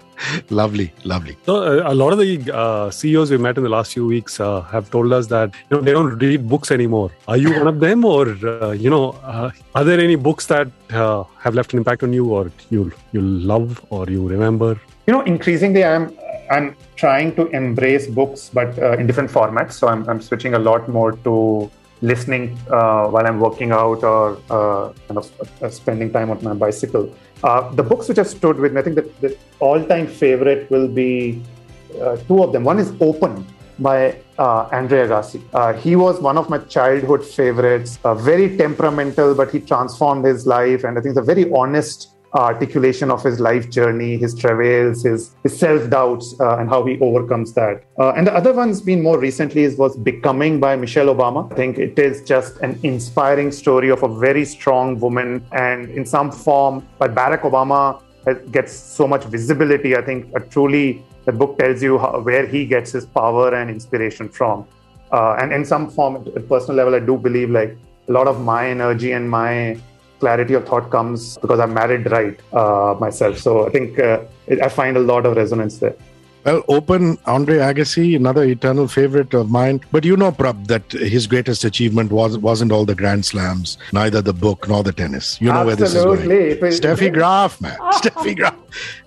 lovely, 0.48 0.94
lovely. 1.04 1.36
So 1.44 1.56
uh, 1.56 1.92
a 1.92 1.94
lot 1.94 2.14
of 2.14 2.18
the 2.18 2.50
uh, 2.54 2.90
CEOs 2.90 3.30
we 3.30 3.36
met 3.36 3.58
in 3.58 3.64
the 3.64 3.68
last 3.68 3.92
few 3.92 4.06
weeks 4.06 4.40
uh, 4.40 4.62
have 4.62 4.90
told 4.90 5.12
us 5.12 5.26
that 5.26 5.41
that 5.42 5.60
you 5.68 5.76
know 5.76 5.82
they 5.88 5.94
don't 5.98 6.18
read 6.26 6.48
books 6.54 6.70
anymore. 6.78 7.10
Are 7.28 7.38
you 7.44 7.52
one 7.58 7.70
of 7.74 7.80
them, 7.86 8.08
or 8.14 8.24
uh, 8.54 8.70
you 8.86 8.90
know, 8.96 9.04
uh, 9.34 9.50
are 9.74 9.84
there 9.90 10.00
any 10.08 10.16
books 10.30 10.46
that 10.54 10.68
uh, 11.02 11.24
have 11.44 11.54
left 11.60 11.72
an 11.74 11.78
impact 11.84 12.08
on 12.08 12.18
you, 12.20 12.32
or 12.38 12.50
you 12.70 12.90
you 13.18 13.22
love 13.52 13.84
or 13.90 14.02
you 14.16 14.26
remember? 14.36 14.72
You 15.06 15.12
know, 15.14 15.22
increasingly, 15.34 15.84
I'm 15.92 16.04
I'm 16.56 16.66
trying 16.96 17.34
to 17.36 17.46
embrace 17.60 18.06
books, 18.06 18.50
but 18.58 18.78
uh, 18.78 18.92
in 19.00 19.06
different 19.06 19.30
formats. 19.30 19.72
So 19.72 19.88
I'm, 19.88 20.08
I'm 20.08 20.20
switching 20.20 20.54
a 20.54 20.58
lot 20.58 20.88
more 20.88 21.12
to 21.28 21.70
listening 22.02 22.58
uh, 22.70 23.08
while 23.14 23.26
I'm 23.26 23.40
working 23.40 23.70
out 23.72 24.02
or 24.02 24.38
uh, 24.50 24.92
kind 25.08 25.18
of 25.22 25.26
uh, 25.62 25.70
spending 25.70 26.12
time 26.16 26.30
on 26.30 26.42
my 26.42 26.54
bicycle. 26.54 27.04
Uh, 27.42 27.70
the 27.80 27.82
books 27.82 28.08
which 28.08 28.18
have 28.18 28.28
stood 28.28 28.58
with 28.64 28.72
me, 28.72 28.80
I 28.80 28.84
think 28.84 28.96
that 28.96 29.20
the 29.20 29.36
all-time 29.60 30.06
favorite 30.06 30.70
will 30.70 30.88
be 30.88 31.42
two 32.28 32.42
of 32.42 32.52
them. 32.52 32.64
One 32.64 32.78
is 32.78 32.92
Open 33.00 33.46
by 33.78 34.16
uh, 34.38 34.68
Andre 34.72 35.06
Agassi. 35.06 35.42
Uh, 35.52 35.72
he 35.72 35.96
was 35.96 36.20
one 36.20 36.38
of 36.38 36.48
my 36.48 36.58
childhood 36.58 37.24
favorites, 37.24 37.98
uh, 38.04 38.14
very 38.14 38.56
temperamental, 38.56 39.34
but 39.34 39.50
he 39.50 39.60
transformed 39.60 40.24
his 40.24 40.46
life. 40.46 40.84
And 40.84 40.98
I 40.98 41.00
think 41.00 41.16
it's 41.16 41.28
a 41.28 41.34
very 41.34 41.50
honest 41.52 42.08
articulation 42.34 43.10
of 43.10 43.22
his 43.22 43.40
life 43.40 43.68
journey, 43.68 44.16
his 44.16 44.34
travails, 44.34 45.02
his, 45.02 45.34
his 45.42 45.58
self 45.58 45.90
doubts, 45.90 46.34
uh, 46.40 46.56
and 46.56 46.68
how 46.70 46.84
he 46.84 46.98
overcomes 47.00 47.52
that. 47.54 47.84
Uh, 47.98 48.12
and 48.12 48.26
the 48.26 48.34
other 48.34 48.52
one's 48.52 48.80
been 48.80 49.02
more 49.02 49.18
recently 49.18 49.64
is 49.64 49.76
was 49.76 49.96
Becoming 49.96 50.58
by 50.58 50.76
Michelle 50.76 51.14
Obama. 51.14 51.52
I 51.52 51.56
think 51.56 51.78
it 51.78 51.98
is 51.98 52.22
just 52.22 52.56
an 52.58 52.78
inspiring 52.82 53.52
story 53.52 53.90
of 53.90 54.02
a 54.02 54.08
very 54.08 54.44
strong 54.44 54.98
woman, 54.98 55.44
and 55.52 55.90
in 55.90 56.06
some 56.06 56.32
form, 56.32 56.86
but 56.98 57.14
Barack 57.14 57.42
Obama 57.42 58.00
gets 58.50 58.72
so 58.72 59.06
much 59.06 59.24
visibility. 59.24 59.96
I 59.96 60.02
think 60.02 60.30
a 60.34 60.40
truly 60.40 61.04
the 61.24 61.32
book 61.32 61.58
tells 61.58 61.82
you 61.82 61.98
how, 61.98 62.20
where 62.20 62.46
he 62.46 62.66
gets 62.66 62.92
his 62.92 63.06
power 63.06 63.54
and 63.54 63.70
inspiration 63.70 64.28
from. 64.28 64.66
Uh, 65.12 65.36
and 65.40 65.52
in 65.52 65.64
some 65.64 65.90
form, 65.90 66.16
at 66.16 66.48
personal 66.48 66.76
level, 66.76 66.94
I 66.94 67.00
do 67.00 67.16
believe 67.16 67.50
like 67.50 67.76
a 68.08 68.12
lot 68.12 68.26
of 68.26 68.40
my 68.40 68.68
energy 68.68 69.12
and 69.12 69.28
my 69.30 69.78
clarity 70.20 70.54
of 70.54 70.66
thought 70.66 70.90
comes 70.90 71.36
because 71.38 71.60
I'm 71.60 71.74
married 71.74 72.10
right 72.10 72.38
uh, 72.52 72.94
myself. 72.98 73.38
So 73.38 73.66
I 73.66 73.70
think 73.70 73.98
uh, 73.98 74.20
I 74.62 74.68
find 74.68 74.96
a 74.96 75.00
lot 75.00 75.26
of 75.26 75.36
resonance 75.36 75.78
there. 75.78 75.96
Well, 76.44 76.62
open 76.68 77.18
Andre 77.26 77.58
Agassi, 77.58 78.16
another 78.16 78.42
eternal 78.42 78.88
favorite 78.88 79.32
of 79.34 79.50
mine. 79.50 79.80
But 79.92 80.04
you 80.04 80.16
know, 80.16 80.32
Prab, 80.32 80.66
that 80.66 80.90
his 80.90 81.26
greatest 81.26 81.64
achievement 81.64 82.10
was 82.10 82.36
wasn't 82.38 82.72
all 82.72 82.84
the 82.84 82.94
Grand 82.94 83.24
Slams, 83.24 83.78
neither 83.92 84.20
the 84.20 84.32
book 84.32 84.68
nor 84.68 84.82
the 84.82 84.92
tennis. 84.92 85.40
You 85.40 85.48
know 85.48 85.68
Absolutely. 85.68 86.38
where 86.56 86.56
this 86.60 86.74
is 86.74 86.82
going. 86.82 86.96
Steffi 86.98 87.12
Graf, 87.12 87.60
man. 87.60 87.78
Steffi 87.92 88.36
Graf. 88.36 88.56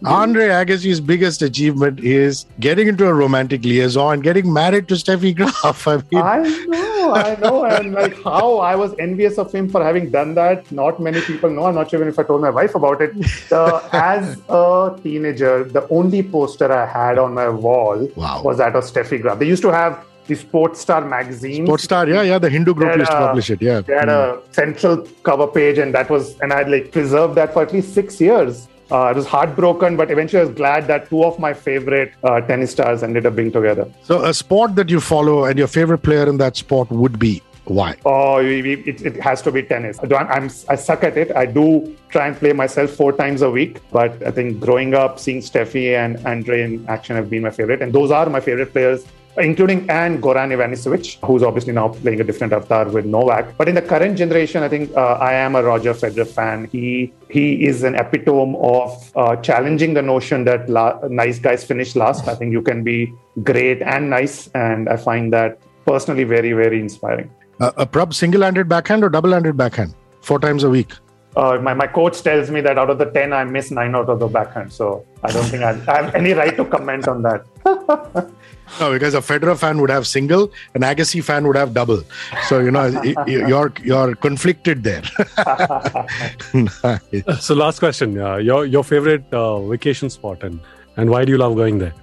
Andre 0.05 0.47
Agassi's 0.49 0.99
biggest 1.01 1.41
achievement 1.41 1.99
is 1.99 2.45
getting 2.59 2.87
into 2.87 3.07
a 3.07 3.13
romantic 3.13 3.63
liaison 3.63 4.13
and 4.13 4.23
getting 4.23 4.51
married 4.53 4.87
to 4.87 4.93
Steffi 4.95 5.35
Graf. 5.35 5.87
I 5.87 5.97
mean, 5.97 6.21
I 6.21 6.65
know, 6.67 7.13
I 7.13 7.35
know, 7.35 7.65
and 7.65 7.93
like 7.93 8.21
how 8.23 8.59
I 8.59 8.75
was 8.75 8.93
envious 8.99 9.37
of 9.37 9.51
him 9.51 9.69
for 9.69 9.83
having 9.83 10.09
done 10.09 10.35
that. 10.35 10.71
Not 10.71 11.01
many 11.01 11.21
people 11.21 11.49
know. 11.49 11.65
I'm 11.65 11.75
not 11.75 11.89
sure 11.89 11.99
even 11.99 12.09
if 12.09 12.19
I 12.19 12.23
told 12.23 12.41
my 12.41 12.49
wife 12.49 12.75
about 12.75 13.01
it. 13.01 13.11
Uh, 13.51 13.81
as 13.91 14.37
a 14.49 14.97
teenager, 15.03 15.63
the 15.63 15.87
only 15.89 16.23
poster 16.23 16.71
I 16.71 16.85
had 16.85 17.17
on 17.25 17.33
my 17.33 17.49
wall 17.49 18.07
Wow. 18.15 18.41
was 18.43 18.57
that 18.63 18.75
of 18.75 18.83
Steffi 18.83 19.21
Graf. 19.21 19.39
They 19.39 19.47
used 19.55 19.63
to 19.63 19.71
have 19.71 20.03
the 20.27 20.35
Sports 20.35 20.79
Star 20.81 21.01
magazine. 21.05 21.65
Sports 21.65 21.83
Star, 21.83 22.07
yeah, 22.09 22.21
yeah. 22.23 22.39
The 22.39 22.49
Hindu 22.49 22.73
group 22.73 22.97
used 22.97 23.11
to 23.11 23.17
publish 23.17 23.49
it, 23.51 23.61
yeah. 23.61 23.81
They 23.81 23.93
had 23.93 24.09
a 24.09 24.39
central 24.51 25.05
cover 25.23 25.45
page, 25.47 25.77
and 25.77 25.93
that 25.93 26.09
was, 26.09 26.39
and 26.39 26.51
I'd 26.53 26.69
like 26.69 26.91
preserved 26.91 27.35
that 27.35 27.53
for 27.53 27.61
at 27.61 27.71
least 27.73 27.93
six 27.93 28.19
years. 28.19 28.67
Uh, 28.91 29.01
I 29.01 29.11
was 29.13 29.25
heartbroken, 29.25 29.97
but 29.97 30.11
eventually 30.11 30.41
I 30.41 30.45
was 30.45 30.55
glad 30.55 30.87
that 30.87 31.09
two 31.09 31.23
of 31.23 31.37
my 31.39 31.53
favorite 31.53 32.13
uh, 32.23 32.41
tennis 32.41 32.71
stars 32.71 33.01
ended 33.03 33.25
up 33.25 33.35
being 33.35 33.51
together. 33.51 33.85
So, 34.03 34.23
a 34.23 34.33
sport 34.33 34.75
that 34.75 34.89
you 34.89 34.99
follow 34.99 35.45
and 35.45 35.57
your 35.57 35.67
favorite 35.67 36.03
player 36.03 36.27
in 36.29 36.37
that 36.37 36.55
sport 36.55 36.89
would 36.91 37.17
be 37.17 37.41
why? 37.65 37.97
Oh, 38.05 38.37
it, 38.37 39.01
it 39.01 39.15
has 39.21 39.41
to 39.41 39.51
be 39.51 39.63
tennis. 39.63 39.99
I, 39.99 40.15
I'm, 40.15 40.49
I 40.69 40.75
suck 40.75 41.03
at 41.03 41.17
it. 41.17 41.35
I 41.35 41.45
do 41.45 41.95
try 42.09 42.27
and 42.27 42.37
play 42.37 42.53
myself 42.53 42.91
four 42.91 43.11
times 43.11 43.41
a 43.41 43.49
week, 43.49 43.81
but 43.91 44.21
I 44.25 44.31
think 44.31 44.59
growing 44.59 44.93
up, 44.93 45.19
seeing 45.19 45.39
Steffi 45.39 45.95
and 45.97 46.25
Andre 46.25 46.63
in 46.63 46.87
action 46.87 47.15
have 47.15 47.29
been 47.29 47.41
my 47.41 47.51
favorite, 47.51 47.81
and 47.81 47.91
those 47.91 48.11
are 48.11 48.29
my 48.29 48.39
favorite 48.39 48.71
players. 48.71 49.05
Including 49.37 49.89
and 49.89 50.23
Goran 50.23 50.53
Ivanisevic, 50.55 51.17
who's 51.25 51.43
obviously 51.43 51.73
now 51.73 51.89
playing 51.89 52.21
a 52.21 52.23
different 52.23 52.53
avatar 52.53 52.87
with 52.87 53.03
Novak. 53.03 53.57
But 53.57 53.67
in 53.67 53.75
the 53.75 53.81
current 53.81 54.17
generation, 54.17 54.63
I 54.63 54.69
think 54.69 54.95
uh, 54.95 55.17
I 55.19 55.33
am 55.33 55.55
a 55.55 55.61
Roger 55.61 55.93
Federer 55.93 56.25
fan. 56.25 56.69
He 56.71 57.11
he 57.29 57.65
is 57.65 57.83
an 57.83 57.95
epitome 57.95 58.55
of 58.61 59.11
uh, 59.17 59.35
challenging 59.35 59.93
the 59.93 60.01
notion 60.01 60.45
that 60.45 60.69
la- 60.69 60.99
nice 61.09 61.37
guys 61.37 61.65
finish 61.65 61.97
last. 61.97 62.29
I 62.29 62.35
think 62.35 62.53
you 62.53 62.61
can 62.61 62.81
be 62.81 63.13
great 63.43 63.81
and 63.81 64.09
nice, 64.09 64.47
and 64.55 64.87
I 64.87 64.95
find 64.95 65.33
that 65.33 65.59
personally 65.85 66.23
very 66.23 66.53
very 66.53 66.79
inspiring. 66.79 67.29
Uh, 67.59 67.71
a 67.77 67.85
Prab 67.85 68.13
single-handed 68.13 68.67
backhand 68.67 69.03
or 69.03 69.09
double-handed 69.09 69.55
backhand? 69.57 69.93
Four 70.21 70.39
times 70.39 70.63
a 70.63 70.69
week. 70.69 70.91
Uh, 71.37 71.59
my, 71.61 71.73
my 71.73 71.85
coach 71.87 72.21
tells 72.21 72.49
me 72.49 72.61
that 72.61 72.77
out 72.77 72.89
of 72.89 72.97
the 72.97 73.05
10, 73.05 73.33
I 73.33 73.43
miss 73.43 73.69
nine 73.69 73.93
out 73.93 74.07
of 74.09 74.19
the 74.19 74.27
backhand. 74.27 74.71
So 74.71 75.05
I 75.23 75.31
don't 75.31 75.43
think 75.45 75.63
I, 75.63 75.71
I 75.91 76.03
have 76.03 76.15
any 76.15 76.31
right 76.33 76.55
to 76.55 76.65
comment 76.65 77.07
on 77.07 77.21
that. 77.23 77.45
No, 78.79 78.91
because 78.93 79.13
a 79.13 79.19
Federer 79.19 79.55
fan 79.55 79.79
would 79.79 79.91
have 79.91 80.07
single, 80.07 80.51
an 80.73 80.81
Agassi 80.81 81.23
fan 81.23 81.45
would 81.45 81.55
have 81.55 81.71
double. 81.75 82.01
So 82.47 82.59
you 82.61 82.71
know 82.71 82.89
y- 82.91 83.13
y- 83.15 83.45
you're 83.47 83.71
you're 83.83 84.15
conflicted 84.15 84.81
there. 84.83 85.03
Nice. 86.53 87.45
So, 87.45 87.53
last 87.53 87.77
question: 87.77 88.19
uh, 88.19 88.37
your 88.37 88.65
your 88.65 88.83
favorite 88.83 89.23
uh, 89.31 89.61
vacation 89.67 90.09
spot 90.09 90.43
and 90.43 90.59
and 90.97 91.11
why 91.11 91.25
do 91.25 91.31
you 91.31 91.37
love 91.37 91.55
going 91.55 91.77
there? 91.77 91.93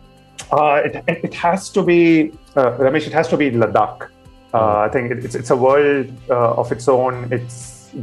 Uh, 0.53 0.83
it, 0.85 1.03
it 1.09 1.25
it 1.25 1.35
has 1.35 1.69
to 1.71 1.83
be, 1.83 2.31
uh, 2.55 2.77
Ramesh, 2.79 3.09
it 3.09 3.13
has 3.13 3.27
to 3.29 3.37
be 3.37 3.51
Ladakh. 3.51 4.09
Uh, 4.55 4.79
I 4.79 4.89
think 4.89 5.11
it, 5.11 5.25
it's, 5.25 5.35
it's 5.35 5.51
a 5.51 5.57
world 5.57 6.13
uh, 6.29 6.55
of 6.55 6.71
its 6.73 6.89
own. 6.89 7.33
It 7.33 7.51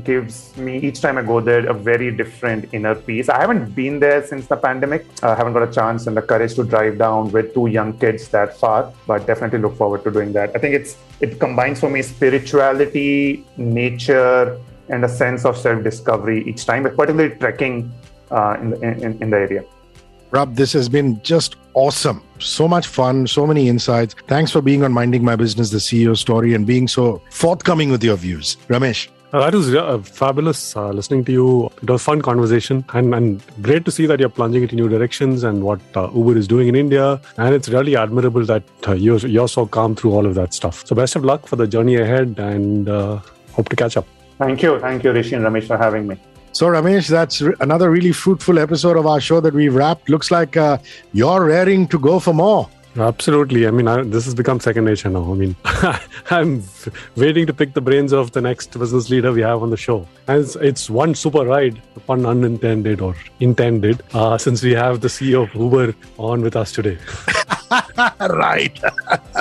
gives 0.04 0.56
me 0.56 0.78
each 0.78 1.02
time 1.02 1.18
I 1.18 1.24
go 1.24 1.40
there 1.40 1.66
a 1.68 1.74
very 1.74 2.12
different 2.12 2.72
inner 2.74 2.96
peace. 2.96 3.28
I 3.30 3.40
haven't 3.40 3.74
been 3.74 4.00
there 4.00 4.26
since 4.26 4.48
the 4.48 4.56
pandemic. 4.56 5.06
I 5.24 5.36
haven't 5.36 5.54
got 5.54 5.64
a 5.64 5.72
chance 5.72 6.08
and 6.08 6.16
the 6.16 6.22
courage 6.22 6.54
to 6.56 6.64
drive 6.64 6.98
down 6.98 7.32
with 7.32 7.54
two 7.54 7.68
young 7.68 7.98
kids 7.98 8.28
that 8.30 8.58
far, 8.58 8.94
but 9.08 9.26
definitely 9.26 9.60
look 9.60 9.76
forward 9.78 10.04
to 10.04 10.12
doing 10.12 10.32
that. 10.34 10.56
I 10.56 10.60
think 10.60 10.76
it's 10.76 10.98
it 11.20 11.40
combines 11.40 11.80
for 11.80 11.90
me 11.90 12.02
spirituality, 12.02 13.46
nature, 13.58 14.60
and 14.90 15.04
a 15.06 15.10
sense 15.10 15.46
of 15.46 15.58
self-discovery 15.58 16.48
each 16.48 16.66
time, 16.66 16.84
but 16.84 16.96
particularly 16.96 17.36
trekking 17.36 17.92
uh, 18.32 18.58
in, 18.62 18.70
the, 18.70 18.82
in 18.82 19.24
in 19.24 19.30
the 19.30 19.38
area. 19.38 19.64
Prab, 20.30 20.56
this 20.56 20.74
has 20.74 20.88
been 20.88 21.22
just 21.24 21.56
awesome. 21.74 22.24
So 22.40 22.68
much 22.68 22.88
fun, 22.88 23.28
so 23.28 23.48
many 23.48 23.68
insights. 23.68 24.16
Thanks 24.28 24.52
for 24.52 24.62
being 24.62 24.84
on 24.84 24.94
Minding 24.94 25.24
My 25.24 25.36
Business, 25.36 25.72
the 25.72 25.78
CEO 25.78 26.16
story, 26.18 26.54
and 26.54 26.68
being 26.68 26.88
so 26.88 27.22
forthcoming 27.32 27.90
with 27.90 28.04
your 28.04 28.16
views. 28.16 28.58
Ramesh. 28.68 29.10
Uh, 29.32 29.42
that 29.42 29.54
was 29.54 29.76
uh, 29.76 30.00
fabulous 30.00 30.76
uh, 30.76 30.90
listening 30.90 31.24
to 31.24 31.32
you. 31.32 31.66
It 31.84 31.90
was 31.90 32.02
a 32.02 32.04
fun 32.04 32.22
conversation 32.22 32.84
and, 32.94 33.14
and 33.14 33.44
great 33.62 33.86
to 33.86 33.92
see 33.92 34.08
that 34.08 34.20
you're 34.20 34.28
plunging 34.28 34.64
into 34.64 34.76
new 34.76 34.90
directions 34.90 35.44
and 35.44 35.64
what 35.64 35.80
uh, 35.96 36.10
Uber 36.12 36.36
is 36.36 36.48
doing 36.48 36.68
in 36.68 36.76
India. 36.76 37.22
And 37.38 37.54
it's 37.54 37.70
really 37.70 37.96
admirable 37.96 38.44
that 38.46 38.64
uh, 38.88 38.94
you're, 38.94 39.20
you're 39.20 39.48
so 39.48 39.68
calm 39.68 39.96
through 39.96 40.14
all 40.14 40.26
of 40.26 40.34
that 40.34 40.56
stuff. 40.56 40.86
So, 40.88 40.96
best 40.96 41.16
of 41.16 41.24
luck 41.24 41.46
for 41.46 41.58
the 41.58 41.68
journey 41.68 41.98
ahead 41.98 42.40
and 42.40 42.90
uh, 42.90 43.20
hope 43.52 43.70
to 43.70 43.76
catch 43.76 43.98
up. 43.98 44.08
Thank 44.40 44.64
you. 44.64 44.80
Thank 44.80 45.04
you, 45.04 45.12
Rishi 45.12 45.36
and 45.36 45.46
Ramesh, 45.46 45.68
for 45.68 45.78
having 45.78 46.08
me. 46.08 46.18
So, 46.52 46.68
Ramesh, 46.68 47.08
that's 47.08 47.42
another 47.60 47.90
really 47.90 48.12
fruitful 48.12 48.60
episode 48.60 48.98
of 48.98 49.06
our 49.06 49.22
show 49.22 49.40
that 49.40 49.54
we've 49.54 49.74
wrapped. 49.74 50.10
Looks 50.10 50.32
like 50.32 50.58
uh, 50.58 50.80
you're 51.14 51.46
raring 51.46 51.88
to 51.90 52.00
go 52.00 52.20
for 52.20 52.34
more. 52.34 52.70
Absolutely. 52.98 53.68
I 53.68 53.72
mean, 53.72 53.88
I, 53.88 54.02
this 54.02 54.26
has 54.26 54.34
become 54.34 54.60
second 54.60 54.86
nature 54.86 55.10
now. 55.10 55.32
I 55.32 55.36
mean, 55.36 55.56
I'm 56.32 56.64
waiting 57.16 57.46
to 57.46 57.54
pick 57.54 57.74
the 57.74 57.82
brains 57.82 58.12
of 58.12 58.32
the 58.32 58.42
next 58.42 58.78
business 58.78 59.10
leader 59.10 59.32
we 59.32 59.42
have 59.42 59.62
on 59.62 59.70
the 59.70 59.78
show. 59.78 60.08
And 60.28 60.42
it's, 60.42 60.56
it's 60.56 60.90
one 60.90 61.14
super 61.16 61.46
ride, 61.46 61.82
pun 62.08 62.26
unintended 62.26 63.00
or 63.00 63.16
intended, 63.40 64.02
uh, 64.14 64.38
since 64.38 64.64
we 64.64 64.72
have 64.72 65.02
the 65.02 65.08
CEO 65.08 65.44
of 65.44 65.54
Uber 65.54 65.96
on 66.18 66.42
with 66.42 66.56
us 66.56 66.72
today. 66.72 66.98
right. 68.20 68.80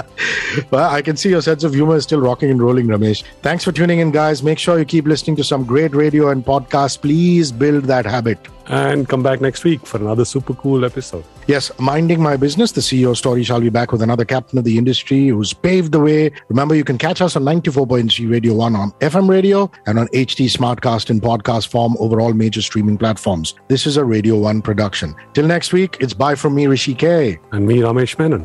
well, 0.70 0.90
I 0.90 1.02
can 1.02 1.16
see 1.16 1.30
your 1.30 1.42
sense 1.42 1.64
of 1.64 1.74
humor 1.74 1.96
is 1.96 2.04
still 2.04 2.20
rocking 2.20 2.50
and 2.50 2.60
rolling, 2.60 2.86
Ramesh. 2.86 3.22
Thanks 3.42 3.64
for 3.64 3.72
tuning 3.72 4.00
in, 4.00 4.10
guys. 4.10 4.42
Make 4.42 4.58
sure 4.58 4.78
you 4.78 4.84
keep 4.84 5.06
listening 5.06 5.36
to 5.36 5.44
some 5.44 5.64
great 5.64 5.94
radio 5.94 6.30
and 6.30 6.44
podcasts. 6.44 7.00
Please 7.00 7.52
build 7.52 7.84
that 7.84 8.04
habit. 8.04 8.38
And 8.68 9.08
come 9.08 9.22
back 9.22 9.40
next 9.40 9.64
week 9.64 9.86
for 9.86 9.96
another 9.98 10.24
super 10.24 10.52
cool 10.54 10.84
episode. 10.84 11.24
Yes, 11.46 11.70
minding 11.78 12.22
my 12.22 12.36
business. 12.36 12.72
The 12.72 12.82
CEO 12.82 13.16
story 13.16 13.42
shall 13.42 13.60
be 13.60 13.70
back 13.70 13.92
with 13.92 14.02
another 14.02 14.26
captain 14.26 14.58
of 14.58 14.64
the 14.64 14.76
industry 14.76 15.28
who's 15.28 15.54
paved 15.54 15.92
the 15.92 16.00
way. 16.00 16.30
Remember, 16.48 16.74
you 16.74 16.84
can 16.84 16.98
catch 16.98 17.22
us 17.22 17.34
on 17.36 17.44
94.3 17.44 18.30
Radio 18.30 18.54
1 18.54 18.76
on 18.76 18.92
FM 19.00 19.28
radio 19.28 19.70
and 19.86 19.98
on 19.98 20.08
HT 20.08 20.46
Smartcast 20.46 21.08
in 21.08 21.20
podcast 21.20 21.68
form 21.68 21.96
over 21.98 22.20
all 22.20 22.34
major 22.34 22.60
streaming 22.60 22.98
platforms. 22.98 23.54
This 23.68 23.86
is 23.86 23.96
a 23.96 24.04
Radio 24.04 24.36
1 24.38 24.60
production. 24.60 25.14
Till 25.32 25.46
next 25.46 25.72
week, 25.72 25.96
it's 26.00 26.12
bye 26.12 26.34
from 26.34 26.54
me, 26.54 26.66
Rishi 26.66 26.94
K. 26.94 27.38
And 27.52 27.66
me, 27.66 27.78
Ramesh 27.78 28.18
Menon. 28.18 28.44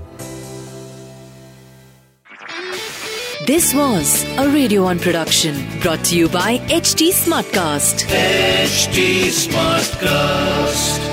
This 3.45 3.73
was 3.75 4.23
a 4.37 4.47
Radio 4.47 4.83
1 4.83 4.99
production 4.99 5.53
brought 5.81 6.05
to 6.05 6.17
you 6.17 6.29
by 6.29 6.59
HT 6.59 7.09
Smartcast. 7.09 8.05
HT 8.07 9.27
Smartcast. 9.27 11.12